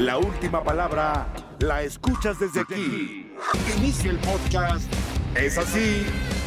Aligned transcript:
La 0.00 0.16
última 0.16 0.64
palabra 0.64 1.30
la 1.58 1.82
escuchas 1.82 2.40
desde 2.40 2.60
aquí. 2.60 3.30
Inicia 3.76 4.10
el 4.10 4.16
podcast. 4.16 4.90
Es 5.34 5.58
así 5.58 6.06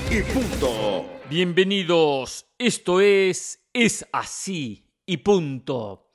y 0.10 0.24
punto. 0.24 1.06
Bienvenidos. 1.30 2.48
Esto 2.58 3.00
es 3.00 3.64
Es 3.72 4.08
así 4.12 4.90
y 5.06 5.18
punto. 5.18 6.10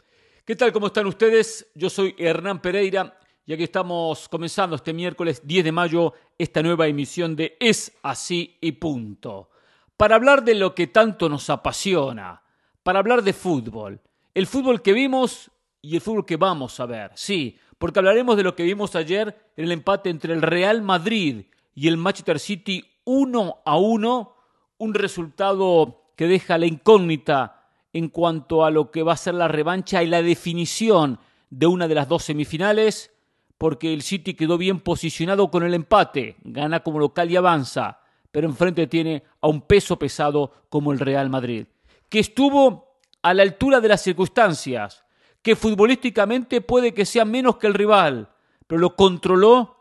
¿Qué 0.45 0.57
tal? 0.57 0.73
¿Cómo 0.73 0.89
están 0.89 1.07
ustedes? 1.07 1.71
Yo 1.77 1.89
soy 1.89 2.13
Hernán 2.19 2.61
Pereira 2.61 3.17
y 3.47 3.53
aquí 3.53 3.63
estamos 3.63 4.29
comenzando 4.29 4.75
este 4.75 4.93
miércoles 4.93 5.41
10 5.45 5.67
de 5.67 5.71
mayo 5.71 6.15
esta 6.37 6.61
nueva 6.61 6.89
emisión 6.89 7.37
de 7.37 7.57
Es 7.61 7.93
así 8.03 8.59
y 8.61 8.73
punto. 8.73 9.51
Para 9.97 10.17
hablar 10.17 10.43
de 10.43 10.57
lo 10.57 10.75
que 10.75 10.89
tanto 10.89 11.29
nos 11.29 11.49
apasiona, 11.51 12.43
para 12.83 12.99
hablar 12.99 13.23
de 13.23 13.33
fútbol. 13.33 14.01
El 14.35 14.49
fútbol 14.49 14.83
que 14.83 14.93
vimos 14.93 15.53
y 15.81 15.95
el 15.95 16.01
fútbol 16.01 16.27
que 16.27 16.37
vamos 16.37 16.79
a 16.81 16.87
ver. 16.87 17.13
Sí, 17.15 17.59
porque 17.79 18.01
hablaremos 18.01 18.37
de 18.37 18.43
lo 18.43 18.55
que 18.55 18.65
vimos 18.65 18.97
ayer 18.97 19.53
en 19.57 19.65
el 19.65 19.73
empate 19.73 20.11
entre 20.11 20.33
el 20.35 20.43
Real 20.43 20.83
Madrid 20.83 21.47
y 21.75 21.89
el 21.89 21.97
Manchester 21.97 22.41
City 22.41 22.85
1 23.05 23.63
a 23.65 23.77
1, 23.79 24.37
un 24.79 24.95
resultado 24.95 26.13
que 26.17 26.27
deja 26.27 26.59
la 26.59 26.67
incógnita 26.67 27.71
en 27.93 28.09
cuanto 28.09 28.65
a 28.65 28.71
lo 28.71 28.91
que 28.91 29.03
va 29.03 29.13
a 29.13 29.17
ser 29.17 29.35
la 29.35 29.49
revancha 29.49 30.03
y 30.03 30.09
la 30.09 30.23
definición 30.23 31.21
de 31.51 31.67
una 31.67 31.89
de 31.89 31.95
las 31.95 32.09
dos 32.09 32.25
semifinales, 32.25 33.13
porque 33.57 33.95
el 33.95 34.03
City 34.03 34.35
quedó 34.35 34.59
bien 34.59 34.81
posicionado 34.81 35.51
con 35.51 35.63
el 35.63 35.75
empate, 35.75 36.37
gana 36.43 36.81
como 36.81 36.99
local 36.99 37.31
y 37.31 37.37
avanza, 37.37 38.01
pero 38.31 38.47
enfrente 38.47 38.87
tiene 38.87 39.23
a 39.41 39.49
un 39.49 39.63
peso 39.63 39.99
pesado 39.99 40.53
como 40.69 40.93
el 40.93 40.99
Real 40.99 41.31
Madrid, 41.31 41.67
que 42.09 42.19
estuvo 42.19 42.99
a 43.23 43.35
la 43.35 43.43
altura 43.43 43.81
de 43.81 43.89
las 43.89 44.03
circunstancias, 44.03 45.05
que 45.49 45.57
futbolísticamente 45.57 46.61
puede 46.61 46.93
que 46.93 47.07
sea 47.07 47.25
menos 47.25 47.57
que 47.57 47.69
el 47.69 47.73
rival, 47.73 48.29
pero 48.67 48.83
lo 48.83 48.95
controló 48.95 49.77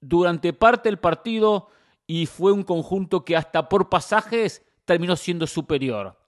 durante 0.00 0.52
parte 0.52 0.88
del 0.88 0.98
partido 0.98 1.68
y 2.08 2.26
fue 2.26 2.50
un 2.50 2.64
conjunto 2.64 3.24
que 3.24 3.36
hasta 3.36 3.68
por 3.68 3.88
pasajes 3.88 4.66
terminó 4.84 5.14
siendo 5.14 5.46
superior. 5.46 6.18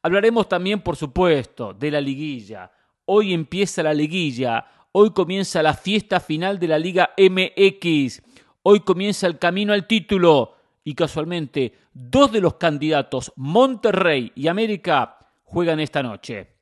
Hablaremos 0.00 0.48
también, 0.48 0.80
por 0.80 0.96
supuesto, 0.96 1.74
de 1.74 1.90
la 1.90 2.00
liguilla. 2.00 2.72
Hoy 3.04 3.34
empieza 3.34 3.82
la 3.82 3.92
liguilla, 3.92 4.64
hoy 4.92 5.10
comienza 5.10 5.62
la 5.62 5.74
fiesta 5.74 6.18
final 6.18 6.58
de 6.58 6.68
la 6.68 6.78
Liga 6.78 7.10
MX, 7.18 8.22
hoy 8.62 8.80
comienza 8.80 9.26
el 9.26 9.38
camino 9.38 9.74
al 9.74 9.86
título 9.86 10.54
y 10.84 10.94
casualmente 10.94 11.74
dos 11.92 12.32
de 12.32 12.40
los 12.40 12.54
candidatos, 12.54 13.30
Monterrey 13.36 14.32
y 14.34 14.48
América, 14.48 15.18
juegan 15.44 15.80
esta 15.80 16.02
noche. 16.02 16.54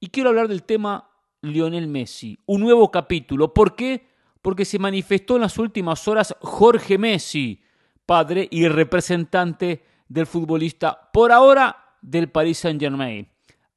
Y 0.00 0.08
quiero 0.08 0.30
hablar 0.30 0.48
del 0.48 0.64
tema 0.64 1.09
Lionel 1.42 1.88
Messi, 1.88 2.38
un 2.46 2.60
nuevo 2.60 2.90
capítulo. 2.90 3.54
¿Por 3.54 3.74
qué? 3.74 4.08
Porque 4.42 4.64
se 4.64 4.78
manifestó 4.78 5.36
en 5.36 5.42
las 5.42 5.58
últimas 5.58 6.06
horas 6.08 6.34
Jorge 6.40 6.98
Messi, 6.98 7.62
padre 8.04 8.48
y 8.50 8.68
representante 8.68 9.84
del 10.08 10.26
futbolista, 10.26 11.10
por 11.12 11.32
ahora 11.32 11.96
del 12.02 12.30
Paris 12.30 12.58
Saint-Germain, 12.58 13.28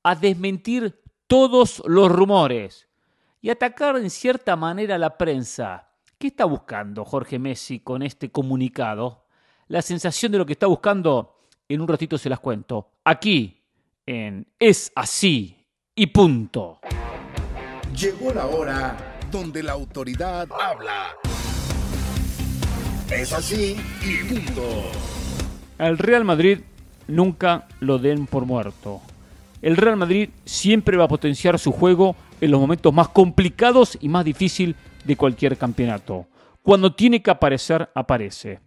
a 0.04 0.16
desmentir 0.16 1.02
todos 1.28 1.82
los 1.86 2.12
rumores 2.12 2.88
y 3.42 3.50
atacar 3.50 3.98
en 3.98 4.10
cierta 4.10 4.56
manera 4.56 4.96
a 4.96 5.00
la 5.00 5.18
prensa. 5.18 5.90
¿Qué 6.18 6.28
está 6.28 6.46
buscando 6.46 7.04
Jorge 7.06 7.40
Messi 7.40 7.80
con 7.80 8.02
este 8.02 8.32
comunicado? 8.32 9.26
La 9.68 9.82
sensación 9.82 10.32
de 10.32 10.38
lo 10.38 10.46
que 10.46 10.54
está 10.54 10.68
buscando, 10.68 11.48
en 11.68 11.82
un 11.82 11.88
ratito 11.88 12.18
se 12.18 12.30
las 12.30 12.40
cuento. 12.40 12.92
Aquí, 13.04 13.62
en 14.06 14.48
Es 14.60 14.92
así 14.96 15.68
y 15.96 16.08
punto. 16.08 16.80
Llegó 17.96 18.34
la 18.34 18.48
hora 18.48 18.98
donde 19.32 19.62
la 19.62 19.74
autoridad 19.74 20.48
habla. 20.52 21.10
Es 23.12 23.32
así 23.34 23.76
y 24.02 24.34
punto. 24.34 24.62
Al 25.78 26.00
Real 26.00 26.24
Madrid 26.24 26.60
nunca 27.08 27.68
lo 27.80 28.00
den 28.00 28.26
por 28.26 28.46
muerto. 28.46 29.02
El 29.62 29.78
Real 29.78 29.98
Madrid 29.98 30.30
siempre 30.44 30.98
va 30.98 31.06
a 31.06 31.08
potenciar 31.08 31.60
su 31.60 31.72
juego 31.72 32.16
en 32.42 32.50
los 32.50 32.60
momentos 32.60 32.92
más 32.94 33.10
complicados 33.10 33.98
y 34.02 34.10
más 34.10 34.26
difíciles 34.26 34.76
de 35.04 35.16
cualquier 35.16 35.58
campeonato. 35.58 36.26
Cuando 36.64 36.96
tiene 36.96 37.22
que 37.22 37.32
aparecer, 37.32 37.90
aparece. 37.94 38.60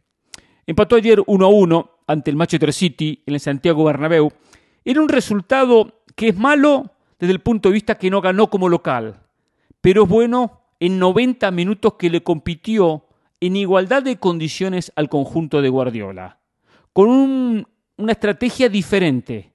Empató 0.66 0.96
ayer 0.96 1.20
1 1.26 1.44
a 1.44 1.48
1 1.48 1.90
ante 2.06 2.30
el 2.30 2.36
Manchester 2.36 2.72
City 2.72 3.22
en 3.26 3.34
el 3.34 3.40
Santiago 3.40 3.84
Bernabéu. 3.84 4.30
Era 4.84 5.00
un 5.00 5.08
resultado 5.08 6.02
que 6.14 6.28
es 6.28 6.36
malo 6.36 6.92
desde 7.18 7.32
el 7.32 7.40
punto 7.40 7.68
de 7.68 7.74
vista 7.74 7.96
que 7.96 8.10
no 8.10 8.20
ganó 8.20 8.48
como 8.48 8.68
local, 8.68 9.22
pero 9.80 10.04
es 10.04 10.08
bueno 10.08 10.62
en 10.80 10.98
90 10.98 11.50
minutos 11.50 11.94
que 11.94 12.10
le 12.10 12.22
compitió 12.22 13.06
en 13.40 13.56
igualdad 13.56 14.02
de 14.02 14.16
condiciones 14.16 14.92
al 14.96 15.08
conjunto 15.08 15.62
de 15.62 15.68
Guardiola, 15.68 16.40
con 16.92 17.66
una 17.96 18.12
estrategia 18.12 18.68
diferente, 18.68 19.52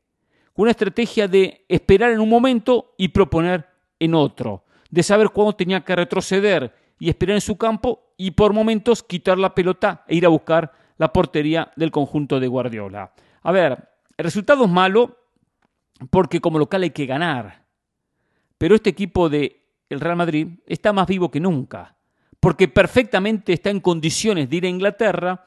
una 0.55 0.71
estrategia 0.71 1.27
de 1.27 1.65
esperar 1.67 2.11
en 2.11 2.19
un 2.19 2.29
momento 2.29 2.93
y 2.97 3.09
proponer 3.09 3.67
en 3.99 4.13
otro, 4.13 4.65
de 4.89 5.03
saber 5.03 5.29
cuándo 5.29 5.53
tenía 5.53 5.83
que 5.83 5.95
retroceder 5.95 6.73
y 6.99 7.09
esperar 7.09 7.35
en 7.35 7.41
su 7.41 7.57
campo 7.57 8.13
y 8.17 8.31
por 8.31 8.53
momentos 8.53 9.03
quitar 9.03 9.37
la 9.37 9.55
pelota 9.55 10.03
e 10.07 10.15
ir 10.15 10.25
a 10.25 10.29
buscar 10.29 10.71
la 10.97 11.11
portería 11.11 11.71
del 11.75 11.89
conjunto 11.89 12.39
de 12.39 12.47
Guardiola. 12.47 13.13
A 13.41 13.51
ver, 13.51 13.89
el 14.17 14.23
resultado 14.23 14.65
es 14.65 14.69
malo 14.69 15.17
porque 16.09 16.41
como 16.41 16.59
local 16.59 16.83
hay 16.83 16.91
que 16.91 17.05
ganar. 17.05 17.65
Pero 18.57 18.75
este 18.75 18.89
equipo 18.89 19.29
de 19.29 19.61
el 19.89 19.99
Real 19.99 20.15
Madrid 20.15 20.47
está 20.65 20.93
más 20.93 21.07
vivo 21.07 21.29
que 21.29 21.39
nunca, 21.39 21.97
porque 22.39 22.67
perfectamente 22.67 23.53
está 23.53 23.69
en 23.69 23.81
condiciones 23.81 24.49
de 24.49 24.55
ir 24.55 24.65
a 24.65 24.69
Inglaterra 24.69 25.45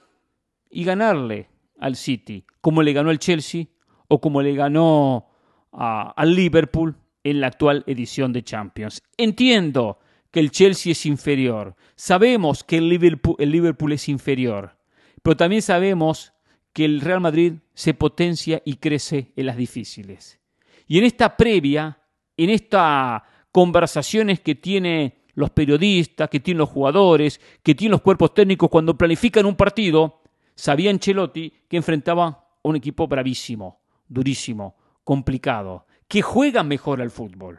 y 0.70 0.84
ganarle 0.84 1.48
al 1.78 1.96
City, 1.96 2.44
como 2.60 2.82
le 2.82 2.92
ganó 2.92 3.10
al 3.10 3.18
Chelsea 3.18 3.66
o 4.08 4.20
como 4.20 4.42
le 4.42 4.54
ganó 4.54 5.28
al 5.72 6.34
Liverpool 6.34 6.94
en 7.24 7.40
la 7.40 7.48
actual 7.48 7.84
edición 7.86 8.32
de 8.32 8.44
Champions. 8.44 9.02
Entiendo 9.16 9.98
que 10.30 10.40
el 10.40 10.50
Chelsea 10.50 10.92
es 10.92 11.06
inferior, 11.06 11.74
sabemos 11.94 12.64
que 12.64 12.78
el 12.78 12.88
Liverpool, 12.88 13.36
el 13.38 13.50
Liverpool 13.50 13.92
es 13.92 14.08
inferior, 14.08 14.76
pero 15.22 15.36
también 15.36 15.62
sabemos 15.62 16.32
que 16.72 16.84
el 16.84 17.00
Real 17.00 17.20
Madrid 17.20 17.54
se 17.72 17.94
potencia 17.94 18.60
y 18.64 18.76
crece 18.76 19.32
en 19.36 19.46
las 19.46 19.56
difíciles. 19.56 20.40
Y 20.86 20.98
en 20.98 21.04
esta 21.04 21.36
previa, 21.36 21.98
en 22.36 22.50
estas 22.50 23.22
conversaciones 23.52 24.40
que 24.40 24.54
tiene 24.54 25.24
los 25.34 25.50
periodistas, 25.50 26.28
que 26.28 26.40
tienen 26.40 26.58
los 26.58 26.68
jugadores, 26.68 27.40
que 27.62 27.74
tienen 27.74 27.92
los 27.92 28.02
cuerpos 28.02 28.34
técnicos 28.34 28.68
cuando 28.70 28.96
planifican 28.96 29.46
un 29.46 29.56
partido, 29.56 30.22
sabía 30.54 30.90
Ancelotti 30.90 31.52
que 31.68 31.76
enfrentaba 31.76 32.26
a 32.26 32.46
un 32.62 32.76
equipo 32.76 33.06
bravísimo, 33.06 33.80
durísimo, 34.08 34.76
complicado, 35.02 35.86
que 36.08 36.22
juega 36.22 36.62
mejor 36.62 37.00
al 37.00 37.10
fútbol. 37.10 37.58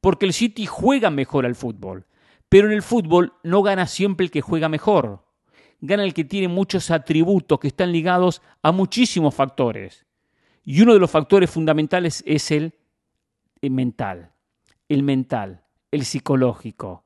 Porque 0.00 0.26
el 0.26 0.32
City 0.32 0.66
juega 0.66 1.10
mejor 1.10 1.44
al 1.44 1.54
fútbol. 1.54 2.06
Pero 2.48 2.68
en 2.68 2.74
el 2.74 2.82
fútbol 2.82 3.34
no 3.42 3.62
gana 3.62 3.86
siempre 3.86 4.24
el 4.24 4.30
que 4.30 4.40
juega 4.40 4.68
mejor. 4.68 5.24
Gana 5.80 6.04
el 6.04 6.14
que 6.14 6.24
tiene 6.24 6.48
muchos 6.48 6.90
atributos 6.90 7.58
que 7.58 7.68
están 7.68 7.92
ligados 7.92 8.42
a 8.62 8.72
muchísimos 8.72 9.34
factores. 9.34 10.06
Y 10.70 10.82
uno 10.82 10.92
de 10.92 10.98
los 10.98 11.10
factores 11.10 11.48
fundamentales 11.48 12.22
es 12.26 12.50
el, 12.50 12.74
mental, 13.62 14.32
el 14.90 15.02
mental, 15.02 15.62
el 15.90 16.04
psicológico, 16.04 17.04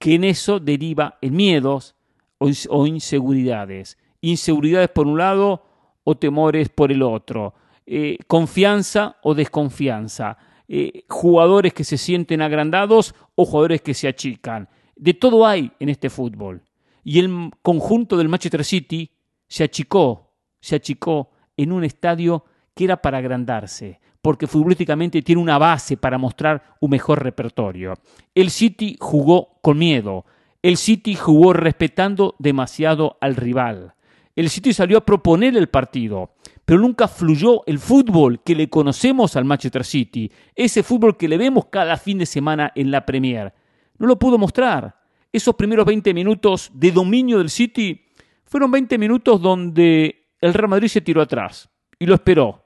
que 0.00 0.16
en 0.16 0.24
eso 0.24 0.58
deriva 0.58 1.16
en 1.20 1.36
miedos 1.36 1.94
o, 2.38 2.86
inseguridades. 2.88 3.98
Inseguridades 4.20 4.88
por 4.88 5.06
un 5.06 5.16
lado 5.16 5.64
o 6.02 6.16
temores 6.16 6.70
por 6.70 6.90
el 6.90 7.02
otro. 7.02 7.54
Eh, 7.86 8.18
confianza 8.26 9.16
o 9.22 9.32
desconfianza. 9.32 10.36
Eh, 10.66 11.04
jugadores 11.08 11.72
que 11.72 11.84
se 11.84 11.96
sienten 11.96 12.42
agrandados 12.42 13.14
o 13.36 13.44
jugadores 13.44 13.80
que 13.82 13.94
se 13.94 14.08
achican. 14.08 14.68
De 14.96 15.14
todo 15.14 15.46
hay 15.46 15.70
en 15.78 15.88
este 15.88 16.10
fútbol. 16.10 16.60
Y 17.04 17.20
el 17.20 17.52
conjunto 17.62 18.16
del 18.16 18.28
Manchester 18.28 18.64
City 18.64 19.08
se 19.46 19.62
achicó, 19.62 20.32
se 20.58 20.74
achicó 20.74 21.30
en 21.56 21.70
un 21.70 21.84
estadio 21.84 22.44
que 22.74 22.84
era 22.84 22.96
para 23.00 23.18
agrandarse, 23.18 24.00
porque 24.20 24.46
futbolísticamente 24.46 25.22
tiene 25.22 25.42
una 25.42 25.58
base 25.58 25.96
para 25.96 26.18
mostrar 26.18 26.76
un 26.80 26.90
mejor 26.90 27.22
repertorio. 27.22 27.94
El 28.34 28.50
City 28.50 28.96
jugó 29.00 29.58
con 29.60 29.78
miedo, 29.78 30.24
el 30.62 30.76
City 30.76 31.14
jugó 31.14 31.52
respetando 31.52 32.36
demasiado 32.38 33.18
al 33.20 33.34
rival. 33.34 33.94
El 34.34 34.48
City 34.48 34.72
salió 34.72 34.98
a 34.98 35.04
proponer 35.04 35.56
el 35.56 35.68
partido, 35.68 36.30
pero 36.64 36.80
nunca 36.80 37.08
fluyó 37.08 37.66
el 37.66 37.78
fútbol 37.78 38.42
que 38.42 38.54
le 38.54 38.70
conocemos 38.70 39.36
al 39.36 39.44
Manchester 39.44 39.84
City, 39.84 40.30
ese 40.54 40.82
fútbol 40.82 41.16
que 41.16 41.28
le 41.28 41.36
vemos 41.36 41.66
cada 41.66 41.96
fin 41.96 42.18
de 42.18 42.26
semana 42.26 42.72
en 42.74 42.90
la 42.90 43.04
Premier. 43.04 43.52
No 43.98 44.06
lo 44.06 44.18
pudo 44.18 44.38
mostrar. 44.38 44.96
Esos 45.32 45.54
primeros 45.54 45.84
20 45.84 46.14
minutos 46.14 46.70
de 46.72 46.92
dominio 46.92 47.38
del 47.38 47.50
City 47.50 48.00
fueron 48.44 48.70
20 48.70 48.96
minutos 48.98 49.40
donde 49.40 50.30
el 50.40 50.54
Real 50.54 50.68
Madrid 50.68 50.88
se 50.88 51.00
tiró 51.00 51.22
atrás 51.22 51.68
y 51.98 52.06
lo 52.06 52.14
esperó 52.14 52.61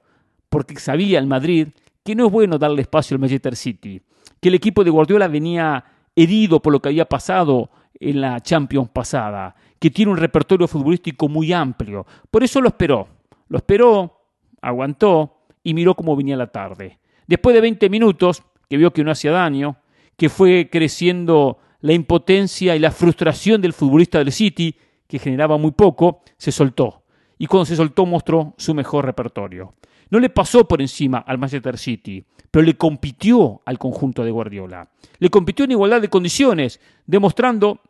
porque 0.57 0.79
sabía 0.79 1.19
el 1.19 1.27
Madrid 1.27 1.67
que 2.03 2.15
no 2.15 2.25
es 2.25 2.31
bueno 2.31 2.57
darle 2.57 2.81
espacio 2.81 3.13
al 3.13 3.21
Manchester 3.21 3.55
City, 3.55 4.01
que 4.41 4.49
el 4.49 4.55
equipo 4.55 4.83
de 4.83 4.89
Guardiola 4.89 5.27
venía 5.27 5.85
herido 6.15 6.59
por 6.59 6.73
lo 6.73 6.81
que 6.81 6.89
había 6.89 7.05
pasado 7.05 7.69
en 7.99 8.21
la 8.21 8.39
Champions 8.39 8.89
pasada, 8.89 9.55
que 9.77 9.91
tiene 9.91 10.09
un 10.13 10.17
repertorio 10.17 10.67
futbolístico 10.67 11.29
muy 11.29 11.53
amplio. 11.53 12.07
Por 12.31 12.43
eso 12.43 12.59
lo 12.59 12.69
esperó. 12.69 13.07
Lo 13.49 13.59
esperó, 13.59 14.19
aguantó 14.59 15.41
y 15.61 15.75
miró 15.75 15.93
cómo 15.93 16.15
venía 16.15 16.35
la 16.35 16.47
tarde. 16.47 16.97
Después 17.27 17.53
de 17.53 17.61
20 17.61 17.87
minutos, 17.91 18.41
que 18.67 18.77
vio 18.77 18.91
que 18.91 19.03
no 19.03 19.11
hacía 19.11 19.33
daño, 19.33 19.77
que 20.15 20.29
fue 20.29 20.69
creciendo 20.71 21.59
la 21.81 21.93
impotencia 21.93 22.75
y 22.75 22.79
la 22.79 22.89
frustración 22.89 23.61
del 23.61 23.73
futbolista 23.73 24.17
del 24.17 24.31
City, 24.31 24.75
que 25.07 25.19
generaba 25.19 25.59
muy 25.59 25.73
poco, 25.73 26.21
se 26.35 26.51
soltó. 26.51 27.03
Y 27.37 27.45
cuando 27.45 27.65
se 27.65 27.75
soltó 27.75 28.07
mostró 28.07 28.55
su 28.57 28.73
mejor 28.73 29.05
repertorio. 29.05 29.75
No 30.09 30.19
le 30.19 30.29
pasó 30.29 30.67
por 30.67 30.81
encima 30.81 31.19
al 31.19 31.37
Manchester 31.37 31.77
City, 31.77 32.25
pero 32.51 32.65
le 32.65 32.77
compitió 32.77 33.61
al 33.65 33.77
conjunto 33.77 34.23
de 34.23 34.31
Guardiola. 34.31 34.89
Le 35.19 35.29
compitió 35.29 35.65
en 35.65 35.71
igualdad 35.71 36.01
de 36.01 36.09
condiciones, 36.09 36.79
demostrando 37.05 37.81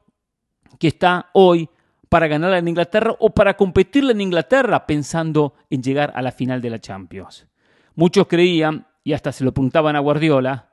que 0.80 0.88
está 0.88 1.30
hoy 1.34 1.70
para 2.10 2.28
ganar 2.28 2.54
en 2.54 2.68
Inglaterra 2.68 3.16
o 3.20 3.30
para 3.32 3.56
competirle 3.56 4.14
en 4.14 4.22
Inglaterra 4.22 4.86
pensando 4.86 5.54
en 5.70 5.84
llegar 5.84 6.12
a 6.16 6.22
la 6.22 6.32
final 6.32 6.62
de 6.62 6.70
la 6.70 6.80
Champions. 6.80 7.48
Muchos 7.96 8.28
creían, 8.28 8.88
y 9.04 9.14
hasta 9.14 9.32
se 9.32 9.44
lo 9.44 9.52
apuntaban 9.52 9.96
a 9.96 10.00
Guardiola, 10.00 10.70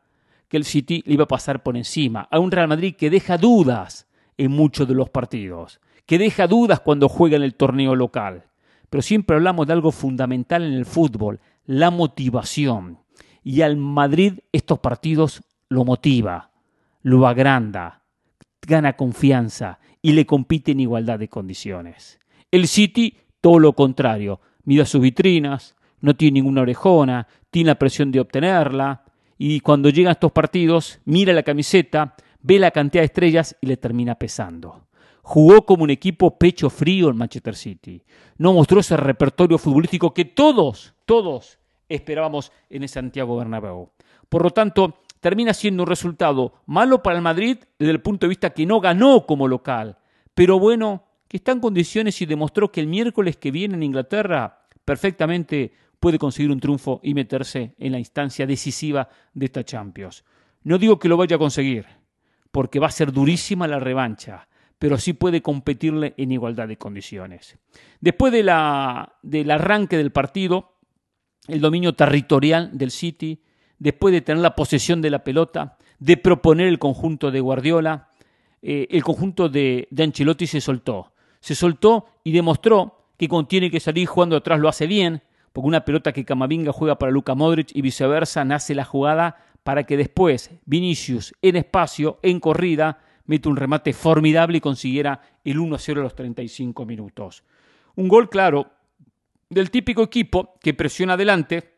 que 0.49 0.57
el 0.57 0.65
City 0.65 1.03
le 1.07 1.15
iba 1.15 1.25
a 1.25 1.29
pasar 1.29 1.63
por 1.63 1.77
encima 1.77 2.29
a 2.31 2.39
un 2.39 2.51
Real 2.51 2.69
Madrid 2.69 2.95
que 2.97 3.11
deja 3.11 3.39
dudas 3.39 4.07
en 4.37 4.53
muchos 4.53 4.87
de 4.87 4.95
los 4.95 5.11
partidos, 5.11 5.81
que 6.07 6.19
deja 6.19 6.47
dudas 6.47 6.81
cuando 6.81 7.09
juega 7.09 7.37
en 7.37 7.43
el 7.43 7.55
torneo 7.55 7.95
local. 7.95 8.45
Pero 8.91 9.03
siempre 9.03 9.37
hablamos 9.37 9.67
de 9.67 9.73
algo 9.73 9.93
fundamental 9.93 10.63
en 10.63 10.73
el 10.73 10.87
fútbol, 10.87 11.41
la 11.67 11.91
motivación. 11.91 12.99
Y 13.43 13.63
al 13.63 13.77
Madrid 13.77 14.41
estos 14.53 14.79
partidos 14.79 15.43
lo 15.69 15.85
motiva, 15.85 16.51
lo 17.03 17.27
agranda, 17.27 18.03
gana 18.63 18.95
confianza 18.95 19.79
y 20.01 20.13
le 20.13 20.27
compite 20.27 20.73
en 20.73 20.81
igualdad 20.81 21.19
de 21.19 21.29
condiciones. 21.29 22.21
El 22.51 22.69
City, 22.69 23.19
todo 23.41 23.59
lo 23.59 23.73
contrario, 23.75 24.41
mira 24.65 24.87
sus 24.87 25.01
vitrinas, 25.01 25.75
no 26.01 26.15
tiene 26.15 26.35
ninguna 26.35 26.63
orejona, 26.63 27.27
tiene 27.51 27.69
la 27.69 27.79
presión 27.79 28.13
de 28.13 28.21
obtenerla, 28.21 29.05
y 29.39 29.61
cuando 29.61 29.89
llegan 29.89 30.13
estos 30.13 30.33
partidos, 30.33 31.01
mira 31.05 31.33
la 31.33 31.43
camiseta, 31.43 32.15
ve 32.41 32.59
la 32.59 32.71
cantidad 32.71 33.03
de 33.03 33.07
estrellas 33.07 33.57
y 33.61 33.67
le 33.67 33.77
termina 33.77 34.15
pesando. 34.15 34.87
Jugó 35.27 35.65
como 35.65 35.85
un 35.85 35.91
equipo 35.91 36.39
pecho 36.39 36.69
frío 36.69 37.09
en 37.09 37.17
Manchester 37.17 37.57
City. 37.57 38.03
No 38.37 38.53
mostró 38.53 38.81
ese 38.81 38.95
repertorio 38.95 39.57
futbolístico 39.57 40.13
que 40.13 40.27
todos, 40.27 40.93
todos 41.07 41.59
esperábamos 41.89 42.53
en 42.69 42.83
el 42.83 42.91
Santiago 42.91 43.39
Bernabéu. 43.39 43.91
Por 44.29 44.43
lo 44.43 44.51
tanto, 44.51 45.01
termina 45.21 45.55
siendo 45.55 45.83
un 45.83 45.89
resultado 45.89 46.57
malo 46.67 47.03
para 47.03 47.17
el 47.17 47.23
Madrid 47.23 47.57
desde 47.79 47.93
el 47.93 48.03
punto 48.03 48.27
de 48.27 48.29
vista 48.29 48.51
que 48.51 48.67
no 48.67 48.81
ganó 48.81 49.25
como 49.25 49.49
local, 49.49 49.97
pero 50.35 50.59
bueno, 50.59 51.05
que 51.27 51.39
está 51.39 51.53
en 51.53 51.61
condiciones 51.61 52.21
y 52.21 52.27
demostró 52.27 52.71
que 52.71 52.83
el 52.83 52.87
miércoles 52.87 53.39
que 53.39 53.51
viene 53.51 53.77
en 53.77 53.83
Inglaterra 53.83 54.67
perfectamente 54.85 55.73
puede 55.99 56.19
conseguir 56.19 56.51
un 56.51 56.61
triunfo 56.61 57.01
y 57.03 57.15
meterse 57.15 57.75
en 57.79 57.93
la 57.93 57.99
instancia 57.99 58.47
decisiva 58.47 59.09
de 59.33 59.47
esta 59.47 59.65
Champions. 59.65 60.23
No 60.65 60.77
digo 60.77 60.99
que 60.99 61.09
lo 61.09 61.17
vaya 61.17 61.37
a 61.37 61.39
conseguir, 61.39 61.87
porque 62.51 62.79
va 62.79 62.89
a 62.89 62.91
ser 62.91 63.11
durísima 63.11 63.67
la 63.67 63.81
revancha, 63.81 64.49
pero 64.79 64.99
sí 64.99 65.13
puede 65.13 65.43
competirle 65.43 66.15
en 66.17 66.33
igualdad 66.33 66.69
de 66.69 66.77
condiciones. 66.77 67.59
Después 68.01 68.33
de 68.33 68.43
la, 68.43 69.15
del 69.23 69.51
arranque 69.51 69.97
del 69.97 70.13
partido, 70.13 70.75
el 71.49 71.61
dominio 71.61 71.95
territorial 71.95 72.77
del 72.77 72.91
City, 72.91 73.43
después 73.79 74.13
de 74.13 74.21
tener 74.21 74.43
la 74.43 74.55
posesión 74.55 75.01
de 75.01 75.11
la 75.11 75.25
pelota, 75.25 75.79
de 75.99 76.17
proponer 76.17 76.69
el 76.69 76.79
conjunto 76.79 77.31
de 77.31 77.41
Guardiola, 77.41 78.09
eh, 78.63 78.89
el 78.91 79.03
conjunto 79.03 79.49
de, 79.49 79.89
de 79.91 80.03
Ancelotti 80.03 80.47
se 80.47 80.61
soltó. 80.61 81.13
Se 81.41 81.55
soltó 81.55 82.07
y 82.25 82.33
demostró 82.33 83.09
que 83.17 83.29
cuando 83.29 83.49
tiene 83.49 83.71
que 83.71 83.81
salir 83.81 84.07
jugando 84.07 84.37
atrás 84.37 84.59
lo 84.59 84.69
hace 84.69 84.87
bien, 84.87 85.23
porque 85.53 85.69
una 85.69 85.85
pelota 85.85 86.13
que 86.13 86.25
Camavinga 86.25 86.73
juega 86.73 86.99
para 86.99 87.13
Luka 87.13 87.35
Modric 87.35 87.71
y 87.75 87.83
viceversa, 87.83 88.45
nace 88.45 88.75
la 88.75 88.85
jugada 88.85 89.37
para 89.63 89.85
que 89.85 89.97
después 89.97 90.51
Vinicius 90.67 91.35
en 91.43 91.57
espacio, 91.57 92.19
en 92.23 92.41
corrida, 92.41 92.99
mete 93.27 93.49
un 93.49 93.57
remate 93.57 93.93
formidable 93.93 94.59
y 94.59 94.61
consiguiera 94.61 95.21
el 95.45 95.59
1-0 95.59 95.99
a 95.99 96.03
los 96.03 96.15
35 96.15 96.85
minutos. 96.85 97.45
Un 97.97 98.09
gol 98.09 98.29
claro 98.29 98.71
del 99.49 99.71
típico 99.71 100.03
equipo 100.03 100.59
que 100.61 100.75
presiona 100.75 101.15
adelante, 101.15 101.75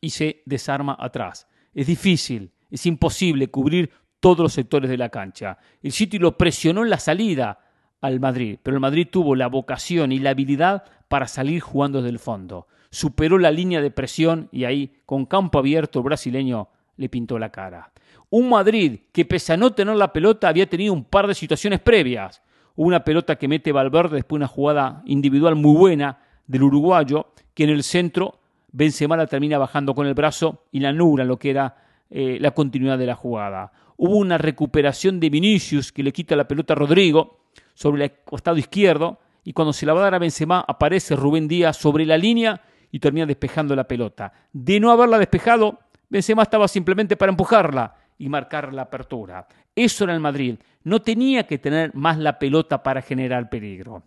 y 0.00 0.10
se 0.10 0.42
desarma 0.46 0.96
atrás. 0.98 1.46
Es 1.74 1.86
difícil, 1.86 2.52
es 2.70 2.86
imposible 2.86 3.48
cubrir 3.48 3.90
todos 4.20 4.38
los 4.40 4.52
sectores 4.52 4.90
de 4.90 4.96
la 4.96 5.08
cancha. 5.08 5.58
El 5.82 5.92
City 5.92 6.18
lo 6.18 6.36
presionó 6.36 6.82
en 6.82 6.90
la 6.90 6.98
salida 6.98 7.60
al 8.00 8.20
Madrid, 8.20 8.58
pero 8.62 8.76
el 8.76 8.80
Madrid 8.80 9.08
tuvo 9.10 9.34
la 9.34 9.48
vocación 9.48 10.12
y 10.12 10.18
la 10.18 10.30
habilidad 10.30 10.84
para 11.08 11.28
salir 11.28 11.60
jugando 11.60 11.98
desde 11.98 12.12
el 12.12 12.18
fondo. 12.18 12.66
Superó 12.90 13.38
la 13.38 13.50
línea 13.50 13.80
de 13.80 13.90
presión 13.90 14.48
y 14.52 14.64
ahí, 14.64 14.96
con 15.06 15.26
campo 15.26 15.58
abierto, 15.58 16.00
el 16.00 16.04
brasileño 16.04 16.68
le 16.96 17.08
pintó 17.08 17.38
la 17.38 17.50
cara. 17.50 17.92
Un 18.30 18.48
Madrid 18.48 19.00
que, 19.12 19.24
pese 19.24 19.52
a 19.52 19.56
no 19.56 19.72
tener 19.72 19.96
la 19.96 20.12
pelota, 20.12 20.48
había 20.48 20.68
tenido 20.68 20.92
un 20.92 21.04
par 21.04 21.26
de 21.26 21.34
situaciones 21.34 21.80
previas. 21.80 22.42
Una 22.74 23.04
pelota 23.04 23.36
que 23.36 23.48
mete 23.48 23.72
Valverde, 23.72 24.16
después 24.16 24.38
una 24.38 24.48
jugada 24.48 25.02
individual 25.06 25.54
muy 25.54 25.76
buena 25.76 26.18
del 26.46 26.64
uruguayo, 26.64 27.28
que 27.54 27.64
en 27.64 27.70
el 27.70 27.82
centro 27.82 28.40
Benzema 28.72 29.16
la 29.16 29.26
termina 29.26 29.56
bajando 29.56 29.94
con 29.94 30.06
el 30.06 30.14
brazo 30.14 30.64
y 30.70 30.80
la 30.80 30.90
anula 30.90 31.24
lo 31.24 31.38
que 31.38 31.50
era 31.50 31.76
eh, 32.10 32.36
la 32.40 32.50
continuidad 32.50 32.98
de 32.98 33.06
la 33.06 33.14
jugada. 33.14 33.72
Hubo 33.96 34.16
una 34.16 34.36
recuperación 34.36 35.18
de 35.18 35.30
Vinicius 35.30 35.92
que 35.92 36.02
le 36.02 36.12
quita 36.12 36.36
la 36.36 36.46
pelota 36.46 36.74
a 36.74 36.76
Rodrigo 36.76 37.38
sobre 37.72 38.04
el 38.04 38.12
costado 38.24 38.58
izquierdo 38.58 39.18
y 39.44 39.54
cuando 39.54 39.72
se 39.72 39.86
la 39.86 39.94
va 39.94 40.00
a 40.00 40.04
dar 40.04 40.14
a 40.16 40.18
Benzema 40.18 40.64
aparece 40.66 41.16
Rubén 41.16 41.48
Díaz 41.48 41.78
sobre 41.78 42.04
la 42.04 42.18
línea 42.18 42.60
y 42.90 42.98
termina 42.98 43.24
despejando 43.24 43.74
la 43.74 43.88
pelota. 43.88 44.32
De 44.52 44.78
no 44.78 44.90
haberla 44.90 45.18
despejado, 45.18 45.78
Benzema 46.10 46.42
estaba 46.42 46.68
simplemente 46.68 47.16
para 47.16 47.30
empujarla 47.30 47.94
y 48.18 48.28
marcar 48.28 48.72
la 48.72 48.82
apertura. 48.82 49.46
Eso 49.74 50.04
era 50.04 50.14
el 50.14 50.20
Madrid. 50.20 50.56
No 50.84 51.02
tenía 51.02 51.46
que 51.46 51.58
tener 51.58 51.94
más 51.94 52.18
la 52.18 52.38
pelota 52.38 52.82
para 52.82 53.02
generar 53.02 53.48
peligro 53.48 54.02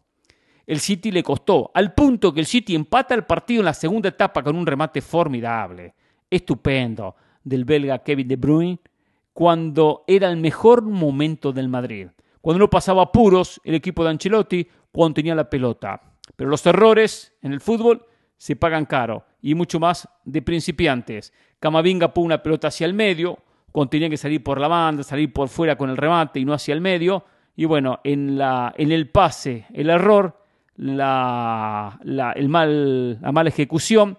el 0.69 0.79
City 0.79 1.09
le 1.09 1.23
costó, 1.23 1.71
al 1.73 1.95
punto 1.95 2.31
que 2.31 2.41
el 2.41 2.45
City 2.45 2.75
empata 2.75 3.15
el 3.15 3.23
partido 3.23 3.61
en 3.61 3.65
la 3.65 3.73
segunda 3.73 4.09
etapa 4.09 4.43
con 4.43 4.55
un 4.55 4.67
remate 4.67 5.01
formidable, 5.01 5.95
estupendo, 6.29 7.15
del 7.43 7.65
belga 7.65 8.03
Kevin 8.03 8.27
De 8.27 8.35
Bruyne, 8.35 8.79
cuando 9.33 10.03
era 10.05 10.29
el 10.29 10.37
mejor 10.37 10.83
momento 10.83 11.51
del 11.51 11.69
Madrid, 11.69 12.09
cuando 12.39 12.59
no 12.59 12.69
pasaba 12.69 13.01
apuros 13.01 13.59
el 13.63 13.73
equipo 13.73 14.03
de 14.03 14.11
Ancelotti, 14.11 14.67
cuando 14.91 15.15
tenía 15.15 15.33
la 15.33 15.49
pelota. 15.49 16.03
Pero 16.35 16.51
los 16.51 16.63
errores 16.67 17.33
en 17.41 17.51
el 17.51 17.61
fútbol 17.61 18.05
se 18.37 18.55
pagan 18.55 18.85
caro 18.85 19.25
y 19.41 19.55
mucho 19.55 19.79
más 19.79 20.07
de 20.23 20.43
principiantes. 20.43 21.33
Camavinga 21.59 22.13
puso 22.13 22.25
una 22.25 22.43
pelota 22.43 22.67
hacia 22.67 22.85
el 22.85 22.93
medio, 22.93 23.39
cuando 23.71 23.89
tenía 23.89 24.09
que 24.09 24.17
salir 24.17 24.43
por 24.43 24.59
la 24.59 24.67
banda, 24.67 25.03
salir 25.03 25.31
por 25.31 25.49
fuera 25.49 25.77
con 25.77 25.89
el 25.89 25.97
remate 25.97 26.39
y 26.39 26.45
no 26.45 26.53
hacia 26.53 26.73
el 26.73 26.81
medio. 26.81 27.25
Y 27.55 27.65
bueno, 27.65 27.99
en, 28.03 28.37
la, 28.37 28.73
en 28.77 28.91
el 28.91 29.09
pase, 29.09 29.65
el 29.73 29.89
error 29.89 30.39
la, 30.79 31.99
el 32.35 32.49
mal, 32.49 33.21
la 33.21 33.31
mala 33.31 33.49
ejecución, 33.49 34.17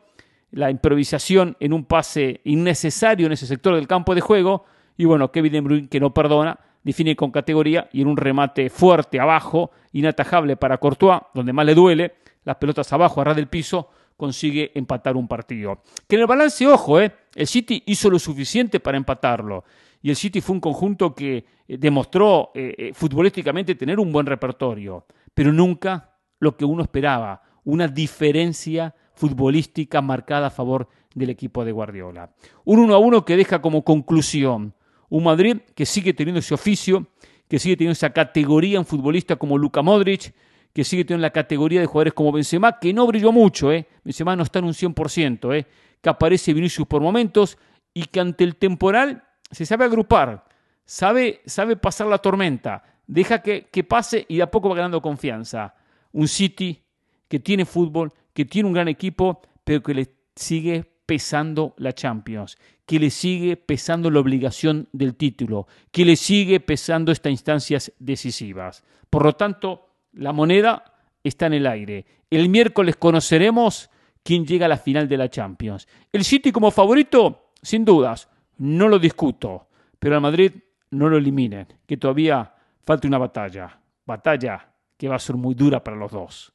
la 0.50 0.70
improvisación 0.70 1.56
en 1.60 1.72
un 1.72 1.84
pase 1.84 2.40
innecesario 2.44 3.26
en 3.26 3.32
ese 3.32 3.46
sector 3.46 3.74
del 3.74 3.88
campo 3.88 4.14
de 4.14 4.20
juego. 4.20 4.64
Y 4.96 5.06
bueno, 5.06 5.32
Kevin 5.32 5.52
De 5.52 5.60
Bruyne, 5.60 5.88
que 5.88 6.00
no 6.00 6.12
perdona, 6.12 6.58
define 6.82 7.16
con 7.16 7.30
categoría 7.30 7.88
y 7.92 8.02
en 8.02 8.08
un 8.08 8.16
remate 8.16 8.68
fuerte 8.68 9.20
abajo, 9.20 9.70
inatajable 9.92 10.56
para 10.56 10.78
Courtois, 10.78 11.20
donde 11.34 11.52
más 11.52 11.64
le 11.64 11.74
duele, 11.74 12.14
las 12.44 12.56
pelotas 12.56 12.92
abajo, 12.92 13.20
a 13.20 13.34
del 13.34 13.48
piso, 13.48 13.88
consigue 14.20 14.70
empatar 14.74 15.16
un 15.16 15.26
partido. 15.26 15.80
Que 16.06 16.16
en 16.16 16.20
el 16.20 16.26
balance, 16.26 16.66
ojo, 16.66 17.00
eh, 17.00 17.10
el 17.34 17.46
City 17.46 17.82
hizo 17.86 18.10
lo 18.10 18.18
suficiente 18.18 18.78
para 18.78 18.98
empatarlo. 18.98 19.64
Y 20.02 20.10
el 20.10 20.16
City 20.16 20.42
fue 20.42 20.54
un 20.56 20.60
conjunto 20.60 21.14
que 21.14 21.38
eh, 21.66 21.78
demostró 21.78 22.50
eh, 22.54 22.92
futbolísticamente 22.92 23.74
tener 23.74 23.98
un 23.98 24.12
buen 24.12 24.26
repertorio, 24.26 25.06
pero 25.32 25.54
nunca 25.54 26.18
lo 26.38 26.54
que 26.54 26.66
uno 26.66 26.82
esperaba, 26.82 27.42
una 27.64 27.88
diferencia 27.88 28.94
futbolística 29.14 30.02
marcada 30.02 30.48
a 30.48 30.50
favor 30.50 30.86
del 31.14 31.30
equipo 31.30 31.64
de 31.64 31.72
Guardiola. 31.72 32.30
Un 32.64 32.80
1 32.80 32.94
a 32.94 32.98
1 32.98 33.24
que 33.24 33.36
deja 33.38 33.62
como 33.62 33.84
conclusión 33.84 34.74
un 35.08 35.24
Madrid 35.24 35.56
que 35.74 35.86
sigue 35.86 36.12
teniendo 36.12 36.40
ese 36.40 36.54
oficio, 36.54 37.06
que 37.48 37.58
sigue 37.58 37.76
teniendo 37.76 37.92
esa 37.92 38.10
categoría 38.10 38.78
en 38.78 38.84
futbolista 38.84 39.36
como 39.36 39.56
Luka 39.56 39.82
Modric, 39.82 40.34
que 40.72 40.84
sigue 40.84 41.04
teniendo 41.04 41.22
la 41.22 41.30
categoría 41.30 41.80
de 41.80 41.86
jugadores 41.86 42.14
como 42.14 42.32
Benzema, 42.32 42.78
que 42.78 42.92
no 42.92 43.06
brilló 43.06 43.32
mucho, 43.32 43.72
¿eh? 43.72 43.86
Benzema 44.04 44.36
no 44.36 44.42
está 44.44 44.60
en 44.60 44.66
un 44.66 44.74
100%, 44.74 45.56
¿eh? 45.56 45.66
que 46.00 46.08
aparece 46.08 46.54
Vinicius 46.54 46.86
por 46.86 47.02
momentos 47.02 47.58
y 47.92 48.04
que 48.04 48.20
ante 48.20 48.44
el 48.44 48.56
temporal 48.56 49.24
se 49.50 49.66
sabe 49.66 49.84
agrupar, 49.84 50.44
sabe, 50.84 51.40
sabe 51.44 51.76
pasar 51.76 52.06
la 52.06 52.18
tormenta, 52.18 52.84
deja 53.06 53.42
que, 53.42 53.68
que 53.70 53.84
pase 53.84 54.24
y 54.28 54.36
de 54.36 54.42
a 54.42 54.50
poco 54.50 54.68
va 54.68 54.76
ganando 54.76 55.02
confianza 55.02 55.74
un 56.12 56.28
City 56.28 56.82
que 57.28 57.40
tiene 57.40 57.64
fútbol, 57.64 58.12
que 58.32 58.44
tiene 58.44 58.68
un 58.68 58.74
gran 58.74 58.88
equipo, 58.88 59.40
pero 59.64 59.82
que 59.82 59.94
le 59.94 60.14
sigue 60.34 60.84
pesando 61.06 61.74
la 61.76 61.92
Champions, 61.92 62.56
que 62.86 62.98
le 62.98 63.10
sigue 63.10 63.56
pesando 63.56 64.10
la 64.10 64.20
obligación 64.20 64.88
del 64.92 65.16
título, 65.16 65.66
que 65.90 66.04
le 66.04 66.16
sigue 66.16 66.60
pesando 66.60 67.12
estas 67.12 67.30
instancias 67.30 67.92
decisivas. 67.98 68.84
Por 69.10 69.24
lo 69.24 69.32
tanto, 69.34 69.89
la 70.12 70.32
moneda 70.32 70.84
está 71.22 71.46
en 71.46 71.54
el 71.54 71.66
aire. 71.66 72.06
El 72.30 72.48
miércoles 72.48 72.96
conoceremos 72.96 73.90
quién 74.22 74.46
llega 74.46 74.66
a 74.66 74.68
la 74.68 74.76
final 74.76 75.08
de 75.08 75.16
la 75.16 75.28
Champions. 75.28 75.88
El 76.12 76.24
City 76.24 76.52
como 76.52 76.70
favorito, 76.70 77.52
sin 77.62 77.84
dudas, 77.84 78.28
no 78.58 78.88
lo 78.88 78.98
discuto, 78.98 79.68
pero 79.98 80.16
al 80.16 80.20
Madrid 80.20 80.52
no 80.90 81.08
lo 81.08 81.16
eliminen, 81.16 81.66
que 81.86 81.96
todavía 81.96 82.54
falta 82.84 83.08
una 83.08 83.18
batalla, 83.18 83.78
batalla 84.04 84.68
que 84.96 85.08
va 85.08 85.16
a 85.16 85.20
ser 85.20 85.36
muy 85.36 85.54
dura 85.54 85.82
para 85.82 85.96
los 85.96 86.10
dos. 86.10 86.52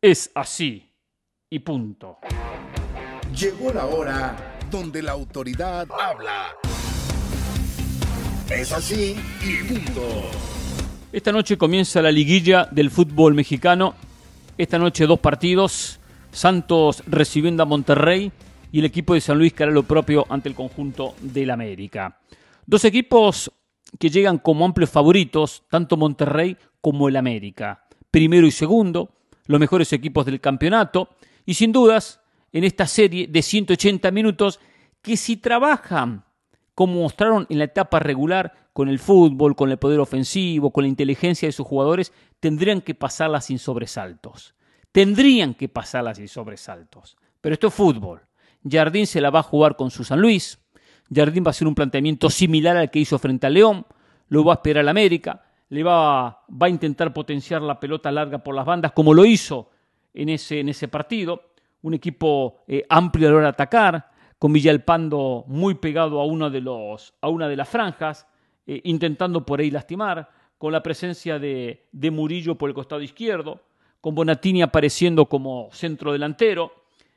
Es 0.00 0.30
así 0.34 0.90
y 1.50 1.58
punto. 1.60 2.18
Llegó 3.34 3.72
la 3.72 3.86
hora 3.86 4.58
donde 4.70 5.02
la 5.02 5.12
autoridad 5.12 5.86
habla. 5.90 6.48
Es 8.50 8.72
así 8.72 9.16
y 9.42 9.64
punto. 9.68 10.30
Esta 11.12 11.30
noche 11.30 11.56
comienza 11.56 12.02
la 12.02 12.10
liguilla 12.10 12.68
del 12.70 12.90
fútbol 12.90 13.32
mexicano. 13.32 13.94
Esta 14.58 14.76
noche 14.76 15.06
dos 15.06 15.20
partidos. 15.20 16.00
Santos 16.32 17.02
recibiendo 17.06 17.62
a 17.62 17.66
Monterrey 17.66 18.30
y 18.72 18.80
el 18.80 18.84
equipo 18.84 19.14
de 19.14 19.20
San 19.20 19.38
Luis 19.38 19.52
que 19.52 19.62
hará 19.62 19.72
lo 19.72 19.84
propio 19.84 20.26
ante 20.28 20.48
el 20.48 20.54
conjunto 20.54 21.14
del 21.20 21.50
América. 21.50 22.18
Dos 22.66 22.84
equipos 22.84 23.50
que 23.98 24.10
llegan 24.10 24.38
como 24.38 24.64
amplios 24.64 24.90
favoritos, 24.90 25.62
tanto 25.70 25.96
Monterrey 25.96 26.56
como 26.80 27.08
el 27.08 27.16
América. 27.16 27.86
Primero 28.10 28.46
y 28.46 28.50
segundo, 28.50 29.14
los 29.46 29.60
mejores 29.60 29.92
equipos 29.92 30.26
del 30.26 30.40
campeonato 30.40 31.10
y 31.46 31.54
sin 31.54 31.72
dudas 31.72 32.20
en 32.52 32.64
esta 32.64 32.86
serie 32.86 33.28
de 33.28 33.42
180 33.42 34.10
minutos 34.10 34.58
que 35.00 35.16
si 35.16 35.36
trabajan 35.36 36.24
como 36.74 37.00
mostraron 37.00 37.46
en 37.48 37.58
la 37.58 37.64
etapa 37.64 38.00
regular 38.00 38.65
con 38.76 38.90
el 38.90 38.98
fútbol, 38.98 39.56
con 39.56 39.70
el 39.70 39.78
poder 39.78 40.00
ofensivo, 40.00 40.70
con 40.70 40.84
la 40.84 40.88
inteligencia 40.88 41.48
de 41.48 41.52
sus 41.52 41.66
jugadores, 41.66 42.12
tendrían 42.40 42.82
que 42.82 42.94
pasarla 42.94 43.40
sin 43.40 43.58
sobresaltos. 43.58 44.54
Tendrían 44.92 45.54
que 45.54 45.66
pasarla 45.66 46.14
sin 46.14 46.28
sobresaltos. 46.28 47.16
Pero 47.40 47.54
esto 47.54 47.68
es 47.68 47.74
fútbol. 47.74 48.20
Jardín 48.70 49.06
se 49.06 49.22
la 49.22 49.30
va 49.30 49.38
a 49.38 49.44
jugar 49.44 49.76
con 49.76 49.90
su 49.90 50.04
San 50.04 50.20
Luis. 50.20 50.58
Jardín 51.10 51.42
va 51.42 51.48
a 51.48 51.50
hacer 51.52 51.66
un 51.66 51.74
planteamiento 51.74 52.28
similar 52.28 52.76
al 52.76 52.90
que 52.90 52.98
hizo 52.98 53.18
frente 53.18 53.46
a 53.46 53.50
León. 53.50 53.86
Lo 54.28 54.44
va 54.44 54.52
a 54.52 54.56
esperar 54.56 54.82
al 54.82 54.90
América. 54.90 55.42
Le 55.70 55.82
va, 55.82 56.26
a 56.26 56.68
intentar 56.68 57.14
potenciar 57.14 57.62
la 57.62 57.80
pelota 57.80 58.12
larga 58.12 58.44
por 58.44 58.54
las 58.54 58.66
bandas, 58.66 58.92
como 58.92 59.14
lo 59.14 59.24
hizo 59.24 59.70
en 60.12 60.28
ese, 60.28 60.88
partido. 60.88 61.44
Un 61.80 61.94
equipo 61.94 62.58
eh, 62.68 62.84
amplio 62.90 63.28
a 63.28 63.30
la 63.30 63.36
hora 63.38 63.46
de 63.46 63.52
atacar 63.52 64.10
con 64.38 64.52
Villalpando 64.52 65.46
muy 65.46 65.76
pegado 65.76 66.20
a 66.20 66.26
una 66.26 66.50
de 66.50 67.56
las 67.56 67.68
franjas, 67.70 68.26
eh, 68.66 68.80
intentando 68.84 69.44
por 69.44 69.60
ahí 69.60 69.70
lastimar, 69.70 70.30
con 70.58 70.72
la 70.72 70.82
presencia 70.82 71.38
de, 71.38 71.86
de, 71.92 72.10
Murillo 72.10 72.56
por 72.56 72.70
el 72.70 72.74
costado 72.74 73.02
izquierdo, 73.02 73.60
con 74.00 74.14
Bonatini 74.14 74.62
apareciendo 74.62 75.26
como 75.26 75.68
centro 75.72 76.12
delantero, 76.12 76.72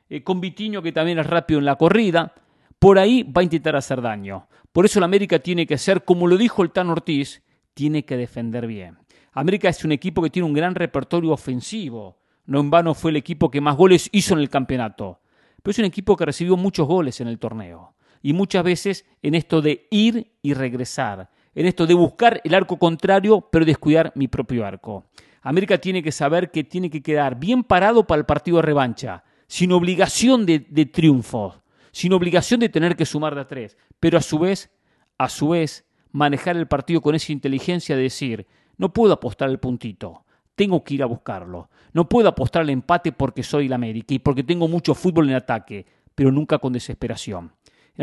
eh, 0.09 0.23
con 0.23 0.41
Vitiño 0.41 0.81
que 0.81 0.91
también 0.91 1.19
es 1.19 1.27
rápido 1.27 1.59
en 1.59 1.65
la 1.65 1.75
corrida, 1.75 2.33
por 2.79 2.99
ahí 2.99 3.23
va 3.23 3.41
a 3.41 3.43
intentar 3.43 3.75
hacer 3.75 4.01
daño. 4.01 4.47
Por 4.71 4.85
eso 4.85 4.99
la 4.99 5.05
América 5.05 5.39
tiene 5.39 5.65
que 5.65 5.77
ser, 5.77 6.03
como 6.03 6.27
lo 6.27 6.37
dijo 6.37 6.63
el 6.63 6.71
Tan 6.71 6.89
Ortiz, 6.89 7.41
tiene 7.73 8.03
que 8.03 8.17
defender 8.17 8.67
bien. 8.67 8.97
América 9.33 9.69
es 9.69 9.83
un 9.85 9.91
equipo 9.91 10.21
que 10.21 10.29
tiene 10.29 10.47
un 10.47 10.53
gran 10.53 10.75
repertorio 10.75 11.31
ofensivo. 11.31 12.17
No 12.45 12.59
en 12.59 12.69
vano 12.69 12.93
fue 12.93 13.11
el 13.11 13.17
equipo 13.17 13.49
que 13.49 13.61
más 13.61 13.77
goles 13.77 14.09
hizo 14.11 14.33
en 14.33 14.39
el 14.41 14.49
campeonato 14.49 15.19
pero 15.61 15.71
es 15.71 15.79
un 15.79 15.85
equipo 15.85 16.15
que 16.15 16.25
recibió 16.25 16.57
muchos 16.57 16.87
goles 16.87 17.19
en 17.21 17.27
el 17.27 17.39
torneo. 17.39 17.95
Y 18.21 18.33
muchas 18.33 18.63
veces 18.63 19.05
en 19.21 19.35
esto 19.35 19.61
de 19.61 19.87
ir 19.91 20.31
y 20.41 20.53
regresar, 20.53 21.29
en 21.59 21.65
esto 21.65 21.85
de 21.85 21.93
buscar 21.93 22.39
el 22.45 22.55
arco 22.55 22.79
contrario, 22.79 23.41
pero 23.51 23.65
descuidar 23.65 24.13
mi 24.15 24.29
propio 24.29 24.65
arco. 24.65 25.07
América 25.41 25.77
tiene 25.77 26.01
que 26.01 26.13
saber 26.13 26.51
que 26.51 26.63
tiene 26.63 26.89
que 26.89 27.03
quedar 27.03 27.37
bien 27.37 27.65
parado 27.65 28.07
para 28.07 28.19
el 28.19 28.25
partido 28.25 28.55
de 28.57 28.63
revancha, 28.63 29.25
sin 29.45 29.73
obligación 29.73 30.45
de, 30.45 30.59
triunfo, 30.85 31.61
sin 31.91 32.13
obligación 32.13 32.61
de 32.61 32.69
tener 32.69 32.95
que 32.95 33.05
sumar 33.05 33.35
de 33.35 33.41
a 33.41 33.47
tres, 33.47 33.75
pero 33.99 34.17
a 34.17 34.21
su 34.21 34.39
vez, 34.39 34.71
a 35.17 35.27
su 35.27 35.49
vez, 35.49 35.85
manejar 36.13 36.55
el 36.55 36.69
partido 36.69 37.01
con 37.01 37.13
esa 37.13 37.33
inteligencia 37.33 37.97
de 37.97 38.03
decir, 38.03 38.47
no 38.77 38.93
puedo 38.93 39.11
apostar 39.11 39.49
el 39.49 39.59
puntito, 39.59 40.23
tengo 40.55 40.81
que 40.81 40.93
ir 40.93 41.03
a 41.03 41.07
buscarlo. 41.07 41.69
No 41.91 42.07
puedo 42.07 42.29
apostar 42.29 42.61
al 42.61 42.69
empate 42.69 43.11
porque 43.11 43.43
soy 43.43 43.65
el 43.65 43.73
América 43.73 44.13
y 44.13 44.19
porque 44.19 44.43
tengo 44.43 44.69
mucho 44.69 44.95
fútbol 44.95 45.27
en 45.27 45.35
ataque, 45.35 45.85
pero 46.15 46.31
nunca 46.31 46.57
con 46.59 46.71
desesperación. 46.71 47.51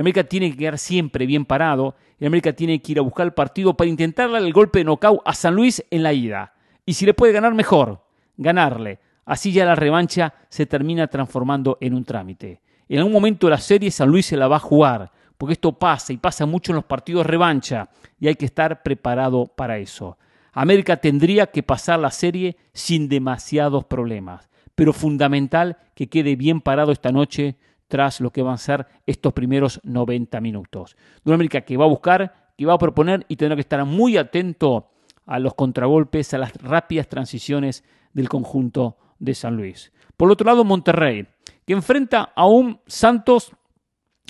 América 0.00 0.24
tiene 0.24 0.50
que 0.50 0.58
quedar 0.58 0.78
siempre 0.78 1.26
bien 1.26 1.44
parado. 1.44 1.96
El 2.18 2.26
América 2.26 2.52
tiene 2.52 2.80
que 2.80 2.92
ir 2.92 2.98
a 2.98 3.02
buscar 3.02 3.26
el 3.26 3.32
partido 3.32 3.74
para 3.74 3.88
intentar 3.88 4.30
darle 4.30 4.46
el 4.46 4.52
golpe 4.52 4.80
de 4.80 4.84
knockout 4.84 5.22
a 5.24 5.34
San 5.34 5.54
Luis 5.54 5.84
en 5.90 6.02
la 6.02 6.12
ida. 6.12 6.54
Y 6.84 6.94
si 6.94 7.06
le 7.06 7.14
puede 7.14 7.32
ganar, 7.32 7.54
mejor. 7.54 8.04
Ganarle. 8.36 8.98
Así 9.24 9.52
ya 9.52 9.64
la 9.64 9.74
revancha 9.74 10.34
se 10.48 10.66
termina 10.66 11.08
transformando 11.08 11.78
en 11.80 11.94
un 11.94 12.04
trámite. 12.04 12.60
En 12.88 12.98
algún 12.98 13.12
momento 13.12 13.48
de 13.48 13.50
la 13.50 13.58
serie 13.58 13.90
San 13.90 14.08
Luis 14.08 14.26
se 14.26 14.36
la 14.36 14.46
va 14.46 14.56
a 14.56 14.60
jugar, 14.60 15.10
porque 15.36 15.54
esto 15.54 15.72
pasa 15.72 16.12
y 16.12 16.16
pasa 16.16 16.46
mucho 16.46 16.70
en 16.70 16.76
los 16.76 16.84
partidos 16.84 17.26
revancha 17.26 17.88
y 18.20 18.28
hay 18.28 18.36
que 18.36 18.46
estar 18.46 18.82
preparado 18.84 19.46
para 19.46 19.78
eso. 19.78 20.16
América 20.52 20.98
tendría 20.98 21.48
que 21.48 21.62
pasar 21.62 21.98
la 21.98 22.10
serie 22.10 22.56
sin 22.72 23.08
demasiados 23.08 23.84
problemas, 23.84 24.48
pero 24.74 24.92
fundamental 24.92 25.76
que 25.94 26.08
quede 26.08 26.36
bien 26.36 26.60
parado 26.60 26.92
esta 26.92 27.10
noche 27.10 27.56
tras 27.88 28.20
lo 28.20 28.30
que 28.30 28.42
van 28.42 28.54
a 28.54 28.58
ser 28.58 28.86
estos 29.06 29.32
primeros 29.32 29.80
90 29.84 30.40
minutos. 30.40 30.96
De 31.24 31.30
una 31.30 31.34
América 31.34 31.60
que 31.60 31.76
va 31.76 31.84
a 31.84 31.88
buscar, 31.88 32.52
que 32.56 32.66
va 32.66 32.74
a 32.74 32.78
proponer 32.78 33.24
y 33.28 33.36
tendrá 33.36 33.56
que 33.56 33.60
estar 33.60 33.84
muy 33.84 34.16
atento 34.16 34.90
a 35.26 35.38
los 35.38 35.54
contragolpes, 35.54 36.34
a 36.34 36.38
las 36.38 36.54
rápidas 36.54 37.08
transiciones 37.08 37.84
del 38.12 38.28
conjunto 38.28 38.96
de 39.18 39.34
San 39.34 39.56
Luis. 39.56 39.92
Por 40.16 40.30
otro 40.30 40.46
lado, 40.46 40.64
Monterrey, 40.64 41.26
que 41.66 41.72
enfrenta 41.72 42.32
a 42.34 42.46
un 42.46 42.80
Santos 42.86 43.52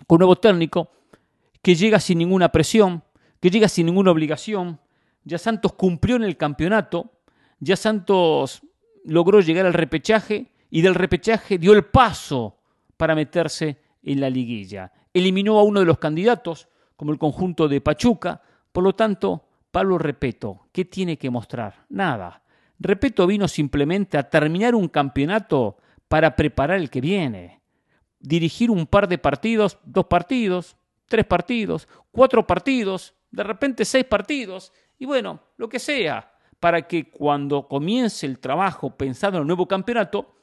con 0.06 0.18
nuevo 0.18 0.36
técnico, 0.36 0.90
que 1.62 1.74
llega 1.74 2.00
sin 2.00 2.18
ninguna 2.18 2.50
presión, 2.50 3.02
que 3.40 3.50
llega 3.50 3.68
sin 3.68 3.86
ninguna 3.86 4.10
obligación, 4.10 4.80
ya 5.24 5.38
Santos 5.38 5.72
cumplió 5.72 6.16
en 6.16 6.24
el 6.24 6.36
campeonato, 6.36 7.12
ya 7.58 7.76
Santos 7.76 8.62
logró 9.04 9.40
llegar 9.40 9.66
al 9.66 9.74
repechaje 9.74 10.52
y 10.70 10.82
del 10.82 10.94
repechaje 10.94 11.58
dio 11.58 11.72
el 11.72 11.84
paso 11.84 12.55
para 12.96 13.14
meterse 13.14 13.78
en 14.02 14.20
la 14.20 14.30
liguilla. 14.30 14.92
Eliminó 15.12 15.58
a 15.58 15.62
uno 15.62 15.80
de 15.80 15.86
los 15.86 15.98
candidatos, 15.98 16.68
como 16.96 17.12
el 17.12 17.18
conjunto 17.18 17.68
de 17.68 17.80
Pachuca, 17.80 18.40
por 18.72 18.84
lo 18.84 18.94
tanto, 18.94 19.48
Pablo 19.70 19.98
Repeto, 19.98 20.68
¿qué 20.72 20.84
tiene 20.84 21.18
que 21.18 21.30
mostrar? 21.30 21.84
Nada. 21.88 22.42
Repeto 22.78 23.26
vino 23.26 23.48
simplemente 23.48 24.18
a 24.18 24.28
terminar 24.28 24.74
un 24.74 24.88
campeonato 24.88 25.78
para 26.08 26.36
preparar 26.36 26.78
el 26.78 26.90
que 26.90 27.00
viene. 27.00 27.62
Dirigir 28.18 28.70
un 28.70 28.86
par 28.86 29.08
de 29.08 29.18
partidos, 29.18 29.78
dos 29.84 30.06
partidos, 30.06 30.76
tres 31.06 31.24
partidos, 31.24 31.88
cuatro 32.10 32.46
partidos, 32.46 33.14
de 33.30 33.42
repente 33.42 33.84
seis 33.84 34.04
partidos, 34.04 34.72
y 34.98 35.06
bueno, 35.06 35.40
lo 35.56 35.68
que 35.68 35.78
sea, 35.78 36.32
para 36.58 36.86
que 36.86 37.10
cuando 37.10 37.68
comience 37.68 38.26
el 38.26 38.38
trabajo 38.38 38.96
pensando 38.96 39.38
en 39.38 39.42
el 39.42 39.46
nuevo 39.46 39.68
campeonato, 39.68 40.36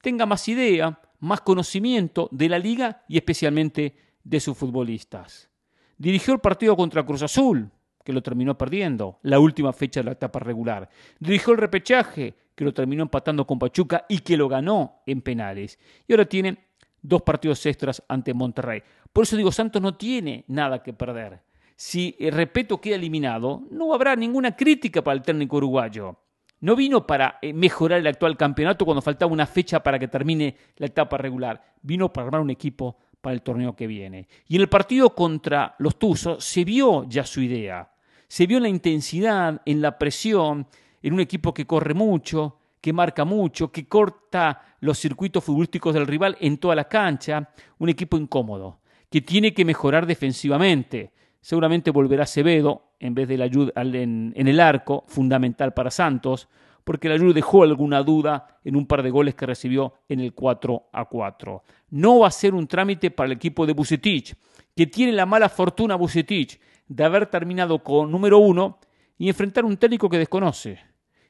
tenga 0.00 0.24
más 0.26 0.46
idea, 0.48 1.00
más 1.20 1.40
conocimiento 1.40 2.28
de 2.32 2.48
la 2.48 2.58
liga 2.58 3.04
y 3.08 3.16
especialmente 3.16 3.96
de 4.22 4.40
sus 4.40 4.56
futbolistas. 4.56 5.50
Dirigió 5.96 6.34
el 6.34 6.40
partido 6.40 6.76
contra 6.76 7.04
Cruz 7.04 7.22
Azul, 7.22 7.70
que 8.04 8.12
lo 8.12 8.22
terminó 8.22 8.56
perdiendo, 8.56 9.18
la 9.22 9.40
última 9.40 9.72
fecha 9.72 10.00
de 10.00 10.04
la 10.04 10.12
etapa 10.12 10.38
regular. 10.38 10.88
Dirigió 11.18 11.52
el 11.52 11.58
repechaje, 11.58 12.34
que 12.54 12.64
lo 12.64 12.72
terminó 12.72 13.02
empatando 13.02 13.46
con 13.46 13.58
Pachuca 13.58 14.04
y 14.08 14.18
que 14.18 14.36
lo 14.36 14.48
ganó 14.48 15.02
en 15.06 15.22
penales. 15.22 15.78
Y 16.06 16.12
ahora 16.12 16.24
tiene 16.24 16.58
dos 17.02 17.22
partidos 17.22 17.64
extras 17.66 18.02
ante 18.08 18.34
Monterrey. 18.34 18.82
Por 19.12 19.24
eso 19.24 19.36
digo, 19.36 19.52
Santos 19.52 19.82
no 19.82 19.96
tiene 19.96 20.44
nada 20.48 20.82
que 20.82 20.92
perder 20.92 21.42
si 21.78 22.16
Repeto 22.18 22.80
queda 22.80 22.96
eliminado, 22.96 23.62
no 23.70 23.94
habrá 23.94 24.16
ninguna 24.16 24.56
crítica 24.56 25.00
para 25.00 25.14
el 25.14 25.22
técnico 25.22 25.58
uruguayo. 25.58 26.16
No 26.60 26.74
vino 26.74 27.06
para 27.06 27.38
eh, 27.40 27.52
mejorar 27.52 28.00
el 28.00 28.06
actual 28.06 28.36
campeonato 28.36 28.84
cuando 28.84 29.02
faltaba 29.02 29.32
una 29.32 29.46
fecha 29.46 29.82
para 29.82 29.98
que 29.98 30.08
termine 30.08 30.56
la 30.76 30.86
etapa 30.86 31.16
regular. 31.16 31.62
Vino 31.82 32.12
para 32.12 32.26
armar 32.26 32.40
un 32.40 32.50
equipo 32.50 32.96
para 33.20 33.34
el 33.34 33.42
torneo 33.42 33.76
que 33.76 33.86
viene. 33.86 34.28
Y 34.46 34.56
en 34.56 34.62
el 34.62 34.68
partido 34.68 35.14
contra 35.14 35.74
los 35.78 35.98
Tuzos 35.98 36.44
se 36.44 36.64
vio 36.64 37.04
ya 37.08 37.24
su 37.24 37.40
idea. 37.40 37.90
Se 38.26 38.46
vio 38.46 38.60
la 38.60 38.68
intensidad, 38.68 39.62
en 39.64 39.80
la 39.80 39.98
presión, 39.98 40.66
en 41.02 41.14
un 41.14 41.20
equipo 41.20 41.54
que 41.54 41.66
corre 41.66 41.94
mucho, 41.94 42.58
que 42.80 42.92
marca 42.92 43.24
mucho, 43.24 43.72
que 43.72 43.86
corta 43.86 44.76
los 44.80 44.98
circuitos 44.98 45.42
futbolísticos 45.42 45.94
del 45.94 46.06
rival 46.06 46.36
en 46.40 46.58
toda 46.58 46.74
la 46.74 46.88
cancha. 46.88 47.50
Un 47.78 47.88
equipo 47.88 48.16
incómodo, 48.16 48.80
que 49.08 49.20
tiene 49.20 49.54
que 49.54 49.64
mejorar 49.64 50.06
defensivamente 50.06 51.12
Seguramente 51.40 51.90
volverá 51.90 52.24
Acevedo 52.24 52.87
en 53.00 53.14
vez 53.14 53.28
de 53.28 53.38
la 53.38 53.44
ayuda 53.44 53.72
en, 53.76 54.32
el 54.34 54.60
arco, 54.60 55.04
fundamental 55.06 55.72
para 55.72 55.90
Santos, 55.90 56.48
porque 56.84 57.08
la 57.08 57.14
ayuda 57.14 57.34
dejó 57.34 57.62
alguna 57.62 58.02
duda 58.02 58.60
en 58.64 58.76
un 58.76 58.86
par 58.86 59.02
de 59.02 59.10
goles 59.10 59.34
que 59.34 59.46
recibió 59.46 59.94
en 60.08 60.20
el 60.20 60.32
4 60.32 60.88
a 60.92 61.04
4. 61.04 61.62
No 61.90 62.20
va 62.20 62.28
a 62.28 62.30
ser 62.30 62.54
un 62.54 62.66
trámite 62.66 63.10
para 63.10 63.26
el 63.26 63.32
equipo 63.32 63.66
de 63.66 63.74
Bucetich, 63.74 64.34
que 64.74 64.86
tiene 64.86 65.12
la 65.12 65.26
mala 65.26 65.48
fortuna 65.48 65.96
Bucetich 65.96 66.58
de 66.86 67.04
haber 67.04 67.26
terminado 67.26 67.82
con 67.82 68.10
número 68.10 68.38
uno 68.38 68.78
y 69.18 69.28
enfrentar 69.28 69.64
un 69.64 69.76
técnico 69.76 70.08
que 70.08 70.18
desconoce, 70.18 70.78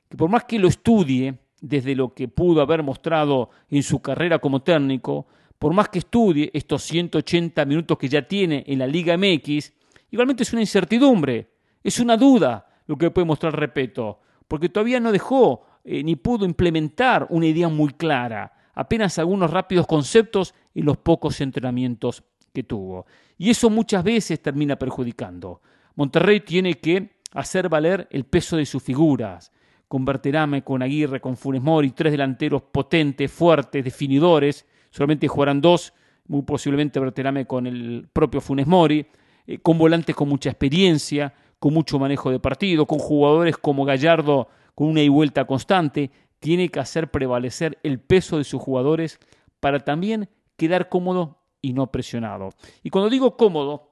que 0.08 0.16
por 0.16 0.30
más 0.30 0.44
que 0.44 0.58
lo 0.58 0.68
estudie 0.68 1.34
desde 1.60 1.96
lo 1.96 2.14
que 2.14 2.28
pudo 2.28 2.62
haber 2.62 2.82
mostrado 2.82 3.50
en 3.68 3.82
su 3.82 4.00
carrera 4.00 4.38
como 4.38 4.62
técnico, 4.62 5.26
por 5.58 5.74
más 5.74 5.88
que 5.88 5.98
estudie 5.98 6.50
estos 6.54 6.84
180 6.84 7.64
minutos 7.64 7.98
que 7.98 8.08
ya 8.08 8.22
tiene 8.22 8.62
en 8.66 8.78
la 8.78 8.86
Liga 8.86 9.16
MX, 9.16 9.72
igualmente 10.10 10.44
es 10.44 10.52
una 10.52 10.62
incertidumbre, 10.62 11.48
es 11.82 12.00
una 12.00 12.16
duda 12.16 12.66
lo 12.86 12.96
que 12.96 13.10
puede 13.10 13.26
mostrar 13.26 13.58
Repeto, 13.58 14.20
porque 14.46 14.68
todavía 14.68 15.00
no 15.00 15.12
dejó 15.12 15.66
eh, 15.84 16.02
ni 16.02 16.16
pudo 16.16 16.44
implementar 16.44 17.26
una 17.30 17.46
idea 17.46 17.68
muy 17.68 17.92
clara, 17.92 18.52
apenas 18.74 19.18
algunos 19.18 19.50
rápidos 19.50 19.86
conceptos 19.86 20.54
en 20.74 20.84
los 20.84 20.96
pocos 20.96 21.40
entrenamientos 21.40 22.22
que 22.52 22.62
tuvo. 22.62 23.06
Y 23.36 23.50
eso 23.50 23.70
muchas 23.70 24.02
veces 24.02 24.42
termina 24.42 24.76
perjudicando. 24.76 25.60
Monterrey 25.94 26.40
tiene 26.40 26.74
que 26.74 27.18
hacer 27.32 27.68
valer 27.68 28.08
el 28.10 28.24
peso 28.24 28.56
de 28.56 28.66
sus 28.66 28.82
figuras, 28.82 29.52
con 29.86 30.04
Berterame, 30.04 30.62
con 30.62 30.82
Aguirre, 30.82 31.20
con 31.20 31.36
Funes 31.36 31.62
Mori, 31.62 31.90
tres 31.90 32.12
delanteros 32.12 32.62
potentes, 32.62 33.32
fuertes, 33.32 33.82
definidores, 33.82 34.66
solamente 34.90 35.28
jugarán 35.28 35.60
dos, 35.60 35.92
muy 36.26 36.42
posiblemente 36.42 37.00
Berterame 37.00 37.46
con 37.46 37.66
el 37.66 38.06
propio 38.12 38.40
Funes 38.40 38.66
Mori, 38.66 39.06
eh, 39.46 39.58
con 39.58 39.78
volantes 39.78 40.14
con 40.14 40.28
mucha 40.28 40.50
experiencia, 40.50 41.32
con 41.58 41.74
mucho 41.74 41.98
manejo 41.98 42.30
de 42.30 42.40
partido, 42.40 42.86
con 42.86 42.98
jugadores 42.98 43.56
como 43.56 43.84
Gallardo 43.84 44.48
con 44.74 44.88
una 44.88 45.02
y 45.02 45.08
vuelta 45.08 45.44
constante, 45.44 46.10
tiene 46.38 46.68
que 46.68 46.80
hacer 46.80 47.10
prevalecer 47.10 47.78
el 47.82 47.98
peso 47.98 48.38
de 48.38 48.44
sus 48.44 48.62
jugadores 48.62 49.18
para 49.60 49.80
también 49.80 50.28
quedar 50.56 50.88
cómodo 50.88 51.38
y 51.60 51.72
no 51.72 51.90
presionado. 51.90 52.50
Y 52.82 52.90
cuando 52.90 53.10
digo 53.10 53.36
cómodo, 53.36 53.90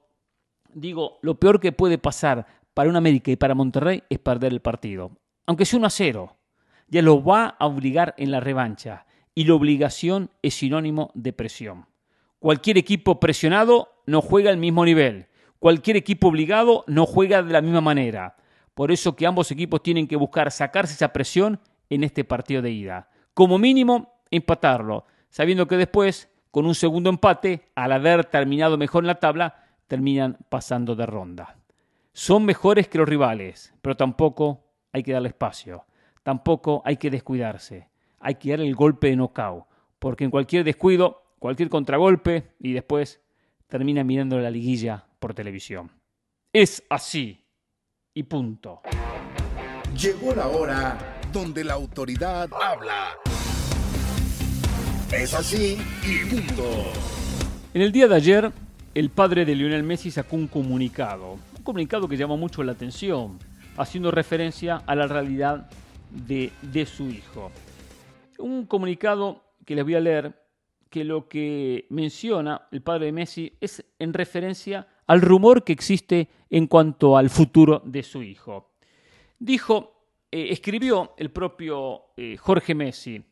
digo 0.73 1.19
lo 1.21 1.35
peor 1.35 1.59
que 1.59 1.71
puede 1.71 1.97
pasar 1.97 2.45
para 2.73 2.89
un 2.89 2.95
América 2.95 3.31
y 3.31 3.35
para 3.35 3.55
Monterrey 3.55 4.03
es 4.09 4.19
perder 4.19 4.53
el 4.53 4.61
partido. 4.61 5.11
Aunque 5.45 5.65
sea 5.65 5.79
1 5.79 5.87
a 5.87 5.89
0, 5.89 6.37
ya 6.87 7.01
lo 7.01 7.23
va 7.23 7.55
a 7.59 7.65
obligar 7.65 8.13
en 8.17 8.31
la 8.31 8.39
revancha 8.39 9.05
y 9.35 9.43
la 9.43 9.55
obligación 9.55 10.31
es 10.41 10.55
sinónimo 10.55 11.11
de 11.13 11.33
presión. 11.33 11.85
Cualquier 12.39 12.77
equipo 12.77 13.19
presionado 13.19 13.89
no 14.05 14.21
juega 14.21 14.51
al 14.51 14.57
mismo 14.57 14.85
nivel. 14.85 15.27
Cualquier 15.59 15.97
equipo 15.97 16.27
obligado 16.27 16.83
no 16.87 17.05
juega 17.05 17.43
de 17.43 17.53
la 17.53 17.61
misma 17.61 17.81
manera. 17.81 18.35
Por 18.73 18.91
eso 18.91 19.15
que 19.15 19.25
ambos 19.25 19.51
equipos 19.51 19.81
tienen 19.81 20.07
que 20.07 20.15
buscar 20.15 20.51
sacarse 20.51 20.93
esa 20.93 21.13
presión 21.13 21.59
en 21.89 22.03
este 22.03 22.23
partido 22.23 22.61
de 22.61 22.71
ida. 22.71 23.09
Como 23.33 23.57
mínimo, 23.57 24.21
empatarlo, 24.29 25.05
sabiendo 25.29 25.67
que 25.67 25.77
después, 25.77 26.29
con 26.51 26.65
un 26.65 26.75
segundo 26.75 27.09
empate, 27.09 27.69
al 27.75 27.91
haber 27.91 28.25
terminado 28.25 28.77
mejor 28.77 29.03
en 29.03 29.07
la 29.07 29.19
tabla, 29.19 29.63
terminan 29.87 30.37
pasando 30.49 30.95
de 30.95 31.05
ronda. 31.05 31.57
Son 32.13 32.45
mejores 32.45 32.87
que 32.87 32.97
los 32.97 33.09
rivales, 33.09 33.73
pero 33.81 33.95
tampoco 33.95 34.63
hay 34.91 35.03
que 35.03 35.13
darle 35.13 35.29
espacio. 35.29 35.85
Tampoco 36.23 36.81
hay 36.85 36.97
que 36.97 37.09
descuidarse 37.09 37.87
hay 38.19 38.35
que 38.35 38.51
dar 38.51 38.61
el 38.61 38.75
golpe 38.75 39.07
de 39.07 39.15
knockout, 39.15 39.65
porque 39.99 40.23
en 40.23 40.31
cualquier 40.31 40.63
descuido, 40.63 41.23
cualquier 41.39 41.69
contragolpe 41.69 42.51
y 42.59 42.73
después 42.73 43.21
termina 43.67 44.03
mirando 44.03 44.39
la 44.39 44.49
liguilla 44.49 45.05
por 45.19 45.33
televisión. 45.33 45.91
Es 46.53 46.83
así 46.89 47.45
y 48.13 48.23
punto. 48.23 48.81
Llegó 49.99 50.33
la 50.35 50.47
hora 50.47 51.19
donde 51.31 51.63
la 51.63 51.73
autoridad 51.73 52.49
habla. 52.53 53.17
Es 55.11 55.33
así 55.33 55.77
y 56.03 56.29
punto. 56.29 56.63
En 57.73 57.81
el 57.81 57.91
día 57.91 58.07
de 58.07 58.15
ayer, 58.15 58.51
el 58.93 59.09
padre 59.09 59.45
de 59.45 59.55
Lionel 59.55 59.83
Messi 59.83 60.11
sacó 60.11 60.35
un 60.35 60.47
comunicado, 60.47 61.33
un 61.57 61.63
comunicado 61.63 62.07
que 62.07 62.17
llamó 62.17 62.37
mucho 62.37 62.63
la 62.63 62.71
atención, 62.71 63.39
haciendo 63.77 64.11
referencia 64.11 64.83
a 64.85 64.95
la 64.95 65.07
realidad 65.07 65.69
de, 66.09 66.51
de 66.61 66.85
su 66.85 67.09
hijo 67.09 67.51
un 68.39 68.65
comunicado 68.65 69.43
que 69.65 69.75
les 69.75 69.83
voy 69.83 69.95
a 69.95 69.99
leer 69.99 70.47
que 70.89 71.03
lo 71.03 71.27
que 71.27 71.85
menciona 71.89 72.67
el 72.71 72.81
padre 72.81 73.07
de 73.07 73.11
Messi 73.11 73.57
es 73.59 73.83
en 73.99 74.13
referencia 74.13 74.87
al 75.07 75.21
rumor 75.21 75.63
que 75.63 75.73
existe 75.73 76.29
en 76.49 76.67
cuanto 76.67 77.17
al 77.17 77.29
futuro 77.29 77.81
de 77.85 78.03
su 78.03 78.21
hijo. 78.23 78.73
Dijo, 79.39 80.05
eh, 80.31 80.47
escribió 80.51 81.13
el 81.17 81.31
propio 81.31 82.13
eh, 82.17 82.37
Jorge 82.37 82.75
Messi, 82.75 83.23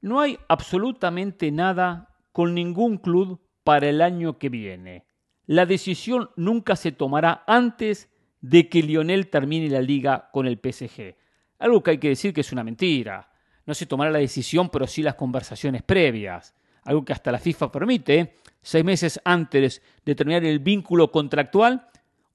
no 0.00 0.20
hay 0.20 0.38
absolutamente 0.48 1.50
nada 1.50 2.14
con 2.32 2.54
ningún 2.54 2.98
club 2.98 3.40
para 3.64 3.88
el 3.88 4.02
año 4.02 4.38
que 4.38 4.50
viene. 4.50 5.06
La 5.46 5.66
decisión 5.66 6.30
nunca 6.36 6.76
se 6.76 6.92
tomará 6.92 7.42
antes 7.46 8.10
de 8.40 8.68
que 8.68 8.82
Lionel 8.82 9.28
termine 9.28 9.68
la 9.68 9.80
liga 9.80 10.28
con 10.32 10.46
el 10.46 10.60
PSG. 10.62 11.16
Algo 11.58 11.82
que 11.82 11.92
hay 11.92 11.98
que 11.98 12.10
decir 12.10 12.34
que 12.34 12.42
es 12.42 12.52
una 12.52 12.64
mentira 12.64 13.30
no 13.66 13.74
se 13.74 13.86
tomará 13.86 14.10
la 14.10 14.18
decisión, 14.18 14.68
pero 14.68 14.86
sí 14.86 15.02
las 15.02 15.14
conversaciones 15.14 15.82
previas, 15.82 16.54
algo 16.84 17.04
que 17.04 17.12
hasta 17.12 17.32
la 17.32 17.38
FIFA 17.38 17.72
permite, 17.72 18.34
seis 18.62 18.84
meses 18.84 19.20
antes 19.24 19.82
de 20.04 20.14
terminar 20.14 20.44
el 20.44 20.58
vínculo 20.58 21.10
contractual, 21.10 21.88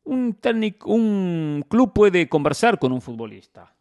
un, 0.03 1.65
club 1.67 1.93
puede 1.93 2.27
conversar 2.27 2.79
con 2.79 2.91
un 2.91 3.01
futbolista. 3.01 3.73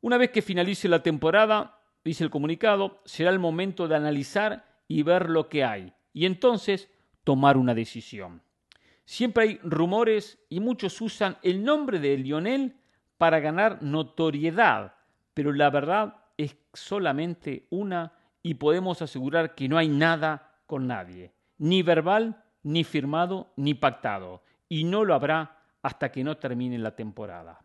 Una 0.00 0.16
vez 0.16 0.30
que 0.30 0.42
finalice 0.42 0.88
la 0.88 1.02
temporada, 1.02 1.78
dice 2.04 2.24
el 2.24 2.30
comunicado, 2.30 3.00
será 3.04 3.30
el 3.30 3.38
momento 3.38 3.88
de 3.88 3.96
analizar 3.96 4.64
y 4.88 5.02
ver 5.02 5.28
lo 5.28 5.48
que 5.48 5.64
hay, 5.64 5.92
y 6.12 6.26
entonces 6.26 6.88
tomar 7.24 7.56
una 7.56 7.74
decisión. 7.74 8.42
Siempre 9.04 9.44
hay 9.44 9.60
rumores 9.62 10.38
y 10.48 10.60
muchos 10.60 11.00
usan 11.00 11.36
el 11.42 11.64
nombre 11.64 11.98
de 11.98 12.16
Lionel 12.16 12.76
para 13.18 13.40
ganar 13.40 13.82
notoriedad, 13.82 14.94
pero 15.34 15.52
la 15.52 15.68
verdad 15.68 16.16
es 16.36 16.56
solamente 16.72 17.66
una 17.70 18.12
y 18.42 18.54
podemos 18.54 19.02
asegurar 19.02 19.54
que 19.54 19.68
no 19.68 19.78
hay 19.78 19.88
nada 19.88 20.58
con 20.66 20.86
nadie, 20.86 21.32
ni 21.58 21.82
verbal, 21.82 22.42
ni 22.62 22.84
firmado, 22.84 23.52
ni 23.56 23.74
pactado, 23.74 24.42
y 24.68 24.84
no 24.84 25.04
lo 25.04 25.14
habrá 25.14 25.58
hasta 25.82 26.10
que 26.12 26.24
no 26.24 26.36
termine 26.36 26.78
la 26.78 26.94
temporada. 26.94 27.64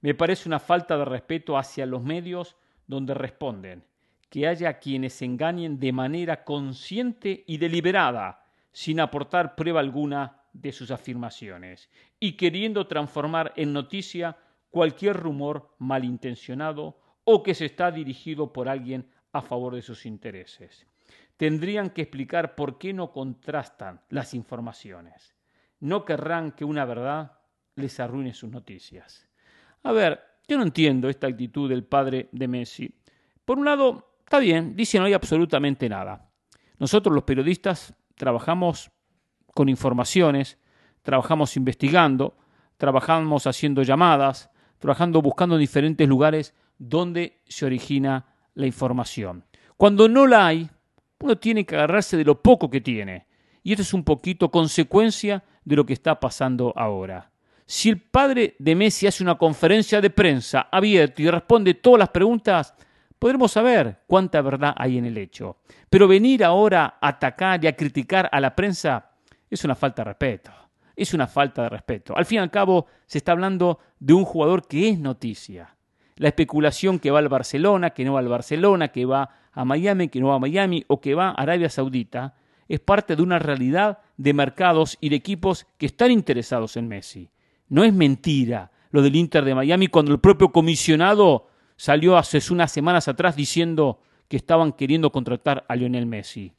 Me 0.00 0.14
parece 0.14 0.48
una 0.48 0.58
falta 0.58 0.96
de 0.96 1.04
respeto 1.04 1.58
hacia 1.58 1.86
los 1.86 2.02
medios 2.02 2.56
donde 2.86 3.14
responden 3.14 3.84
que 4.30 4.46
haya 4.46 4.78
quienes 4.78 5.14
se 5.14 5.24
engañen 5.24 5.80
de 5.80 5.92
manera 5.92 6.44
consciente 6.44 7.44
y 7.46 7.58
deliberada, 7.58 8.44
sin 8.72 9.00
aportar 9.00 9.56
prueba 9.56 9.80
alguna 9.80 10.44
de 10.52 10.72
sus 10.72 10.92
afirmaciones, 10.92 11.90
y 12.20 12.36
queriendo 12.36 12.86
transformar 12.86 13.52
en 13.56 13.72
noticia 13.72 14.36
cualquier 14.70 15.16
rumor 15.16 15.74
malintencionado 15.78 17.00
o 17.24 17.42
que 17.42 17.54
se 17.54 17.66
está 17.66 17.90
dirigido 17.90 18.52
por 18.52 18.68
alguien 18.68 19.10
a 19.32 19.42
favor 19.42 19.74
de 19.74 19.82
sus 19.82 20.06
intereses. 20.06 20.86
Tendrían 21.36 21.90
que 21.90 22.02
explicar 22.02 22.54
por 22.54 22.78
qué 22.78 22.92
no 22.92 23.12
contrastan 23.12 24.00
las 24.08 24.34
informaciones. 24.34 25.34
No 25.80 26.04
querrán 26.04 26.52
que 26.52 26.64
una 26.64 26.84
verdad 26.84 27.38
les 27.76 27.98
arruine 28.00 28.34
sus 28.34 28.50
noticias. 28.50 29.28
A 29.82 29.92
ver, 29.92 30.20
yo 30.46 30.58
no 30.58 30.64
entiendo 30.64 31.08
esta 31.08 31.26
actitud 31.26 31.68
del 31.68 31.84
padre 31.84 32.28
de 32.32 32.48
Messi. 32.48 32.94
Por 33.44 33.58
un 33.58 33.64
lado, 33.64 34.16
está 34.20 34.38
bien, 34.38 34.76
dice 34.76 34.98
no 34.98 35.06
hay 35.06 35.12
absolutamente 35.12 35.88
nada. 35.88 36.30
Nosotros 36.78 37.14
los 37.14 37.24
periodistas 37.24 37.94
trabajamos 38.16 38.90
con 39.54 39.68
informaciones, 39.68 40.58
trabajamos 41.02 41.56
investigando, 41.56 42.36
trabajamos 42.76 43.46
haciendo 43.46 43.82
llamadas, 43.82 44.50
trabajando 44.78 45.22
buscando 45.22 45.54
en 45.56 45.60
diferentes 45.60 46.08
lugares 46.08 46.54
dónde 46.78 47.42
se 47.46 47.66
origina 47.66 48.26
la 48.60 48.66
información. 48.66 49.44
Cuando 49.76 50.08
no 50.08 50.26
la 50.26 50.46
hay, 50.46 50.70
uno 51.20 51.38
tiene 51.38 51.64
que 51.64 51.74
agarrarse 51.74 52.16
de 52.16 52.24
lo 52.24 52.42
poco 52.42 52.70
que 52.70 52.80
tiene. 52.80 53.26
Y 53.62 53.72
esto 53.72 53.82
es 53.82 53.94
un 53.94 54.04
poquito 54.04 54.50
consecuencia 54.50 55.42
de 55.64 55.76
lo 55.76 55.84
que 55.84 55.92
está 55.92 56.20
pasando 56.20 56.72
ahora. 56.76 57.30
Si 57.66 57.88
el 57.88 58.00
padre 58.00 58.56
de 58.58 58.74
Messi 58.74 59.06
hace 59.06 59.22
una 59.22 59.36
conferencia 59.36 60.00
de 60.00 60.10
prensa 60.10 60.68
abierta 60.72 61.22
y 61.22 61.30
responde 61.30 61.74
todas 61.74 62.00
las 62.00 62.08
preguntas, 62.08 62.74
podremos 63.18 63.52
saber 63.52 64.00
cuánta 64.06 64.40
verdad 64.42 64.74
hay 64.76 64.98
en 64.98 65.04
el 65.04 65.18
hecho. 65.18 65.58
Pero 65.88 66.08
venir 66.08 66.42
ahora 66.42 66.98
a 67.00 67.08
atacar 67.08 67.62
y 67.64 67.68
a 67.68 67.76
criticar 67.76 68.28
a 68.32 68.40
la 68.40 68.56
prensa 68.56 69.12
es 69.48 69.64
una 69.64 69.74
falta 69.74 70.02
de 70.02 70.10
respeto. 70.10 70.52
Es 70.96 71.14
una 71.14 71.26
falta 71.26 71.62
de 71.62 71.68
respeto. 71.68 72.16
Al 72.16 72.26
fin 72.26 72.36
y 72.36 72.40
al 72.40 72.50
cabo, 72.50 72.86
se 73.06 73.18
está 73.18 73.32
hablando 73.32 73.78
de 73.98 74.14
un 74.14 74.24
jugador 74.24 74.66
que 74.66 74.88
es 74.88 74.98
noticia 74.98 75.76
la 76.20 76.28
especulación 76.28 76.98
que 76.98 77.10
va 77.10 77.18
al 77.18 77.30
Barcelona, 77.30 77.90
que 77.90 78.04
no 78.04 78.12
va 78.12 78.20
al 78.20 78.28
Barcelona, 78.28 78.88
que 78.88 79.06
va 79.06 79.30
a 79.52 79.64
Miami, 79.64 80.08
que 80.08 80.20
no 80.20 80.28
va 80.28 80.34
a 80.34 80.38
Miami 80.38 80.84
o 80.86 81.00
que 81.00 81.14
va 81.14 81.30
a 81.30 81.32
Arabia 81.32 81.70
Saudita, 81.70 82.34
es 82.68 82.78
parte 82.78 83.16
de 83.16 83.22
una 83.22 83.38
realidad 83.38 84.00
de 84.18 84.34
mercados 84.34 84.98
y 85.00 85.08
de 85.08 85.16
equipos 85.16 85.66
que 85.78 85.86
están 85.86 86.10
interesados 86.10 86.76
en 86.76 86.88
Messi. 86.88 87.30
No 87.70 87.84
es 87.84 87.94
mentira 87.94 88.70
lo 88.90 89.00
del 89.00 89.16
Inter 89.16 89.46
de 89.46 89.54
Miami 89.54 89.86
cuando 89.86 90.12
el 90.12 90.20
propio 90.20 90.52
comisionado 90.52 91.46
salió 91.76 92.18
hace 92.18 92.38
unas 92.52 92.70
semanas 92.70 93.08
atrás 93.08 93.34
diciendo 93.34 94.02
que 94.28 94.36
estaban 94.36 94.72
queriendo 94.72 95.10
contratar 95.10 95.64
a 95.68 95.74
Lionel 95.74 96.04
Messi. 96.04 96.52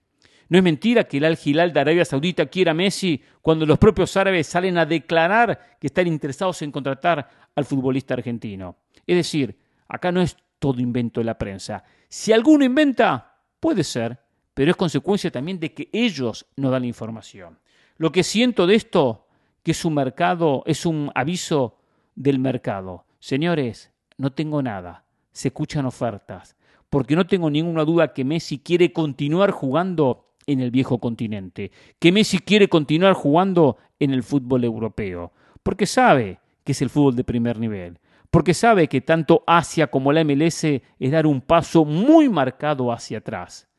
No 0.49 0.57
es 0.57 0.63
mentira 0.63 1.03
que 1.03 1.17
el 1.17 1.25
Al 1.25 1.37
Hilal 1.41 1.71
de 1.71 1.81
Arabia 1.81 2.03
Saudita 2.03 2.47
quiera 2.47 2.71
a 2.71 2.73
Messi 2.73 3.21
cuando 3.43 3.67
los 3.67 3.77
propios 3.77 4.17
árabes 4.17 4.47
salen 4.47 4.79
a 4.79 4.87
declarar 4.87 5.77
que 5.79 5.85
están 5.85 6.07
interesados 6.07 6.63
en 6.63 6.71
contratar 6.71 7.29
al 7.55 7.65
futbolista 7.65 8.15
argentino. 8.15 8.75
Es 9.07 9.15
decir, 9.15 9.57
acá 9.87 10.11
no 10.11 10.21
es 10.21 10.37
todo 10.59 10.79
invento 10.79 11.19
de 11.19 11.25
la 11.25 11.37
prensa. 11.37 11.83
Si 12.07 12.31
alguno 12.31 12.63
inventa, 12.63 13.37
puede 13.59 13.83
ser, 13.83 14.19
pero 14.53 14.71
es 14.71 14.77
consecuencia 14.77 15.31
también 15.31 15.59
de 15.59 15.73
que 15.73 15.89
ellos 15.91 16.45
no 16.55 16.69
dan 16.69 16.83
la 16.83 16.87
información. 16.87 17.57
Lo 17.97 18.11
que 18.11 18.23
siento 18.23 18.67
de 18.67 18.75
esto, 18.75 19.27
que 19.63 19.71
es 19.71 19.85
un 19.85 19.93
mercado, 19.93 20.63
es 20.65 20.85
un 20.85 21.11
aviso 21.15 21.77
del 22.15 22.39
mercado. 22.39 23.05
Señores, 23.19 23.91
no 24.17 24.31
tengo 24.31 24.61
nada, 24.61 25.03
se 25.31 25.49
escuchan 25.49 25.85
ofertas, 25.85 26.55
porque 26.89 27.15
no 27.15 27.25
tengo 27.25 27.49
ninguna 27.49 27.85
duda 27.85 28.13
que 28.13 28.25
Messi 28.25 28.59
quiere 28.59 28.91
continuar 28.91 29.51
jugando 29.51 30.27
en 30.47 30.59
el 30.59 30.71
viejo 30.71 30.99
continente, 30.99 31.71
que 31.99 32.11
Messi 32.11 32.39
quiere 32.39 32.67
continuar 32.67 33.13
jugando 33.13 33.77
en 33.99 34.11
el 34.11 34.23
fútbol 34.23 34.63
europeo, 34.63 35.31
porque 35.63 35.85
sabe 35.85 36.39
que 36.63 36.73
es 36.73 36.81
el 36.81 36.89
fútbol 36.89 37.15
de 37.15 37.23
primer 37.23 37.59
nivel, 37.59 37.99
porque 38.31 38.53
sabe 38.53 38.87
que 38.87 39.01
tanto 39.01 39.43
Asia 39.45 39.87
como 39.87 40.13
la 40.13 40.23
MLS 40.23 40.63
es 40.63 41.11
dar 41.11 41.27
un 41.27 41.41
paso 41.41 41.83
muy 41.83 42.29
marcado 42.29 42.91
hacia 42.91 43.17
atrás. 43.17 43.69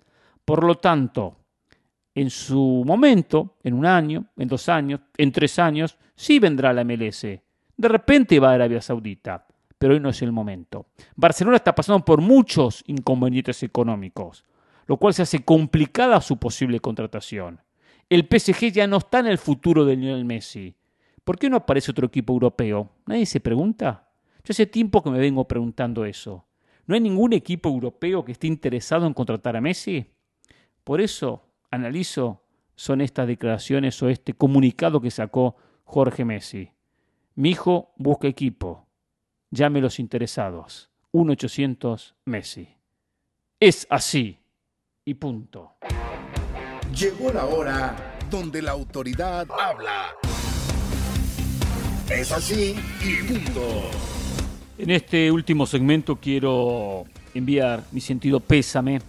Por 0.44 0.62
lo 0.62 0.76
tanto, 0.76 1.38
en 2.14 2.28
su 2.28 2.84
momento, 2.86 3.56
en 3.64 3.72
un 3.72 3.86
año, 3.86 4.26
en 4.36 4.48
dos 4.48 4.68
años, 4.68 5.00
en 5.16 5.32
tres 5.32 5.58
años, 5.58 5.96
sí 6.14 6.38
vendrá 6.38 6.74
la 6.74 6.84
MLS. 6.84 7.22
De 7.22 7.88
repente 7.88 8.38
va 8.38 8.50
a 8.50 8.54
Arabia 8.54 8.82
Saudita, 8.82 9.46
pero 9.78 9.94
hoy 9.94 10.00
no 10.00 10.10
es 10.10 10.20
el 10.20 10.32
momento. 10.32 10.86
Barcelona 11.16 11.56
está 11.56 11.74
pasando 11.74 12.04
por 12.04 12.20
muchos 12.20 12.84
inconvenientes 12.86 13.62
económicos, 13.62 14.44
lo 14.86 14.98
cual 14.98 15.14
se 15.14 15.22
hace 15.22 15.42
complicada 15.42 16.20
su 16.20 16.36
posible 16.36 16.80
contratación. 16.80 17.60
El 18.10 18.28
PSG 18.30 18.72
ya 18.72 18.86
no 18.86 18.98
está 18.98 19.20
en 19.20 19.28
el 19.28 19.38
futuro 19.38 19.86
de 19.86 19.96
Lionel 19.96 20.26
Messi. 20.26 20.74
¿Por 21.24 21.38
qué 21.38 21.48
no 21.48 21.56
aparece 21.56 21.92
otro 21.92 22.08
equipo 22.08 22.34
europeo? 22.34 22.90
¿Nadie 23.06 23.24
se 23.24 23.40
pregunta? 23.40 24.01
Yo 24.44 24.50
hace 24.50 24.66
tiempo 24.66 25.02
que 25.02 25.10
me 25.10 25.18
vengo 25.18 25.46
preguntando 25.46 26.04
eso. 26.04 26.46
¿No 26.86 26.94
hay 26.94 27.00
ningún 27.00 27.32
equipo 27.32 27.68
europeo 27.68 28.24
que 28.24 28.32
esté 28.32 28.48
interesado 28.48 29.06
en 29.06 29.14
contratar 29.14 29.56
a 29.56 29.60
Messi? 29.60 30.06
Por 30.82 31.00
eso 31.00 31.44
analizo 31.70 32.42
son 32.74 33.00
estas 33.00 33.28
declaraciones 33.28 34.02
o 34.02 34.08
este 34.08 34.34
comunicado 34.34 35.00
que 35.00 35.10
sacó 35.10 35.56
Jorge 35.84 36.24
Messi. 36.24 36.72
Mi 37.36 37.50
hijo 37.50 37.92
busca 37.96 38.26
equipo. 38.26 38.88
Llame 39.50 39.80
los 39.80 40.00
interesados. 40.00 40.90
1-800 41.12 42.14
Messi. 42.24 42.68
Es 43.60 43.86
así. 43.90 44.38
Y 45.04 45.14
punto. 45.14 45.76
Llegó 46.96 47.32
la 47.32 47.44
hora 47.46 48.18
donde 48.30 48.62
la 48.62 48.72
autoridad 48.72 49.46
habla. 49.50 50.16
Es 52.10 52.32
así 52.32 52.74
y 53.00 53.22
punto. 53.26 53.90
En 54.82 54.90
este 54.90 55.30
último 55.30 55.64
segmento 55.64 56.16
quiero 56.16 57.04
enviar 57.34 57.84
mi 57.92 58.00
sentido 58.00 58.40
pésame 58.40 59.00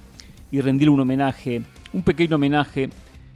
y 0.51 0.61
rendir 0.61 0.87
un 0.87 0.99
homenaje, 0.99 1.63
un 1.93 2.03
pequeño 2.03 2.35
homenaje 2.35 2.91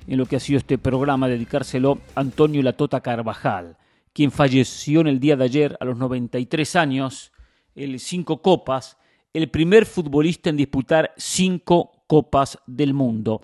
en 0.06 0.18
lo 0.20 0.28
que 0.28 0.36
ha 0.36 0.40
sido 0.40 0.60
este 0.60 0.78
programa, 0.78 1.28
dedicárselo 1.28 1.98
a 2.14 2.20
Antonio 2.20 2.62
Latota 2.62 3.02
Carvajal, 3.02 3.76
quien 4.14 4.30
falleció 4.30 5.02
en 5.02 5.08
el 5.08 5.20
día 5.20 5.36
de 5.36 5.46
ayer 5.46 5.78
a 5.80 5.86
los 5.86 5.98
93 5.98 6.76
años, 6.76 7.32
el 7.74 8.00
cinco 8.00 8.44
copas, 8.44 9.00
el 9.34 9.50
primer 9.50 9.88
futbolista 9.88 10.52
en 10.52 10.58
disputar 10.58 11.16
cinco 11.18 12.04
copas 12.06 12.60
del 12.68 12.94
mundo. 12.94 13.42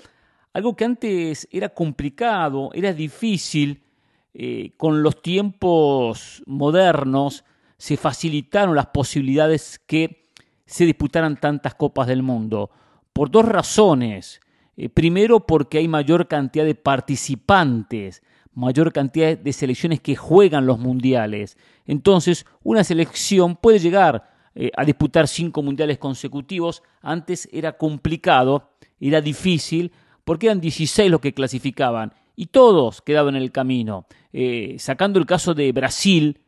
Algo 0.54 0.76
que 0.76 0.86
antes 0.86 1.48
era 1.52 1.70
complicado, 1.70 2.70
era 2.76 2.94
difícil, 2.94 3.82
eh, 4.36 4.74
con 4.78 5.02
los 5.02 5.20
tiempos 5.24 6.44
modernos 6.46 7.44
se 7.84 7.98
facilitaron 7.98 8.78
las 8.78 8.86
posibilidades 8.86 9.78
que 9.86 10.30
se 10.66 10.86
disputaran 10.86 11.38
tantas 11.38 11.76
copas 11.76 12.08
del 12.08 12.24
mundo. 12.24 12.70
Por 13.12 13.30
dos 13.30 13.44
razones. 13.44 14.40
Eh, 14.78 14.88
primero 14.88 15.46
porque 15.46 15.80
hay 15.80 15.90
mayor 15.90 16.30
cantidad 16.30 16.64
de 16.64 16.76
participantes, 16.76 18.24
mayor 18.54 18.94
cantidad 18.94 19.38
de 19.38 19.52
selecciones 19.52 20.00
que 20.00 20.16
juegan 20.16 20.66
los 20.66 20.80
mundiales. 20.80 21.58
Entonces, 21.86 22.46
una 22.64 22.86
selección 22.86 23.58
puede 23.58 23.80
llegar 23.80 24.32
eh, 24.56 24.72
a 24.78 24.86
disputar 24.86 25.28
cinco 25.28 25.62
mundiales 25.62 25.98
consecutivos. 25.98 26.84
Antes 27.02 27.50
era 27.52 27.74
complicado, 27.74 28.76
era 28.98 29.20
difícil, 29.20 29.92
porque 30.24 30.46
eran 30.46 30.62
16 30.62 31.12
los 31.12 31.20
que 31.20 31.34
clasificaban 31.34 32.14
y 32.38 32.46
todos 32.46 33.02
quedaban 33.02 33.36
en 33.36 33.42
el 33.42 33.52
camino. 33.52 34.06
Eh, 34.32 34.78
sacando 34.80 35.20
el 35.20 35.26
caso 35.26 35.54
de 35.54 35.70
Brasil, 35.74 36.40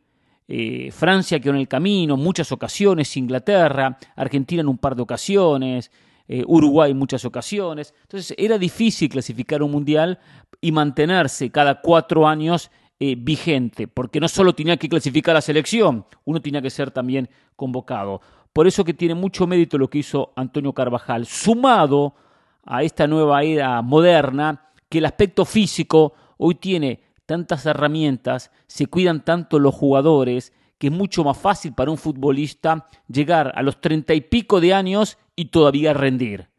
Francia 0.92 1.40
quedó 1.40 1.54
en 1.54 1.60
el 1.60 1.68
camino, 1.68 2.18
muchas 2.18 2.52
ocasiones, 2.52 3.18
Inglaterra, 3.18 3.98
Argentina 4.16 4.62
en 4.62 4.68
un 4.68 4.78
par 4.78 4.96
de 4.96 5.02
ocasiones, 5.02 5.92
eh, 6.28 6.44
Uruguay 6.48 6.92
en 6.92 6.98
muchas 6.98 7.24
ocasiones. 7.26 7.94
Entonces 8.02 8.36
era 8.38 8.58
difícil 8.58 9.10
clasificar 9.10 9.62
un 9.62 9.72
mundial 9.72 10.20
y 10.60 10.72
mantenerse 10.72 11.52
cada 11.52 11.82
cuatro 11.82 12.28
años 12.28 12.72
eh, 13.00 13.16
vigente, 13.18 13.88
porque 13.88 14.20
no 14.20 14.28
solo 14.28 14.54
tenía 14.54 14.78
que 14.78 14.90
clasificar 14.90 15.36
la 15.36 15.42
selección, 15.42 16.06
uno 16.24 16.42
tenía 16.42 16.62
que 16.62 16.70
ser 16.70 16.92
también 16.92 17.30
convocado. 17.56 18.22
Por 18.54 18.68
eso 18.68 18.84
que 18.84 18.94
tiene 18.94 19.14
mucho 19.14 19.46
mérito 19.46 19.78
lo 19.78 19.90
que 19.90 20.00
hizo 20.00 20.32
Antonio 20.36 20.74
Carvajal, 20.74 21.26
sumado 21.26 22.16
a 22.64 22.84
esta 22.84 23.06
nueva 23.06 23.44
era 23.44 23.82
moderna, 23.82 24.70
que 24.90 25.00
el 25.00 25.06
aspecto 25.06 25.46
físico 25.46 26.14
hoy 26.38 26.56
tiene 26.56 27.02
tantas 27.26 27.66
herramientas, 27.66 28.52
se 28.68 28.88
cuidan 28.88 29.24
tanto 29.24 29.60
los 29.60 29.74
jugadores, 29.74 30.54
que 30.78 30.88
es 30.88 30.94
mucho 30.94 31.24
más 31.24 31.38
fácil 31.38 31.74
para 31.74 31.92
un 31.92 31.98
futbolista 31.98 32.86
llegar 33.08 33.52
a 33.56 33.64
los 33.64 33.80
treinta 33.80 34.14
y 34.14 34.22
pico 34.22 34.60
de 34.60 34.74
años 34.74 35.18
y 35.36 35.46
todavía 35.46 35.94
rendir. 35.94 36.50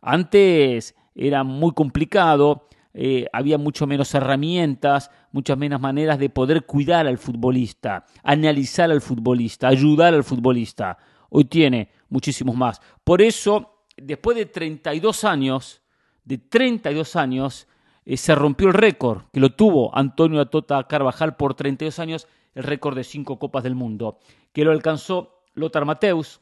Antes 0.00 0.94
era 1.14 1.44
muy 1.44 1.72
complicado, 1.72 2.68
eh, 2.94 3.26
había 3.32 3.56
mucho 3.56 3.86
menos 3.86 4.14
herramientas, 4.14 5.10
muchas 5.30 5.56
menos 5.56 5.80
maneras 5.80 6.18
de 6.18 6.28
poder 6.28 6.66
cuidar 6.66 7.06
al 7.06 7.18
futbolista, 7.18 8.04
analizar 8.22 8.90
al 8.90 9.00
futbolista, 9.00 9.68
ayudar 9.68 10.12
al 10.12 10.24
futbolista. 10.24 10.98
Hoy 11.30 11.46
tiene 11.46 11.88
muchísimos 12.10 12.54
más. 12.54 12.80
Por 13.02 13.22
eso, 13.22 13.86
después 13.96 14.36
de 14.36 14.46
32 14.46 15.24
años, 15.24 15.80
de 16.24 16.36
32 16.38 17.16
años, 17.16 17.66
eh, 18.04 18.16
se 18.16 18.34
rompió 18.34 18.68
el 18.68 18.74
récord 18.74 19.22
que 19.32 19.40
lo 19.40 19.54
tuvo 19.54 19.96
Antonio 19.96 20.40
Atota 20.40 20.82
Carvajal 20.86 21.36
por 21.36 21.54
32 21.54 21.98
años, 21.98 22.28
el 22.54 22.64
récord 22.64 22.96
de 22.96 23.04
cinco 23.04 23.38
Copas 23.38 23.62
del 23.64 23.74
Mundo, 23.74 24.18
que 24.52 24.64
lo 24.64 24.72
alcanzó 24.72 25.44
Lothar 25.54 25.84
Mateus, 25.84 26.40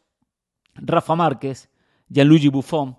Rafa 0.75 1.15
Márquez, 1.15 1.71
Gianluigi 2.09 2.49
Buffon, 2.49 2.97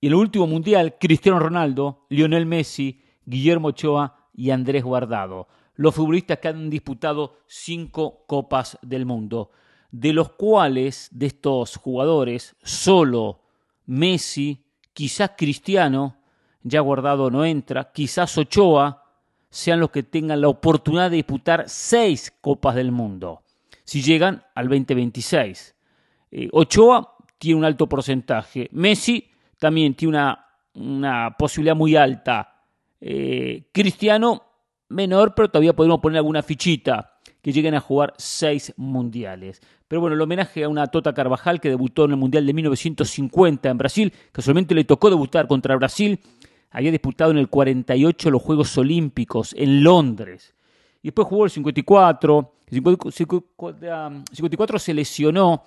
y 0.00 0.08
el 0.08 0.14
último 0.14 0.46
mundial, 0.46 0.96
Cristiano 0.98 1.38
Ronaldo, 1.38 2.06
Lionel 2.08 2.44
Messi, 2.44 3.00
Guillermo 3.24 3.68
Ochoa 3.68 4.28
y 4.34 4.50
Andrés 4.50 4.82
Guardado, 4.82 5.46
los 5.76 5.94
futbolistas 5.94 6.38
que 6.38 6.48
han 6.48 6.68
disputado 6.68 7.38
cinco 7.46 8.24
Copas 8.26 8.78
del 8.82 9.06
Mundo, 9.06 9.50
de 9.92 10.12
los 10.12 10.32
cuales, 10.32 11.08
de 11.12 11.26
estos 11.26 11.76
jugadores, 11.76 12.56
solo 12.62 13.42
Messi, 13.86 14.64
quizás 14.92 15.32
Cristiano, 15.36 16.16
ya 16.62 16.80
Guardado 16.80 17.30
no 17.30 17.44
entra, 17.44 17.92
quizás 17.92 18.36
Ochoa, 18.38 19.04
sean 19.50 19.80
los 19.80 19.90
que 19.90 20.02
tengan 20.02 20.40
la 20.40 20.48
oportunidad 20.48 21.10
de 21.10 21.16
disputar 21.16 21.64
seis 21.66 22.32
Copas 22.40 22.74
del 22.74 22.92
Mundo, 22.92 23.42
si 23.84 24.02
llegan 24.02 24.42
al 24.54 24.68
2026. 24.68 25.74
Eh, 26.30 26.48
Ochoa 26.52 27.16
tiene 27.38 27.58
un 27.58 27.64
alto 27.64 27.88
porcentaje. 27.88 28.68
Messi 28.72 29.28
también 29.58 29.94
tiene 29.94 30.16
una, 30.16 30.46
una 30.74 31.36
posibilidad 31.36 31.76
muy 31.76 31.96
alta. 31.96 32.64
Eh, 33.00 33.68
Cristiano 33.72 34.42
menor, 34.88 35.34
pero 35.34 35.48
todavía 35.48 35.74
podemos 35.74 36.00
poner 36.00 36.18
alguna 36.18 36.42
fichita 36.42 37.18
que 37.40 37.52
lleguen 37.52 37.74
a 37.74 37.80
jugar 37.80 38.14
seis 38.16 38.72
mundiales. 38.76 39.60
Pero 39.88 40.00
bueno, 40.00 40.14
el 40.14 40.22
homenaje 40.22 40.64
a 40.64 40.68
una 40.68 40.86
Tota 40.86 41.12
Carvajal 41.12 41.60
que 41.60 41.68
debutó 41.68 42.04
en 42.04 42.12
el 42.12 42.16
Mundial 42.16 42.46
de 42.46 42.52
1950 42.52 43.68
en 43.68 43.78
Brasil, 43.78 44.12
casualmente 44.30 44.74
le 44.74 44.84
tocó 44.84 45.10
debutar 45.10 45.48
contra 45.48 45.76
Brasil, 45.76 46.20
había 46.72 46.90
disputado 46.90 47.30
en 47.30 47.38
el 47.38 47.48
48 47.48 48.30
los 48.30 48.42
Juegos 48.42 48.76
Olímpicos 48.78 49.54
en 49.56 49.84
Londres. 49.84 50.54
Y 51.02 51.08
después 51.08 51.28
jugó 51.28 51.44
el 51.44 51.50
54, 51.50 52.52
el 52.70 54.24
54 54.32 54.78
se 54.78 54.94
lesionó 54.94 55.64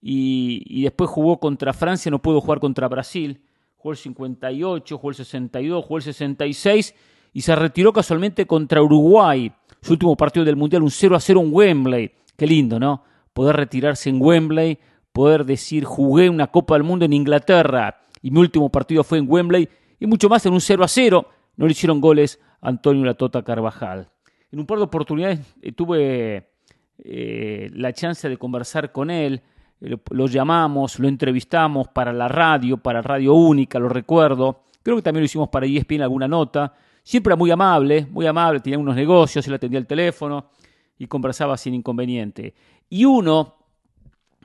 y, 0.00 0.82
después 0.82 1.10
jugó 1.10 1.40
contra 1.40 1.72
Francia, 1.72 2.10
no 2.10 2.20
pudo 2.22 2.40
jugar 2.40 2.60
contra 2.60 2.86
Brasil, 2.86 3.40
jugó 3.76 3.92
el 3.92 3.98
58, 3.98 4.98
jugó 4.98 5.10
el 5.10 5.16
62, 5.16 5.84
jugó 5.84 5.96
el 5.96 6.02
66 6.02 6.94
y 7.32 7.40
se 7.40 7.56
retiró 7.56 7.92
casualmente 7.92 8.46
contra 8.46 8.82
Uruguay, 8.82 9.50
su 9.80 9.92
último 9.92 10.16
partido 10.16 10.44
del 10.44 10.56
Mundial, 10.56 10.82
un 10.82 10.90
0 10.90 11.16
a 11.16 11.20
0 11.20 11.40
en 11.40 11.48
Wembley. 11.52 12.12
Qué 12.36 12.46
lindo, 12.46 12.78
¿no? 12.78 13.02
Poder 13.32 13.56
retirarse 13.56 14.10
en 14.10 14.20
Wembley, 14.20 14.78
poder 15.12 15.44
decir 15.44 15.84
jugué 15.84 16.30
una 16.30 16.46
Copa 16.46 16.74
del 16.74 16.84
Mundo 16.84 17.04
en 17.04 17.12
Inglaterra 17.12 17.98
y 18.22 18.30
mi 18.30 18.40
último 18.40 18.70
partido 18.70 19.02
fue 19.02 19.18
en 19.18 19.26
Wembley 19.28 19.68
y 19.98 20.06
mucho 20.06 20.28
más 20.28 20.44
en 20.46 20.52
un 20.52 20.60
0 20.60 20.84
a 20.84 20.88
0. 20.88 21.28
No 21.56 21.66
le 21.66 21.72
hicieron 21.72 22.00
goles 22.00 22.40
a 22.60 22.68
Antonio 22.68 23.04
Latota 23.04 23.42
Carvajal. 23.42 24.10
En 24.50 24.60
un 24.60 24.66
par 24.66 24.78
de 24.78 24.84
oportunidades 24.84 25.40
eh, 25.62 25.72
tuve 25.72 26.50
eh, 26.98 27.70
la 27.74 27.92
chance 27.92 28.28
de 28.28 28.36
conversar 28.36 28.92
con 28.92 29.10
él. 29.10 29.42
Eh, 29.80 29.96
lo 30.10 30.26
llamamos, 30.26 30.98
lo 30.98 31.08
entrevistamos 31.08 31.88
para 31.88 32.12
la 32.12 32.28
radio, 32.28 32.78
para 32.78 33.02
Radio 33.02 33.34
Única, 33.34 33.78
lo 33.78 33.88
recuerdo. 33.88 34.62
Creo 34.82 34.96
que 34.96 35.02
también 35.02 35.22
lo 35.22 35.26
hicimos 35.26 35.48
para 35.48 35.66
ESPN 35.66 36.02
alguna 36.02 36.28
nota. 36.28 36.72
Siempre 37.02 37.32
era 37.32 37.36
muy 37.36 37.50
amable, 37.50 38.06
muy 38.10 38.26
amable, 38.26 38.60
tenía 38.60 38.78
unos 38.78 38.96
negocios, 38.96 39.46
él 39.46 39.54
atendía 39.54 39.78
el 39.78 39.86
teléfono 39.86 40.50
y 40.98 41.06
conversaba 41.06 41.56
sin 41.56 41.74
inconveniente. 41.74 42.54
Y 42.88 43.04
uno, 43.04 43.56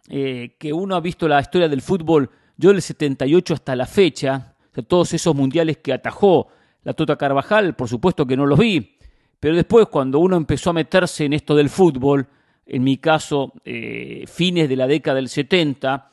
que 0.08 0.74
uno 0.74 0.96
ha 0.96 1.00
visto 1.00 1.28
la 1.28 1.40
historia 1.40 1.68
del 1.68 1.82
fútbol, 1.82 2.30
yo 2.58 2.72
del 2.72 2.82
78 2.82 3.54
hasta 3.54 3.76
la 3.76 3.88
fecha, 3.88 4.51
todos 4.88 5.14
esos 5.14 5.36
mundiales 5.36 5.78
que 5.78 5.94
atajó 5.94 6.48
la 6.84 6.94
Tota 6.94 7.18
Carvajal, 7.18 7.76
por 7.76 7.90
supuesto 7.90 8.26
que 8.26 8.38
no 8.38 8.46
los 8.46 8.60
vi, 8.60 8.98
pero 9.40 9.56
después 9.56 9.88
cuando 9.88 10.20
uno 10.20 10.38
empezó 10.38 10.70
a 10.70 10.74
meterse 10.74 11.26
en 11.26 11.34
esto 11.34 11.56
del 11.56 11.70
fútbol, 11.70 12.28
en 12.66 12.84
mi 12.84 12.98
caso, 12.98 13.54
eh, 13.66 14.24
fines 14.28 14.70
de 14.70 14.76
la 14.76 14.88
década 14.88 15.16
del 15.16 15.30
70, 15.30 16.12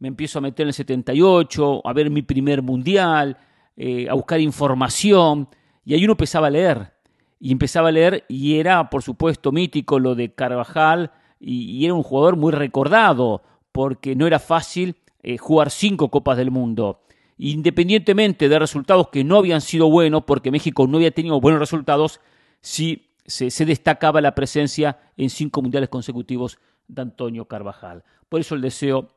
me 0.00 0.08
empiezo 0.08 0.38
a 0.38 0.42
meter 0.42 0.64
en 0.64 0.68
el 0.68 0.74
78, 0.74 1.82
a 1.86 1.92
ver 1.92 2.10
mi 2.10 2.22
primer 2.22 2.62
mundial, 2.62 3.36
eh, 3.76 4.08
a 4.08 4.14
buscar 4.14 4.40
información, 4.40 5.48
y 5.84 5.94
ahí 5.94 6.04
uno 6.04 6.14
empezaba 6.14 6.48
a 6.48 6.50
leer, 6.50 6.94
y 7.38 7.52
empezaba 7.52 7.88
a 7.88 7.92
leer, 7.92 8.24
y 8.28 8.58
era, 8.58 8.90
por 8.90 9.02
supuesto, 9.02 9.52
mítico 9.52 9.98
lo 9.98 10.14
de 10.14 10.34
Carvajal, 10.34 11.12
y, 11.38 11.84
era 11.84 11.94
un 11.94 12.02
jugador 12.02 12.36
muy 12.36 12.52
recordado, 12.52 13.42
porque 13.72 14.16
no 14.16 14.26
era 14.26 14.38
fácil 14.38 14.96
eh, 15.22 15.38
jugar 15.38 15.70
cinco 15.70 16.08
Copas 16.08 16.36
del 16.36 16.50
Mundo 16.50 17.00
independientemente 17.40 18.50
de 18.50 18.58
resultados 18.58 19.08
que 19.08 19.24
no 19.24 19.38
habían 19.38 19.62
sido 19.62 19.90
buenos, 19.90 20.24
porque 20.24 20.50
México 20.50 20.86
no 20.86 20.98
había 20.98 21.10
tenido 21.10 21.40
buenos 21.40 21.58
resultados, 21.58 22.20
sí 22.60 23.14
se, 23.24 23.64
destacaba 23.64 24.20
la 24.20 24.34
presencia 24.34 24.98
en 25.16 25.30
cinco 25.30 25.62
mundiales 25.62 25.88
consecutivos 25.88 26.58
de 26.86 27.00
Antonio 27.00 27.46
Carvajal. 27.46 28.04
Por 28.28 28.40
eso 28.40 28.54
el 28.54 28.60
deseo 28.60 29.14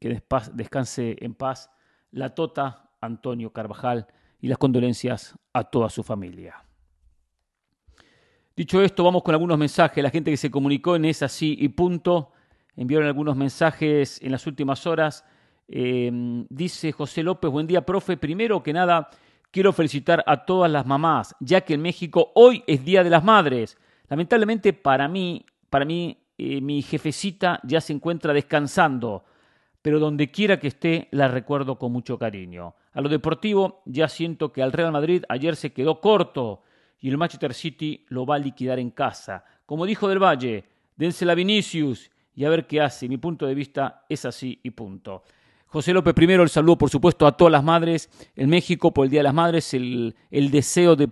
que 0.00 0.22
descanse 0.54 1.16
en 1.20 1.34
paz 1.34 1.70
la 2.10 2.34
Tota 2.34 2.90
Antonio 3.02 3.50
Carvajal 3.52 4.06
y 4.40 4.48
las 4.48 4.56
condolencias 4.56 5.34
a 5.52 5.64
toda 5.64 5.90
su 5.90 6.02
familia. 6.02 6.64
Dicho 8.56 8.80
esto, 8.80 9.04
vamos 9.04 9.22
con 9.22 9.34
algunos 9.34 9.58
mensajes. 9.58 10.02
La 10.02 10.10
gente 10.10 10.30
que 10.30 10.36
se 10.38 10.50
comunicó 10.50 10.96
en 10.96 11.04
Es 11.04 11.22
Así 11.22 11.56
y 11.60 11.68
Punto 11.68 12.32
enviaron 12.76 13.06
algunos 13.06 13.36
mensajes 13.36 14.20
en 14.22 14.32
las 14.32 14.46
últimas 14.46 14.86
horas. 14.86 15.24
Em, 15.68 16.46
dice 16.48 16.92
José 16.92 17.22
López, 17.22 17.50
buen 17.50 17.66
día, 17.66 17.84
profe. 17.84 18.16
Primero 18.16 18.62
que 18.62 18.72
nada, 18.72 19.10
quiero 19.50 19.72
felicitar 19.72 20.24
a 20.26 20.44
todas 20.44 20.70
las 20.70 20.86
mamás, 20.86 21.36
ya 21.40 21.60
que 21.60 21.74
en 21.74 21.82
México 21.82 22.32
hoy 22.34 22.64
es 22.66 22.84
Día 22.84 23.04
de 23.04 23.10
las 23.10 23.22
Madres. 23.22 23.76
Lamentablemente 24.08 24.72
para 24.72 25.08
mí, 25.08 25.44
para 25.68 25.84
mí, 25.84 26.16
eh, 26.38 26.60
mi 26.62 26.80
jefecita 26.80 27.60
ya 27.64 27.80
se 27.80 27.92
encuentra 27.92 28.32
descansando, 28.32 29.24
pero 29.82 30.00
donde 30.00 30.30
quiera 30.30 30.58
que 30.58 30.68
esté, 30.68 31.08
la 31.10 31.28
recuerdo 31.28 31.78
con 31.78 31.92
mucho 31.92 32.18
cariño. 32.18 32.74
A 32.92 33.02
lo 33.02 33.10
deportivo, 33.10 33.82
ya 33.84 34.08
siento 34.08 34.52
que 34.52 34.62
al 34.62 34.72
Real 34.72 34.92
Madrid 34.92 35.24
ayer 35.28 35.54
se 35.54 35.72
quedó 35.72 36.00
corto 36.00 36.62
y 36.98 37.10
el 37.10 37.18
Manchester 37.18 37.52
City 37.52 38.06
lo 38.08 38.24
va 38.24 38.36
a 38.36 38.38
liquidar 38.38 38.78
en 38.78 38.90
casa. 38.90 39.44
Como 39.66 39.84
dijo 39.84 40.08
Del 40.08 40.22
Valle, 40.22 40.64
dénsela 40.96 41.32
a 41.32 41.36
Vinicius 41.36 42.10
y 42.34 42.44
a 42.44 42.48
ver 42.48 42.66
qué 42.66 42.80
hace. 42.80 43.08
Mi 43.08 43.18
punto 43.18 43.46
de 43.46 43.54
vista 43.54 44.04
es 44.08 44.24
así 44.24 44.58
y 44.62 44.70
punto. 44.70 45.22
José 45.70 45.92
López, 45.92 46.14
primero 46.14 46.42
el 46.42 46.48
saludo, 46.48 46.78
por 46.78 46.88
supuesto, 46.88 47.26
a 47.26 47.36
todas 47.36 47.52
las 47.52 47.62
madres 47.62 48.08
en 48.34 48.48
México 48.48 48.94
por 48.94 49.04
el 49.04 49.10
Día 49.10 49.20
de 49.20 49.24
las 49.24 49.34
Madres, 49.34 49.74
el, 49.74 50.14
deseo 50.30 50.96
de 50.96 51.10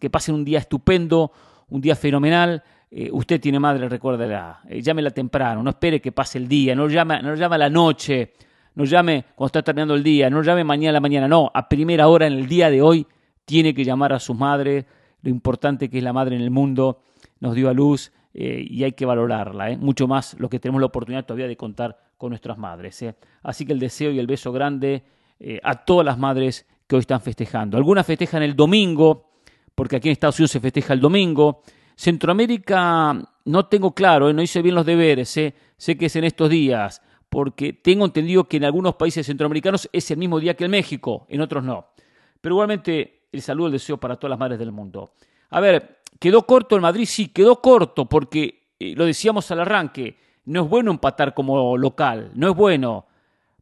que 0.00 0.08
pasen 0.08 0.36
un 0.36 0.44
día 0.44 0.60
estupendo, 0.60 1.32
un 1.68 1.80
día 1.80 1.96
fenomenal. 1.96 2.62
Eh, 2.92 3.10
usted 3.12 3.40
tiene 3.40 3.58
madre, 3.58 3.88
recuérdela, 3.88 4.60
eh, 4.68 4.80
llámela 4.80 5.10
temprano, 5.10 5.64
no 5.64 5.70
espere 5.70 6.00
que 6.00 6.12
pase 6.12 6.38
el 6.38 6.46
día, 6.46 6.76
no 6.76 6.88
llame, 6.88 7.20
no 7.22 7.34
llame 7.34 7.56
a 7.56 7.58
la 7.58 7.68
noche, 7.68 8.34
no 8.76 8.84
llame 8.84 9.24
cuando 9.34 9.46
está 9.48 9.62
terminando 9.64 9.96
el 9.96 10.04
día, 10.04 10.30
no 10.30 10.42
llame 10.42 10.62
mañana 10.62 10.90
a 10.90 10.92
la 10.92 11.00
mañana, 11.00 11.26
no, 11.26 11.50
a 11.52 11.68
primera 11.68 12.06
hora 12.06 12.28
en 12.28 12.34
el 12.34 12.46
día 12.46 12.70
de 12.70 12.80
hoy 12.80 13.04
tiene 13.44 13.74
que 13.74 13.84
llamar 13.84 14.12
a 14.12 14.20
sus 14.20 14.36
madres, 14.36 14.86
lo 15.22 15.28
importante 15.28 15.90
que 15.90 15.98
es 15.98 16.04
la 16.04 16.12
madre 16.12 16.36
en 16.36 16.42
el 16.42 16.50
mundo, 16.52 17.02
nos 17.40 17.56
dio 17.56 17.68
a 17.68 17.74
luz 17.74 18.12
eh, 18.32 18.64
y 18.64 18.84
hay 18.84 18.92
que 18.92 19.04
valorarla, 19.04 19.76
mucho 19.76 20.06
más 20.06 20.38
lo 20.38 20.48
que 20.48 20.60
tenemos 20.60 20.80
la 20.80 20.86
oportunidad 20.86 21.26
todavía 21.26 21.48
de 21.48 21.56
contar 21.56 22.07
con 22.18 22.30
nuestras 22.30 22.58
madres. 22.58 23.00
¿eh? 23.02 23.14
Así 23.42 23.64
que 23.64 23.72
el 23.72 23.78
deseo 23.78 24.10
y 24.10 24.18
el 24.18 24.26
beso 24.26 24.52
grande 24.52 25.04
eh, 25.38 25.60
a 25.62 25.76
todas 25.84 26.04
las 26.04 26.18
madres 26.18 26.66
que 26.86 26.96
hoy 26.96 27.00
están 27.00 27.20
festejando. 27.20 27.76
Algunas 27.76 28.04
festejan 28.04 28.42
el 28.42 28.56
domingo, 28.56 29.30
porque 29.74 29.96
aquí 29.96 30.08
en 30.08 30.12
Estados 30.12 30.38
Unidos 30.38 30.50
se 30.50 30.60
festeja 30.60 30.92
el 30.92 31.00
domingo. 31.00 31.62
Centroamérica 31.94 33.16
no 33.44 33.66
tengo 33.66 33.94
claro, 33.94 34.28
¿eh? 34.28 34.34
no 34.34 34.42
hice 34.42 34.60
bien 34.60 34.74
los 34.74 34.84
deberes, 34.84 35.28
sé 35.28 35.96
que 35.96 36.06
es 36.06 36.16
en 36.16 36.24
estos 36.24 36.50
días, 36.50 37.02
porque 37.28 37.72
tengo 37.72 38.04
entendido 38.04 38.44
que 38.44 38.56
en 38.56 38.64
algunos 38.64 38.96
países 38.96 39.26
centroamericanos 39.26 39.88
es 39.92 40.10
el 40.10 40.18
mismo 40.18 40.40
día 40.40 40.54
que 40.54 40.64
en 40.64 40.70
México, 40.70 41.26
en 41.28 41.40
otros 41.40 41.62
no. 41.64 41.86
Pero 42.40 42.54
igualmente 42.54 43.26
el 43.30 43.42
saludo, 43.42 43.66
el 43.66 43.72
deseo 43.72 43.98
para 43.98 44.16
todas 44.16 44.30
las 44.30 44.38
madres 44.38 44.58
del 44.58 44.72
mundo. 44.72 45.12
A 45.50 45.60
ver, 45.60 46.00
¿quedó 46.18 46.46
corto 46.46 46.76
el 46.76 46.82
Madrid? 46.82 47.06
Sí, 47.06 47.28
quedó 47.28 47.60
corto 47.60 48.06
porque, 48.08 48.72
lo 48.78 49.04
decíamos 49.04 49.50
al 49.50 49.60
arranque, 49.60 50.16
no 50.48 50.62
es 50.62 50.68
bueno 50.68 50.90
empatar 50.90 51.34
como 51.34 51.76
local, 51.76 52.30
no 52.34 52.48
es 52.48 52.56
bueno. 52.56 53.06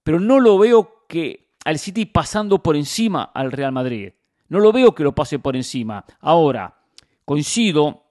Pero 0.04 0.20
no 0.20 0.38
lo 0.38 0.56
veo 0.56 1.04
que 1.08 1.48
al 1.64 1.80
City 1.80 2.06
pasando 2.06 2.62
por 2.62 2.76
encima 2.76 3.24
al 3.24 3.50
Real 3.50 3.72
Madrid. 3.72 4.12
No 4.48 4.60
lo 4.60 4.72
veo 4.72 4.94
que 4.94 5.02
lo 5.02 5.12
pase 5.12 5.40
por 5.40 5.56
encima. 5.56 6.04
Ahora, 6.20 6.78
coincido 7.24 8.04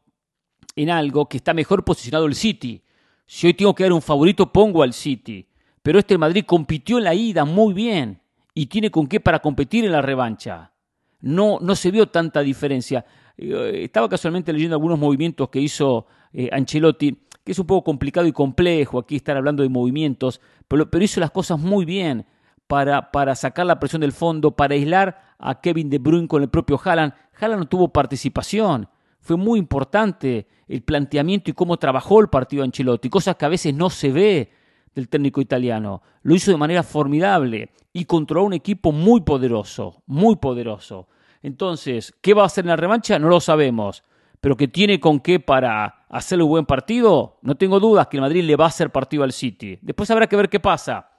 en 0.76 0.90
algo 0.90 1.30
que 1.30 1.38
está 1.38 1.54
mejor 1.54 1.86
posicionado 1.86 2.26
el 2.26 2.36
City. 2.36 2.84
Si 3.26 3.48
hoy 3.48 3.54
tengo 3.54 3.74
que 3.74 3.84
dar 3.84 3.94
un 3.94 4.02
favorito, 4.02 4.52
pongo 4.52 4.84
al 4.84 4.92
City. 4.92 5.48
Pero 5.82 6.00
este 6.00 6.18
Madrid 6.18 6.44
compitió 6.46 6.98
en 6.98 7.06
la 7.06 7.14
ida 7.14 7.46
muy 7.46 7.74
bien 7.74 8.22
y 8.54 8.66
tiene 8.66 8.92
con 8.92 9.08
qué 9.08 9.22
para 9.22 9.40
competir 9.40 9.86
en 9.86 9.94
la 9.94 10.02
revancha. 10.02 10.74
No, 11.22 11.60
no 11.62 11.76
se 11.76 11.92
vio 11.92 12.08
tanta 12.08 12.42
diferencia. 12.42 13.06
Eh, 13.38 13.84
estaba 13.84 14.10
casualmente 14.10 14.52
leyendo 14.52 14.76
algunos 14.76 15.00
movimientos 15.00 15.48
que 15.48 15.62
hizo 15.62 16.08
eh, 16.34 16.50
Ancelotti 16.52 17.25
que 17.45 17.51
es 17.51 17.60
un 17.60 17.67
poco 17.67 17.84
complicado 17.84 18.25
y 18.25 18.31
complejo 18.31 18.97
aquí 18.97 19.15
estar 19.15 19.38
hablando 19.38 19.62
de 19.62 19.69
movimientos, 19.69 20.41
pero, 20.67 20.89
hizo 20.99 21.19
las 21.19 21.29
cosas 21.29 21.60
muy 21.60 21.86
bien 21.86 22.25
para, 22.65 23.12
para, 23.12 23.36
sacar 23.36 23.67
la 23.67 23.79
presión 23.79 24.01
del 24.01 24.12
fondo, 24.12 24.51
para 24.55 24.73
aislar 24.73 25.36
a 25.38 25.62
Kevin 25.62 25.91
De 25.91 25.99
Bruyne 25.99 26.27
con 26.27 26.41
el 26.41 26.49
propio 26.49 26.81
Haaland. 26.84 27.13
Haaland 27.39 27.60
no 27.62 27.67
tuvo 27.67 27.89
participación. 27.89 28.89
Fue 29.19 29.38
muy 29.38 29.60
importante 29.60 30.47
el 30.67 30.81
planteamiento 30.81 31.51
y 31.51 31.53
cómo 31.53 31.77
trabajó 31.77 32.19
el 32.19 32.29
partido 32.29 32.63
Ancelotti, 32.63 33.10
cosas 33.10 33.36
que 33.36 33.45
a 33.45 33.49
veces 33.49 33.75
no 33.75 33.91
se 33.91 34.12
ve 34.12 34.51
del 34.95 35.08
técnico 35.08 35.39
italiano. 35.39 36.01
Lo 36.23 36.34
hizo 36.34 36.49
de 36.49 36.58
manera 36.58 36.81
formidable 36.81 37.69
y 37.93 38.05
controló 38.05 38.45
un 38.45 38.53
equipo 38.53 38.91
muy 38.91 39.21
poderoso, 39.21 40.01
muy 40.08 40.38
poderoso. 40.38 41.08
Entonces, 41.43 42.12
¿qué 42.21 42.34
va 42.34 42.41
a 42.41 42.47
hacer 42.47 42.65
en 42.65 42.69
la 42.69 42.75
revancha? 42.75 43.19
No 43.19 43.29
lo 43.29 43.39
sabemos 43.39 44.03
pero 44.41 44.56
que 44.56 44.67
tiene 44.67 45.00
con 45.00 45.19
qué 45.19 45.39
para 45.39 46.06
hacer 46.10 46.41
un 46.41 46.50
buen 46.50 46.65
partido, 46.65 47.39
no 47.41 47.56
tengo 47.56 47.80
dudas 47.80 48.08
que 48.08 48.17
el 48.17 48.21
Madrid 48.21 48.43
le 48.43 48.56
va 48.56 48.65
a 48.65 48.69
hacer 48.69 48.91
partido 48.91 49.24
al 49.24 49.32
City. 49.32 49.78
Después 49.82 50.10
habrá 50.12 50.28
que 50.28 50.36
ver 50.36 50.50
qué 50.50 50.60
pasa. 50.60 51.10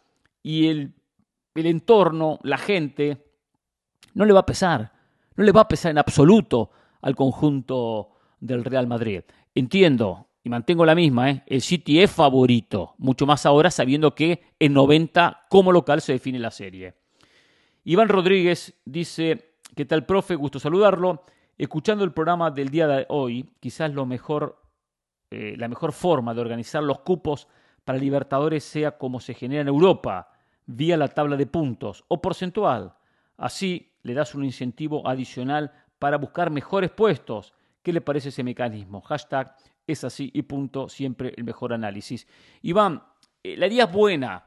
Y 0.43 0.69
el, 0.69 0.95
el 1.55 1.67
entorno, 1.67 2.39
la 2.43 2.59
gente, 2.59 3.27
no 4.15 4.25
le 4.25 4.33
va 4.33 4.41
a 4.41 4.47
pesar. 4.47 4.93
No 5.37 5.45
le 5.45 5.53
va 5.53 5.63
a 5.63 5.69
pesar 5.69 5.91
en 5.91 5.99
absoluto 5.99 6.71
al 7.03 7.15
conjunto 7.15 8.11
del 8.41 8.65
Real 8.65 8.87
Madrid. 8.87 9.23
Entiendo 9.55 10.29
y 10.43 10.49
mantengo 10.49 10.87
la 10.87 10.95
misma, 10.95 11.31
¿eh? 11.31 11.43
el 11.47 11.61
City 11.61 12.01
es 12.01 12.11
favorito, 12.11 12.95
mucho 12.99 13.27
más 13.27 13.45
ahora 13.47 13.69
sabiendo 13.69 14.15
que 14.15 14.45
en 14.61 14.75
90 14.75 15.47
como 15.49 15.73
local 15.73 16.01
se 16.01 16.13
define 16.13 16.39
la 16.39 16.53
serie. 16.53 16.95
Iván 17.85 18.09
Rodríguez 18.09 18.75
dice, 18.85 19.55
¿qué 19.75 19.85
tal 19.85 20.07
profe? 20.07 20.35
Gusto 20.37 20.59
saludarlo. 20.59 21.25
Escuchando 21.59 22.05
el 22.05 22.13
programa 22.13 22.51
del 22.51 22.69
día 22.69 22.87
de 22.87 23.07
hoy, 23.09 23.49
quizás 23.61 23.93
lo 23.93 24.05
mejor, 24.05 24.63
eh, 25.31 25.55
la 25.57 25.69
mejor 25.69 25.93
forma 25.93 26.35
de 26.35 26.43
organizar 26.43 26.83
los 26.83 26.99
cupos 26.99 27.49
para 27.83 27.99
Libertadores 27.99 28.63
sea 28.63 28.99
como 28.99 29.21
se 29.21 29.33
genera 29.33 29.63
en 29.63 29.69
Europa, 29.69 30.29
vía 30.67 30.99
la 30.99 31.09
tabla 31.09 31.37
de 31.37 31.47
puntos 31.47 32.05
o 32.09 32.21
porcentual. 32.21 32.95
Así 33.39 33.95
le 34.03 34.13
das 34.13 34.35
un 34.35 34.45
incentivo 34.45 35.09
adicional 35.09 35.73
para 35.99 36.19
buscar 36.19 36.51
mejores 36.51 36.91
puestos. 36.91 37.55
¿Qué 37.83 37.93
le 37.93 38.03
parece 38.03 38.29
ese 38.29 38.45
mecanismo? 38.45 39.01
Hashtag 39.01 39.57
es 39.87 40.05
así 40.05 40.31
y 40.35 40.43
punto, 40.43 40.91
siempre 40.91 41.33
el 41.37 41.45
mejor 41.45 41.73
análisis. 41.73 42.27
Iván, 42.61 43.03
eh, 43.43 43.57
la 43.57 43.67
idea 43.67 43.85
es 43.85 43.93
buena. 43.93 44.45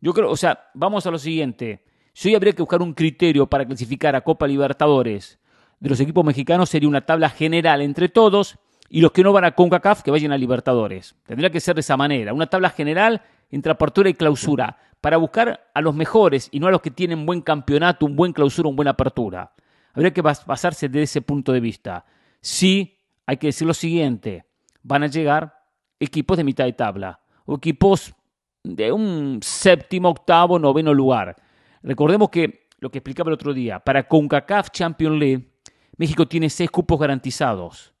Yo 0.00 0.14
creo, 0.14 0.30
o 0.30 0.36
sea, 0.36 0.70
vamos 0.72 1.06
a 1.06 1.10
lo 1.10 1.18
siguiente. 1.18 1.84
Si 2.14 2.30
hoy 2.30 2.34
habría 2.34 2.52
que 2.54 2.62
buscar 2.62 2.80
un 2.80 2.94
criterio 2.94 3.46
para 3.46 3.66
clasificar 3.66 4.16
a 4.16 4.22
Copa 4.22 4.46
Libertadores, 4.46 5.38
de 5.80 5.88
los 5.88 6.00
equipos 6.00 6.24
mexicanos 6.24 6.70
sería 6.70 6.88
una 6.88 7.04
tabla 7.04 7.28
general 7.28 7.82
entre 7.82 8.08
todos 8.08 8.58
y 8.88 9.00
los 9.00 9.12
que 9.12 9.22
no 9.22 9.32
van 9.32 9.44
a 9.44 9.52
CONCACAF 9.52 10.02
que 10.02 10.10
vayan 10.10 10.32
a 10.32 10.38
Libertadores. 10.38 11.16
Tendría 11.26 11.50
que 11.50 11.60
ser 11.60 11.74
de 11.74 11.80
esa 11.80 11.96
manera, 11.96 12.32
una 12.32 12.46
tabla 12.46 12.70
general 12.70 13.22
entre 13.50 13.72
apertura 13.72 14.08
y 14.08 14.14
clausura 14.14 14.78
para 15.00 15.18
buscar 15.18 15.68
a 15.72 15.80
los 15.80 15.94
mejores 15.94 16.48
y 16.50 16.60
no 16.60 16.66
a 16.66 16.70
los 16.70 16.80
que 16.80 16.90
tienen 16.90 17.26
buen 17.26 17.40
campeonato, 17.40 18.06
un 18.06 18.16
buen 18.16 18.32
clausura, 18.32 18.68
una 18.68 18.76
buena 18.76 18.90
apertura. 18.92 19.52
Habría 19.92 20.12
que 20.12 20.22
basarse 20.22 20.88
de 20.88 21.02
ese 21.02 21.22
punto 21.22 21.52
de 21.52 21.60
vista. 21.60 22.04
Sí, 22.40 22.98
hay 23.26 23.36
que 23.36 23.48
decir 23.48 23.66
lo 23.66 23.74
siguiente, 23.74 24.44
van 24.82 25.02
a 25.02 25.08
llegar 25.08 25.54
equipos 25.98 26.36
de 26.36 26.44
mitad 26.44 26.64
de 26.64 26.72
tabla 26.72 27.20
o 27.44 27.56
equipos 27.56 28.14
de 28.62 28.92
un 28.92 29.40
séptimo, 29.42 30.10
octavo, 30.10 30.58
noveno 30.58 30.92
lugar. 30.92 31.36
Recordemos 31.82 32.30
que 32.30 32.66
lo 32.78 32.90
que 32.90 32.98
explicaba 32.98 33.30
el 33.30 33.34
otro 33.34 33.54
día, 33.54 33.80
para 33.80 34.06
CONCACAF 34.06 34.70
Champions 34.70 35.18
League, 35.18 35.55
México 35.96 36.26
tiene 36.26 36.50
seis 36.50 36.70
cupos 36.70 36.98
garantizados, 36.98 37.92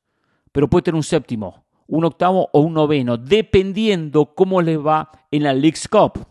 pero 0.52 0.68
puede 0.68 0.82
tener 0.82 0.96
un 0.96 1.02
séptimo, 1.02 1.64
un 1.86 2.04
octavo 2.04 2.48
o 2.52 2.60
un 2.60 2.74
noveno, 2.74 3.16
dependiendo 3.16 4.34
cómo 4.34 4.60
le 4.60 4.76
va 4.76 5.10
en 5.30 5.42
la 5.42 5.52
League's 5.52 5.88
Cup. 5.88 6.26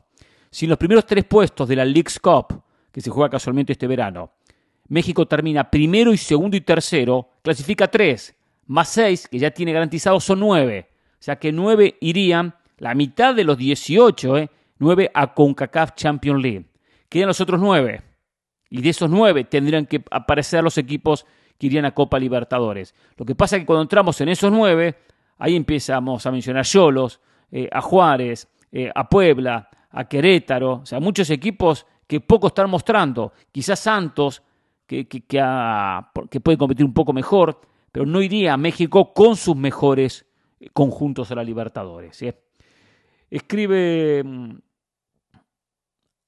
Si 0.52 0.66
en 0.66 0.70
los 0.70 0.78
primeros 0.78 1.06
tres 1.06 1.26
puestos 1.26 1.68
de 1.68 1.76
la 1.76 1.86
League's 1.86 2.20
Cup, 2.20 2.62
que 2.92 3.02
se 3.02 3.10
juega 3.10 3.30
casualmente 3.30 3.74
este 3.74 3.88
verano, 3.88 4.32
México 4.88 5.28
termina 5.28 5.70
primero 5.70 6.14
y 6.14 6.18
segundo 6.18 6.56
y 6.56 6.62
tercero, 6.62 7.30
clasifica 7.42 7.90
tres, 7.90 8.36
más 8.68 8.90
seis, 8.90 9.28
que 9.28 9.40
ya 9.40 9.52
tiene 9.52 9.74
garantizados, 9.74 10.24
son 10.24 10.40
nueve. 10.40 10.90
O 11.14 11.24
sea 11.26 11.38
que 11.38 11.52
nueve 11.52 11.98
irían, 12.02 12.56
la 12.78 12.94
mitad 12.94 13.34
de 13.34 13.44
los 13.44 13.58
18, 13.58 14.38
¿eh? 14.38 14.50
nueve 14.78 15.10
a 15.14 15.34
CONCACAF 15.34 15.96
Champions 15.96 16.42
League. 16.42 16.66
Quedan 17.10 17.28
los 17.28 17.42
otros 17.42 17.60
nueve. 17.60 18.02
Y 18.70 18.82
de 18.82 18.90
esos 18.90 19.10
nueve 19.10 19.44
tendrían 19.44 19.86
que 19.86 20.04
aparecer 20.12 20.64
los 20.64 20.78
equipos 20.78 21.26
que 21.58 21.68
irían 21.68 21.86
a 21.86 21.94
Copa 21.94 22.20
Libertadores. 22.20 22.94
Lo 23.18 23.26
que 23.26 23.36
pasa 23.36 23.56
es 23.56 23.62
que 23.62 23.66
cuando 23.66 23.84
entramos 23.84 24.20
en 24.22 24.30
esos 24.30 24.52
nueve, 24.52 24.96
ahí 25.38 25.56
empezamos 25.56 26.26
a 26.26 26.32
mencionar 26.32 26.66
Yolos, 26.66 27.20
eh, 27.52 27.70
a 27.72 27.82
Juárez, 27.82 28.48
eh, 28.72 28.92
a 28.94 29.08
Puebla, 29.08 29.70
a 29.92 30.08
Querétaro, 30.08 30.82
o 30.82 30.86
sea, 30.86 31.00
muchos 31.00 31.30
equipos 31.30 31.86
que 32.08 32.20
poco 32.20 32.48
están 32.48 32.70
mostrando. 32.70 33.34
Quizás 33.52 33.80
Santos, 33.80 34.44
que, 34.86 35.06
puede 36.44 36.58
competir 36.58 36.86
un 36.86 36.94
poco 36.94 37.14
mejor, 37.14 37.62
pero 37.92 38.06
no 38.06 38.22
iría 38.22 38.54
a 38.54 38.58
México 38.58 39.14
con 39.14 39.36
sus 39.36 39.56
mejores 39.56 40.26
conjuntos 40.74 41.32
a 41.32 41.36
la 41.36 41.44
Libertadores. 41.44 42.24
Escribe 43.30 44.24
mm, 44.24 44.52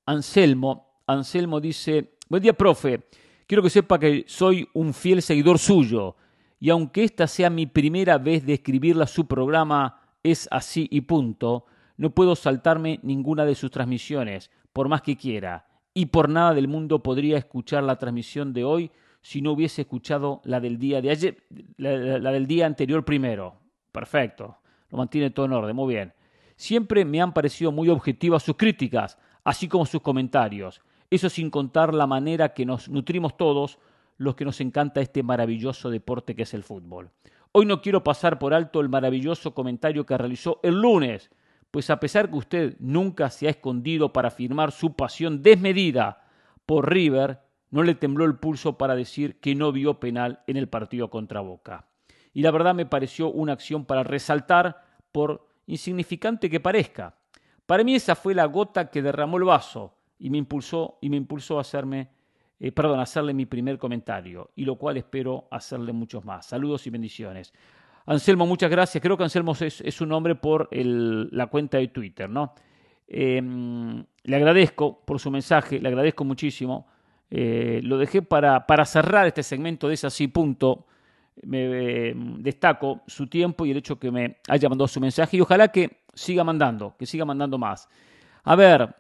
Anselmo, 0.06 1.02
Anselmo 1.06 1.60
dice, 1.60 2.14
buen 2.30 2.42
día, 2.42 2.54
profe. 2.54 3.08
Quiero 3.48 3.64
que 3.64 3.70
sepa 3.70 3.98
que 3.98 4.26
soy 4.28 4.68
un 4.74 4.94
fiel 4.94 5.22
seguidor 5.22 5.58
suyo 5.58 6.18
y 6.60 6.70
aunque 6.70 7.06
esta 7.06 7.28
sea 7.28 7.50
mi 7.50 7.66
primera 7.66 8.18
vez 8.18 8.46
de 8.46 8.56
escribirla 8.56 9.08
su 9.08 9.26
programa 9.26 10.02
Es 10.22 10.50
así 10.52 10.88
y 10.92 11.02
punto, 11.02 11.66
no 11.96 12.10
puedo 12.10 12.36
saltarme 12.36 13.00
ninguna 13.04 13.46
de 13.46 13.56
sus 13.56 13.72
transmisiones, 13.72 14.52
por 14.74 14.90
más 14.90 15.02
que 15.02 15.16
quiera, 15.16 15.68
y 15.94 16.08
por 16.08 16.28
nada 16.28 16.54
del 16.54 16.68
mundo 16.68 17.02
podría 17.02 17.38
escuchar 17.38 17.84
la 17.84 17.98
transmisión 17.98 18.52
de 18.52 18.66
hoy 18.66 18.92
si 19.22 19.42
no 19.42 19.54
hubiese 19.54 19.84
escuchado 19.84 20.42
la 20.44 20.60
del 20.60 20.78
día 20.78 21.02
de 21.02 21.10
ayer, 21.10 21.44
la, 21.78 22.32
del 22.32 22.48
día 22.48 22.66
anterior 22.66 23.06
primero. 23.06 23.56
Perfecto, 23.94 24.58
lo 24.90 24.98
mantiene 24.98 25.30
todo 25.30 25.46
en 25.46 25.54
orden, 25.54 25.76
muy 25.76 25.94
bien. 25.94 26.14
Siempre 26.58 27.06
me 27.06 27.22
han 27.22 27.34
parecido 27.34 27.72
muy 27.72 27.88
objetivas 27.88 28.44
sus 28.44 28.58
críticas, 28.58 29.18
así 29.44 29.70
como 29.70 29.86
sus 29.86 30.02
comentarios. 30.02 30.82
Eso 31.10 31.30
sin 31.30 31.50
contar 31.50 31.94
la 31.94 32.08
manera 32.08 32.54
que 32.54 32.66
nos 32.66 32.90
nutrimos 32.90 33.38
todos 33.38 33.80
los 34.18 34.36
que 34.36 34.46
nos 34.46 34.60
encanta 34.62 35.00
este 35.00 35.24
maravilloso 35.24 35.90
deporte 35.90 36.36
que 36.36 36.44
es 36.44 36.54
el 36.54 36.64
fútbol. 36.64 37.12
Hoy 37.52 37.66
no 37.66 37.82
quiero 37.82 38.04
pasar 38.04 38.40
por 38.40 38.54
alto 38.54 38.82
el 38.82 38.90
maravilloso 38.90 39.54
comentario 39.54 40.06
que 40.06 40.18
realizó 40.18 40.60
el 40.64 40.82
lunes, 40.82 41.32
pues 41.72 41.90
a 41.90 42.00
pesar 42.00 42.30
que 42.30 42.38
usted 42.38 42.76
nunca 42.80 43.30
se 43.30 43.48
ha 43.48 43.52
escondido 43.52 44.12
para 44.12 44.28
afirmar 44.30 44.72
su 44.72 44.96
pasión 44.96 45.42
desmedida 45.42 46.26
por 46.66 46.92
River, 46.92 47.40
no 47.70 47.84
le 47.84 47.96
tembló 47.96 48.26
el 48.26 48.36
pulso 48.36 48.78
para 48.78 48.96
decir 48.96 49.40
que 49.40 49.56
no 49.56 49.72
vio 49.72 50.00
penal 50.00 50.42
en 50.48 50.58
el 50.58 50.68
partido 50.68 51.10
contra 51.10 51.42
Boca. 51.42 51.88
Y 52.34 52.42
la 52.42 52.52
verdad 52.52 52.76
me 52.76 52.86
pareció 52.86 53.32
una 53.32 53.54
acción 53.54 53.86
para 53.86 54.04
resaltar, 54.04 54.86
por 55.12 55.48
insignificante 55.66 56.50
que 56.50 56.60
parezca. 56.60 57.16
Para 57.66 57.84
mí 57.84 57.96
esa 57.96 58.16
fue 58.16 58.36
la 58.36 58.46
gota 58.46 58.90
que 58.90 59.02
derramó 59.02 59.38
el 59.38 59.44
vaso, 59.44 59.97
y 60.20 60.30
me 60.30 60.38
impulsó, 60.38 60.98
y 61.02 61.10
me 61.10 61.18
impulsó 61.18 61.58
a 61.58 61.62
hacerme, 61.62 62.10
eh, 62.60 62.72
perdón, 62.72 63.00
hacerle 63.00 63.34
mi 63.34 63.46
primer 63.46 63.78
comentario, 63.78 64.52
y 64.56 64.66
lo 64.66 64.76
cual 64.76 64.98
espero 64.98 65.48
hacerle 65.52 65.94
muchos 65.94 66.26
más. 66.26 66.46
Saludos 66.46 66.88
y 66.88 66.90
bendiciones. 66.90 67.54
Anselmo, 68.06 68.46
muchas 68.46 68.72
gracias. 68.72 69.02
Creo 69.02 69.18
que 69.18 69.24
Anselmo 69.24 69.52
es, 69.60 69.82
es 69.82 70.02
un 70.02 70.10
nombre 70.10 70.36
por 70.36 70.70
la 70.72 71.48
cuenta 71.48 71.78
de 71.78 71.90
Twitter, 71.90 72.30
¿no? 72.30 72.54
Em, 73.08 74.04
le 74.24 74.36
agradezco 74.36 75.04
por 75.06 75.20
su 75.20 75.32
mensaje, 75.32 75.80
le 75.80 75.88
agradezco 75.88 76.24
muchísimo. 76.24 76.88
Eh, 77.30 77.82
lo 77.84 77.98
dejé 77.98 78.22
para, 78.22 78.66
para, 78.66 78.86
cerrar 78.86 79.28
este 79.28 79.44
segmento 79.44 79.88
de 79.88 79.96
ese 79.96 80.08
así 80.08 80.28
punto. 80.28 80.88
Me 81.44 82.10
em, 82.10 82.42
destaco 82.42 83.02
su 83.08 83.28
tiempo 83.28 83.66
y 83.66 83.72
el 83.72 83.78
hecho 83.78 84.00
que 84.00 84.10
me 84.12 84.38
haya 84.48 84.70
mandado 84.70 84.88
su 84.88 85.00
mensaje 85.00 85.38
y 85.38 85.42
ojalá 85.42 85.70
que 85.70 86.04
siga 86.14 86.44
mandando, 86.44 86.96
que 86.98 87.06
siga 87.06 87.26
mandando 87.26 87.58
más. 87.58 87.90
A 88.44 88.56
ver, 88.56 88.94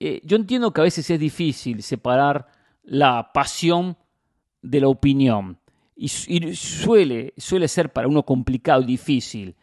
eh, 0.00 0.20
yo 0.24 0.36
entiendo 0.36 0.72
que 0.72 0.80
a 0.80 0.84
veces 0.84 1.08
es 1.10 1.18
difícil 1.18 1.82
separar 1.82 2.46
la 2.82 3.32
pasión 3.32 3.96
de 4.62 4.80
la 4.80 4.88
opinión. 4.88 5.58
Y, 5.96 6.08
suele, 6.08 7.34
suele 7.36 7.66
ser 7.66 7.92
para 7.92 8.06
uno 8.06 8.22
complicado 8.22 8.82
y 8.82 8.86
difícil. 8.86 9.56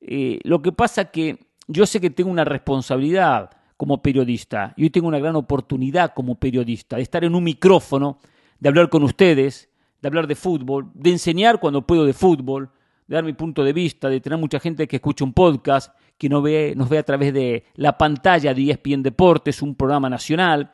Eh, 0.00 0.38
lo 0.44 0.62
que 0.62 0.70
pasa 0.70 1.06
que 1.06 1.50
yo 1.66 1.84
sé 1.84 2.00
que 2.00 2.10
tengo 2.10 2.30
una 2.30 2.44
responsabilidad 2.44 3.50
como 3.76 4.00
periodista 4.00 4.72
y 4.76 4.84
hoy 4.84 4.90
tengo 4.90 5.08
una 5.08 5.18
gran 5.18 5.36
oportunidad 5.36 6.12
como 6.14 6.36
periodista 6.36 6.96
de 6.96 7.02
estar 7.02 7.24
en 7.24 7.34
un 7.34 7.42
micrófono, 7.42 8.18
de 8.60 8.68
hablar 8.68 8.88
con 8.88 9.02
ustedes, 9.02 9.68
de 10.00 10.08
hablar 10.08 10.26
de 10.26 10.36
fútbol, 10.36 10.90
de 10.94 11.10
enseñar 11.10 11.58
cuando 11.58 11.86
puedo 11.86 12.04
de 12.04 12.12
fútbol, 12.12 12.70
de 13.08 13.14
dar 13.16 13.24
mi 13.24 13.32
punto 13.32 13.64
de 13.64 13.72
vista, 13.72 14.08
de 14.08 14.20
tener 14.20 14.38
mucha 14.38 14.60
gente 14.60 14.86
que 14.86 14.96
escucha 14.96 15.24
un 15.24 15.32
podcast, 15.32 15.92
que 16.20 16.28
nos 16.28 16.42
ve, 16.42 16.74
nos 16.76 16.90
ve 16.90 16.98
a 16.98 17.02
través 17.02 17.32
de 17.32 17.64
la 17.76 17.96
pantalla 17.96 18.52
de 18.52 18.70
ESPN 18.70 19.02
Deportes, 19.02 19.62
un 19.62 19.74
programa 19.74 20.10
nacional. 20.10 20.70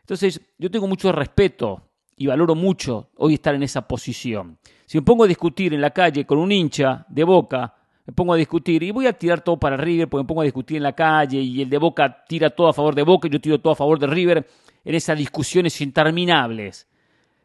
Entonces, 0.00 0.40
yo 0.56 0.70
tengo 0.70 0.88
mucho 0.88 1.12
respeto 1.12 1.82
y 2.16 2.26
valoro 2.26 2.54
mucho 2.54 3.10
hoy 3.18 3.34
estar 3.34 3.54
en 3.54 3.62
esa 3.62 3.86
posición. 3.86 4.56
Si 4.86 4.96
me 4.96 5.02
pongo 5.02 5.24
a 5.24 5.26
discutir 5.26 5.74
en 5.74 5.82
la 5.82 5.90
calle 5.90 6.24
con 6.24 6.38
un 6.38 6.50
hincha 6.50 7.04
de 7.10 7.24
Boca, 7.24 7.74
me 8.06 8.14
pongo 8.14 8.32
a 8.32 8.36
discutir 8.38 8.82
y 8.82 8.90
voy 8.90 9.06
a 9.06 9.12
tirar 9.12 9.42
todo 9.42 9.58
para 9.58 9.76
River, 9.76 10.08
porque 10.08 10.22
me 10.24 10.26
pongo 10.26 10.40
a 10.40 10.44
discutir 10.44 10.78
en 10.78 10.84
la 10.84 10.94
calle 10.94 11.38
y 11.38 11.60
el 11.60 11.68
de 11.68 11.76
Boca 11.76 12.24
tira 12.26 12.48
todo 12.48 12.68
a 12.68 12.72
favor 12.72 12.94
de 12.94 13.02
Boca 13.02 13.28
y 13.28 13.30
yo 13.32 13.38
tiro 13.38 13.60
todo 13.60 13.74
a 13.74 13.76
favor 13.76 13.98
de 13.98 14.06
River 14.06 14.48
en 14.82 14.94
esas 14.94 15.18
discusiones 15.18 15.78
interminables. 15.82 16.88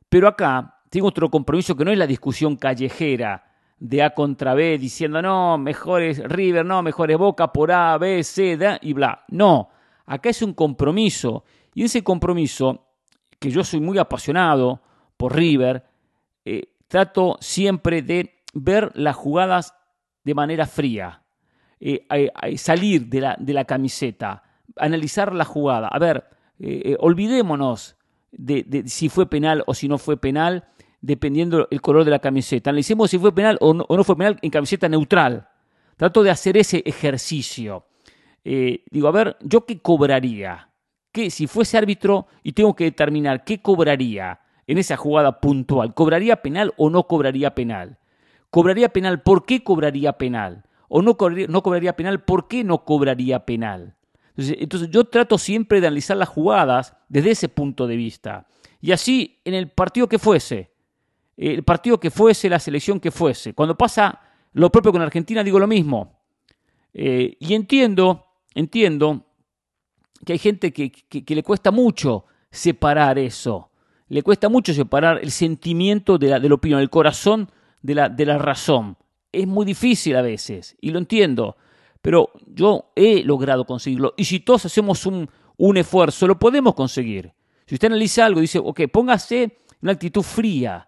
Pero 0.07 0.29
acá 0.29 0.79
tengo 0.89 1.07
otro 1.07 1.29
compromiso 1.29 1.75
que 1.75 1.83
no 1.83 1.91
es 1.91 1.97
la 1.97 2.07
discusión 2.07 2.55
callejera 2.55 3.44
de 3.79 4.03
A 4.03 4.11
contra 4.11 4.53
B 4.53 4.77
diciendo, 4.77 5.21
no, 5.21 5.57
mejor 5.57 6.01
es 6.01 6.19
River, 6.19 6.65
no, 6.65 6.81
mejor 6.81 7.11
es 7.11 7.17
Boca 7.17 7.51
por 7.51 7.71
A, 7.71 7.97
B, 7.97 8.23
C, 8.23 8.57
D 8.57 8.77
y 8.81 8.93
bla. 8.93 9.25
No, 9.29 9.69
acá 10.05 10.29
es 10.29 10.41
un 10.41 10.53
compromiso. 10.53 11.43
Y 11.73 11.83
ese 11.83 12.03
compromiso, 12.03 12.87
que 13.39 13.51
yo 13.51 13.63
soy 13.63 13.81
muy 13.81 13.97
apasionado 13.97 14.81
por 15.17 15.35
River, 15.35 15.83
eh, 16.45 16.69
trato 16.87 17.37
siempre 17.41 18.01
de 18.01 18.35
ver 18.53 18.91
las 18.95 19.15
jugadas 19.15 19.75
de 20.23 20.33
manera 20.33 20.65
fría, 20.65 21.23
eh, 21.79 22.05
salir 22.55 23.07
de 23.07 23.21
la, 23.21 23.35
de 23.37 23.53
la, 23.53 23.65
camiseta, 23.65 24.43
analizar 24.77 25.35
la 25.35 25.43
jugada. 25.43 25.89
A 25.89 25.99
ver, 25.99 26.25
eh, 26.59 26.95
olvidémonos 26.99 27.97
de 28.31 28.83
si 28.87 29.09
fue 29.09 29.29
penal 29.29 29.63
o 29.67 29.73
si 29.73 29.87
no 29.87 29.97
fue 29.97 30.17
penal 30.17 30.65
dependiendo 31.05 31.67
el 31.69 31.81
color 31.81 32.03
de 32.03 32.11
la 32.11 32.19
camiseta. 32.19 32.71
Analicemos 32.71 33.11
si 33.11 33.19
fue 33.19 33.33
penal 33.33 33.57
o 33.61 33.73
no, 33.73 34.03
fue 34.03 34.17
penal 34.17 34.39
en 34.41 34.49
camiseta 34.49 34.89
neutral. 34.89 35.47
Trato 35.97 36.23
de 36.23 36.31
hacer 36.31 36.57
ese 36.57 36.81
ejercicio. 36.85 37.85
Eh, 38.43 38.83
digo, 38.89 39.07
a 39.07 39.11
ver, 39.11 39.37
¿yo 39.41 39.65
qué 39.65 39.79
cobraría? 39.79 40.69
¿Qué, 41.11 41.29
si 41.29 41.47
fuese 41.47 41.77
árbitro 41.77 42.27
y 42.43 42.53
tengo 42.53 42.75
que 42.75 42.85
determinar 42.85 43.43
qué 43.43 43.61
cobraría 43.61 44.39
en 44.67 44.77
esa 44.79 44.97
jugada 44.97 45.39
puntual, 45.39 45.93
¿cobraría 45.93 46.41
penal 46.41 46.73
o 46.75 46.89
no 46.89 47.03
cobraría 47.03 47.53
penal? 47.53 47.99
¿Cobraría 48.49 48.89
penal? 48.89 49.21
¿Por 49.21 49.45
qué 49.45 49.63
cobraría 49.63 50.13
penal? 50.13 50.63
¿O 50.87 51.01
no 51.01 51.17
cobraría, 51.17 51.47
no 51.47 51.61
cobraría 51.61 51.95
penal? 51.95 52.23
¿Por 52.23 52.47
qué 52.47 52.63
no 52.63 52.83
cobraría 52.83 53.45
penal? 53.45 53.95
Entonces, 54.29 54.57
entonces 54.59 54.89
yo 54.89 55.05
trato 55.05 55.37
siempre 55.37 55.79
de 55.81 55.87
analizar 55.87 56.17
las 56.17 56.29
jugadas 56.29 56.95
desde 57.09 57.31
ese 57.31 57.47
punto 57.47 57.87
de 57.87 57.95
vista. 57.95 58.47
Y 58.81 58.91
así, 58.91 59.39
en 59.45 59.53
el 59.53 59.69
partido 59.69 60.09
que 60.09 60.19
fuese, 60.19 60.74
el 61.37 61.63
partido 61.63 61.99
que 61.99 62.11
fuese, 62.11 62.49
la 62.49 62.59
selección 62.59 62.99
que 62.99 63.11
fuese. 63.11 63.53
Cuando 63.53 63.77
pasa 63.77 64.21
lo 64.53 64.71
propio 64.71 64.91
con 64.91 65.01
Argentina, 65.01 65.43
digo 65.43 65.59
lo 65.59 65.67
mismo. 65.67 66.21
Eh, 66.93 67.35
y 67.39 67.53
entiendo, 67.53 68.25
entiendo 68.53 69.25
que 70.25 70.33
hay 70.33 70.39
gente 70.39 70.71
que, 70.71 70.91
le 71.27 71.43
cuesta 71.43 71.71
mucho 71.71 72.25
separar 72.49 73.19
eso. 73.19 73.71
Le 74.07 74.23
cuesta 74.23 74.49
mucho 74.49 74.73
separar 74.73 75.19
el 75.21 75.31
sentimiento 75.31 76.17
de 76.17 76.29
la, 76.29 76.39
de 76.39 76.51
opinión, 76.53 76.79
el 76.79 76.89
corazón 76.89 77.49
de 77.81 77.95
la, 77.95 78.09
de 78.09 78.25
la 78.25 78.37
razón. 78.37 78.97
Es 79.31 79.45
muy 79.45 79.65
difícil 79.65 80.15
a 80.15 80.21
veces, 80.21 80.77
y 80.79 80.91
lo 80.91 80.99
entiendo. 80.99 81.57
pero 82.01 82.31
yo 82.47 82.91
he 82.95 83.23
logrado 83.23 83.65
conseguirlo. 83.65 84.13
Y 84.15 84.25
si 84.25 84.39
todos 84.39 84.65
hacemos 84.65 85.05
un, 85.05 85.29
un 85.57 85.77
esfuerzo, 85.77 86.27
lo 86.27 86.39
podemos 86.39 86.75
conseguir. 86.75 87.33
Si 87.65 87.75
usted 87.75 87.87
analiza 87.87 88.25
algo, 88.25 88.39
dice, 88.39 88.59
ok, 88.59 88.81
póngase 88.91 89.57
una 89.81 89.93
actitud 89.93 90.21
fría, 90.21 90.87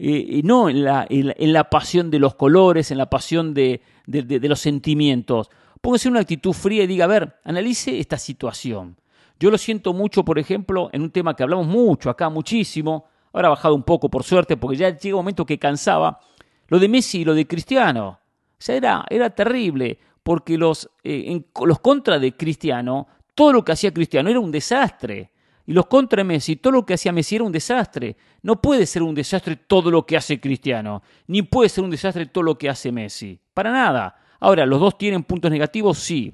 eh, 0.00 0.42
no 0.44 0.68
en 0.68 0.84
la, 0.84 1.06
en, 1.10 1.52
la, 1.52 1.70
pasión 1.70 2.08
de 2.08 2.20
los 2.20 2.36
colores, 2.36 2.92
en 2.92 2.98
la 2.98 3.10
pasión 3.10 3.52
de, 3.52 3.82
de, 4.06 4.48
los 4.48 4.60
sentimientos. 4.60 5.50
Póngase 5.80 6.06
en 6.06 6.12
una 6.12 6.20
actitud 6.20 6.52
fría 6.52 6.84
y 6.84 6.86
diga, 6.86 7.06
a 7.06 7.08
ver, 7.08 7.36
analice 7.42 7.98
esta 7.98 8.16
situación. 8.16 8.96
Yo 9.40 9.50
lo 9.50 9.58
siento 9.58 9.92
mucho, 9.92 10.24
por 10.24 10.38
ejemplo, 10.38 10.88
en 10.92 11.02
un 11.02 11.10
tema 11.10 11.34
que 11.34 11.42
hablamos 11.42 11.66
mucho 11.66 12.10
acá, 12.10 12.28
muchísimo, 12.28 13.06
ahora 13.32 13.48
ha 13.48 13.50
bajado 13.50 13.74
un 13.74 13.82
poco 13.82 14.08
por 14.08 14.22
suerte, 14.22 14.56
porque 14.56 14.76
ya 14.76 14.96
llega 14.96 15.16
un 15.16 15.20
momento 15.20 15.44
que 15.44 15.58
cansaba, 15.58 16.20
lo 16.68 16.78
de 16.78 16.88
Messi 16.88 17.22
y 17.22 17.24
lo 17.24 17.34
de 17.34 17.48
Cristiano. 17.48 18.20
O 18.52 18.56
sea, 18.56 18.76
era, 18.76 19.04
era 19.10 19.30
terrible, 19.30 19.98
porque 20.22 20.56
los, 20.56 20.88
eh, 21.02 21.24
en, 21.26 21.46
los 21.66 21.80
contra 21.80 22.20
de 22.20 22.36
Cristiano, 22.36 23.08
todo 23.34 23.52
lo 23.52 23.64
que 23.64 23.72
hacía 23.72 23.92
Cristiano 23.92 24.30
era 24.30 24.38
un 24.38 24.52
desastre. 24.52 25.32
Y 25.68 25.74
los 25.74 25.84
contra 25.84 26.24
Messi, 26.24 26.56
todo 26.56 26.72
lo 26.72 26.86
que 26.86 26.94
hacía 26.94 27.12
Messi 27.12 27.34
era 27.34 27.44
un 27.44 27.52
desastre. 27.52 28.16
No 28.40 28.58
puede 28.58 28.86
ser 28.86 29.02
un 29.02 29.14
desastre 29.14 29.54
todo 29.54 29.90
lo 29.90 30.06
que 30.06 30.16
hace 30.16 30.40
Cristiano, 30.40 31.02
ni 31.26 31.42
puede 31.42 31.68
ser 31.68 31.84
un 31.84 31.90
desastre 31.90 32.24
todo 32.24 32.42
lo 32.42 32.56
que 32.56 32.70
hace 32.70 32.90
Messi. 32.90 33.38
Para 33.52 33.70
nada. 33.70 34.16
Ahora, 34.40 34.64
¿los 34.64 34.80
dos 34.80 34.96
tienen 34.96 35.24
puntos 35.24 35.50
negativos? 35.50 35.98
Sí. 35.98 36.32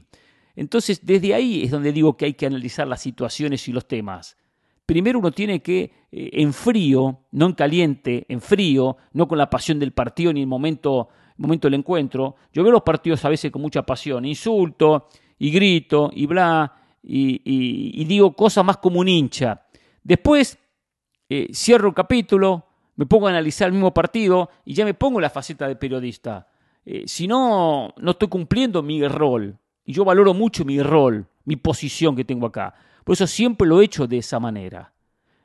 Entonces, 0.54 1.04
desde 1.04 1.34
ahí 1.34 1.64
es 1.64 1.72
donde 1.72 1.92
digo 1.92 2.16
que 2.16 2.26
hay 2.26 2.34
que 2.34 2.46
analizar 2.46 2.86
las 2.86 3.00
situaciones 3.02 3.66
y 3.66 3.72
los 3.72 3.88
temas. 3.88 4.36
Primero 4.86 5.18
uno 5.18 5.32
tiene 5.32 5.60
que, 5.60 5.90
eh, 6.12 6.30
en 6.34 6.52
frío, 6.52 7.22
no 7.32 7.46
en 7.46 7.54
caliente, 7.54 8.26
en 8.28 8.40
frío, 8.40 8.98
no 9.14 9.26
con 9.26 9.36
la 9.36 9.50
pasión 9.50 9.80
del 9.80 9.90
partido 9.90 10.32
ni 10.32 10.42
el 10.42 10.46
momento, 10.46 11.08
momento 11.38 11.66
del 11.66 11.74
encuentro. 11.74 12.36
Yo 12.52 12.62
veo 12.62 12.70
los 12.70 12.82
partidos 12.82 13.24
a 13.24 13.30
veces 13.30 13.50
con 13.50 13.62
mucha 13.62 13.82
pasión, 13.82 14.26
insulto 14.26 15.08
y 15.40 15.50
grito 15.50 16.12
y 16.14 16.26
bla, 16.26 16.83
y, 17.06 18.04
digo 18.04 18.34
cosas 18.34 18.64
más 18.64 18.78
como 18.78 19.00
un 19.00 19.08
hincha. 19.08 19.66
Después 20.02 20.58
eh, 21.28 21.48
cierro 21.52 21.88
el 21.88 21.94
capítulo, 21.94 22.66
me 22.96 23.06
pongo 23.06 23.26
a 23.26 23.30
analizar 23.30 23.66
el 23.66 23.74
mismo 23.74 23.92
partido 23.92 24.50
y 24.64 24.74
ya 24.74 24.84
me 24.84 24.94
pongo 24.94 25.20
la 25.20 25.30
faceta 25.30 25.68
de 25.68 25.76
periodista. 25.76 26.48
Eh, 26.86 27.04
si 27.06 27.26
no, 27.26 27.92
no 27.96 28.10
estoy 28.12 28.28
cumpliendo 28.28 28.82
mi 28.82 29.06
rol. 29.06 29.58
Y 29.84 29.92
yo 29.92 30.04
valoro 30.04 30.32
mucho 30.32 30.64
mi 30.64 30.82
rol, 30.82 31.26
mi 31.44 31.56
posición 31.56 32.16
que 32.16 32.24
tengo 32.24 32.46
acá. 32.46 32.74
Por 33.04 33.14
eso 33.14 33.26
siempre 33.26 33.68
lo 33.68 33.80
he 33.80 33.84
hecho 33.84 34.06
de 34.06 34.18
esa 34.18 34.40
manera. 34.40 34.92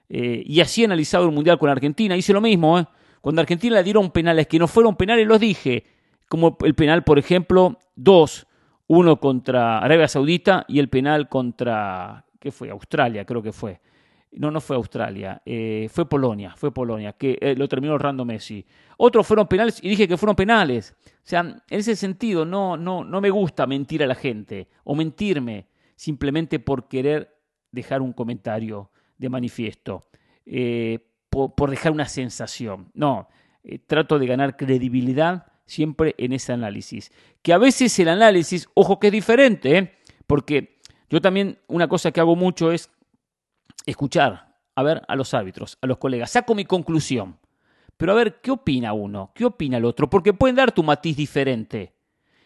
Eh, 0.08 0.44
y 0.46 0.62
así 0.62 0.82
he 0.82 0.86
analizado 0.86 1.26
el 1.26 1.32
Mundial 1.34 1.60
con 1.60 1.70
Argentina. 1.70 2.16
Hice 2.16 2.32
lo 2.32 2.40
mismo. 2.40 2.88
Cuando 3.20 3.42
a 3.42 3.44
Argentina 3.44 3.76
le 3.76 3.84
dieron 3.84 4.12
penales 4.12 4.48
que 4.48 4.60
no 4.60 4.68
fueron 4.68 4.96
penales, 4.96 5.28
los 5.28 5.40
dije. 5.40 5.84
Como 6.30 6.58
el 6.62 6.74
penal, 6.74 7.04
por 7.04 7.20
ejemplo, 7.20 7.78
dos 7.96 8.48
uno 8.90 9.20
contra 9.20 9.78
Arabia 9.78 10.08
Saudita 10.08 10.66
y 10.68 10.80
el 10.80 10.90
penal 10.90 11.30
contra, 11.30 12.26
¿qué 12.40 12.52
fue? 12.52 12.72
Australia, 12.72 13.24
creo 13.24 13.42
que 13.44 13.52
fue. 13.52 13.80
No, 14.32 14.50
no 14.50 14.60
fue 14.62 14.76
Australia, 14.76 15.42
eh, 15.46 15.88
fue 15.92 16.10
Polonia, 16.10 16.56
fue 16.56 16.74
Polonia, 16.74 17.14
que 17.14 17.38
eh, 17.40 17.56
lo 17.56 17.68
terminó 17.68 18.00
Rando 18.00 18.26
Messi. 18.26 18.66
Otros 18.98 19.28
fueron 19.28 19.48
penales 19.48 19.80
y 19.84 19.90
dije 19.90 20.08
que 20.08 20.18
fueron 20.18 20.36
penales. 20.36 20.96
O 21.06 21.22
sea, 21.22 21.42
en 21.42 21.62
ese 21.70 21.96
sentido 21.96 22.46
no, 22.46 22.78
no, 22.78 23.04
no 23.04 23.22
me 23.22 23.30
gusta 23.30 23.68
mentir 23.68 24.04
a 24.04 24.08
la 24.08 24.16
gente 24.16 24.68
o 24.84 24.96
mentirme 24.96 25.68
simplemente 25.96 26.60
por 26.60 26.88
querer 26.88 27.38
dejar 27.72 28.02
un 28.02 28.14
comentario 28.14 28.90
de 29.20 29.30
manifiesto, 29.30 30.08
eh, 30.48 30.98
por, 31.30 31.70
dejar 31.70 31.92
una 31.92 32.08
sensación. 32.08 32.90
No, 32.96 33.30
trato 33.86 34.18
de 34.18 34.26
ganar 34.26 34.58
credibilidad 34.58 35.49
siempre 35.70 36.16
en 36.18 36.34
ese 36.34 36.52
análisis. 36.52 37.12
Que 37.42 37.54
a 37.54 37.58
veces 37.58 37.98
el 38.00 38.10
análisis, 38.10 38.68
ojo 38.74 39.00
que 39.00 39.08
es 39.08 39.14
diferente, 39.14 39.78
¿eh? 39.78 39.94
porque 40.28 40.80
yo 41.10 41.22
también 41.22 41.60
una 41.68 41.88
cosa 41.88 42.12
que 42.12 42.20
hago 42.20 42.36
mucho 42.36 42.72
es 42.72 42.90
escuchar, 43.86 44.56
a 44.76 44.84
ver, 44.84 45.02
a 45.08 45.16
los 45.16 45.34
árbitros, 45.34 45.78
a 45.82 45.88
los 45.88 45.98
colegas, 45.98 46.32
saco 46.32 46.56
mi 46.56 46.66
conclusión, 46.66 47.38
pero 47.98 48.14
a 48.14 48.16
ver, 48.16 48.42
¿qué 48.42 48.52
opina 48.52 48.94
uno? 48.94 49.32
¿Qué 49.36 49.46
opina 49.46 49.78
el 49.78 49.86
otro? 49.86 50.10
Porque 50.10 50.34
pueden 50.34 50.56
dar 50.56 50.72
tu 50.72 50.84
matiz 50.84 51.18
diferente. 51.18 51.94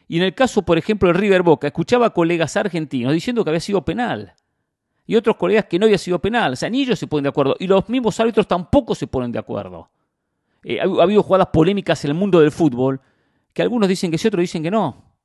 Y 0.07 0.17
en 0.17 0.23
el 0.23 0.33
caso, 0.33 0.63
por 0.63 0.77
ejemplo, 0.77 1.07
de 1.07 1.13
River 1.13 1.43
Boca, 1.43 1.67
escuchaba 1.67 2.07
a 2.07 2.09
colegas 2.09 2.57
argentinos 2.57 3.13
diciendo 3.13 3.43
que 3.43 3.51
había 3.51 3.59
sido 3.59 3.85
penal. 3.85 4.33
Y 5.05 5.15
otros 5.15 5.35
colegas 5.35 5.65
que 5.65 5.77
no 5.77 5.85
había 5.85 5.97
sido 5.97 6.19
penal. 6.19 6.53
O 6.53 6.55
sea, 6.55 6.69
ni 6.69 6.81
ellos 6.81 6.97
se 6.97 7.07
ponen 7.07 7.23
de 7.23 7.29
acuerdo. 7.29 7.55
Y 7.59 7.67
los 7.67 7.87
mismos 7.87 8.19
árbitros 8.19 8.47
tampoco 8.47 8.95
se 8.95 9.05
ponen 9.05 9.31
de 9.31 9.39
acuerdo. 9.39 9.89
Eh, 10.63 10.79
ha 10.79 11.03
habido 11.03 11.21
jugadas 11.21 11.47
polémicas 11.47 12.03
en 12.05 12.11
el 12.11 12.17
mundo 12.17 12.39
del 12.39 12.51
fútbol 12.51 13.01
que 13.53 13.61
algunos 13.61 13.87
dicen 13.87 14.11
que 14.11 14.17
sí, 14.17 14.27
otros 14.27 14.41
dicen 14.41 14.63
que 14.63 14.71
no. 14.71 15.15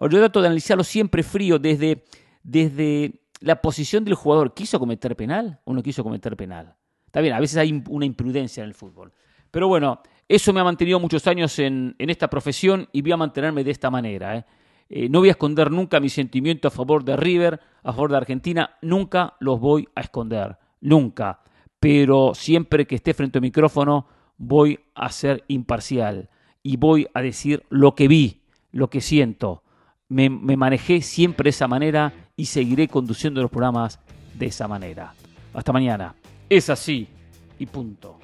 yo 0.00 0.08
trato 0.08 0.40
de 0.40 0.46
analizarlo 0.46 0.84
siempre 0.84 1.22
frío 1.22 1.58
desde, 1.58 2.04
desde 2.42 3.22
la 3.40 3.60
posición 3.60 4.04
del 4.04 4.14
jugador. 4.14 4.54
¿Quiso 4.54 4.78
cometer 4.78 5.16
penal 5.16 5.60
o 5.64 5.74
no 5.74 5.82
quiso 5.82 6.02
cometer 6.02 6.36
penal? 6.36 6.76
Está 7.06 7.20
bien, 7.20 7.34
a 7.34 7.40
veces 7.40 7.58
hay 7.58 7.82
una 7.88 8.06
imprudencia 8.06 8.62
en 8.62 8.68
el 8.68 8.74
fútbol. 8.74 9.12
Pero 9.50 9.68
bueno, 9.68 10.00
eso 10.28 10.52
me 10.52 10.60
ha 10.60 10.64
mantenido 10.64 10.98
muchos 10.98 11.26
años 11.26 11.58
en, 11.58 11.94
esta 11.98 12.30
profesión 12.30 12.88
y 12.92 13.02
voy 13.02 13.12
a 13.12 13.16
mantenerme 13.16 13.64
de 13.64 13.70
esta 13.70 13.90
manera. 13.90 14.36
¿eh? 14.36 14.44
Eh, 14.88 15.08
no 15.10 15.18
voy 15.18 15.28
a 15.28 15.32
esconder 15.32 15.70
nunca 15.70 16.00
mi 16.00 16.08
sentimiento 16.08 16.68
a 16.68 16.70
favor 16.70 17.04
de 17.04 17.16
River, 17.16 17.60
a 17.82 17.92
favor 17.92 18.12
de 18.12 18.16
Argentina. 18.16 18.76
Nunca 18.80 19.34
los 19.40 19.60
voy 19.60 19.88
a 19.94 20.00
esconder. 20.00 20.56
Nunca. 20.80 21.40
Pero 21.78 22.32
siempre 22.34 22.86
que 22.86 22.94
esté 22.94 23.12
frente 23.12 23.38
al 23.38 23.42
micrófono 23.42 24.06
voy 24.38 24.78
a 24.94 25.10
ser 25.10 25.44
imparcial 25.48 26.30
y 26.62 26.76
voy 26.76 27.08
a 27.14 27.22
decir 27.22 27.64
lo 27.70 27.94
que 27.94 28.08
vi, 28.08 28.42
lo 28.70 28.88
que 28.88 29.00
siento. 29.00 29.62
Me, 30.08 30.28
manejé 30.28 31.00
siempre 31.00 31.44
de 31.44 31.50
esa 31.50 31.68
manera 31.68 32.12
y 32.36 32.46
seguiré 32.46 32.88
conduciendo 32.88 33.40
los 33.40 33.50
programas 33.50 33.98
de 34.34 34.46
esa 34.46 34.68
manera. 34.68 35.14
Hasta 35.54 35.72
mañana. 35.72 36.14
Es 36.48 36.68
así 36.70 37.08
y 37.58 37.66
punto. 37.66 38.18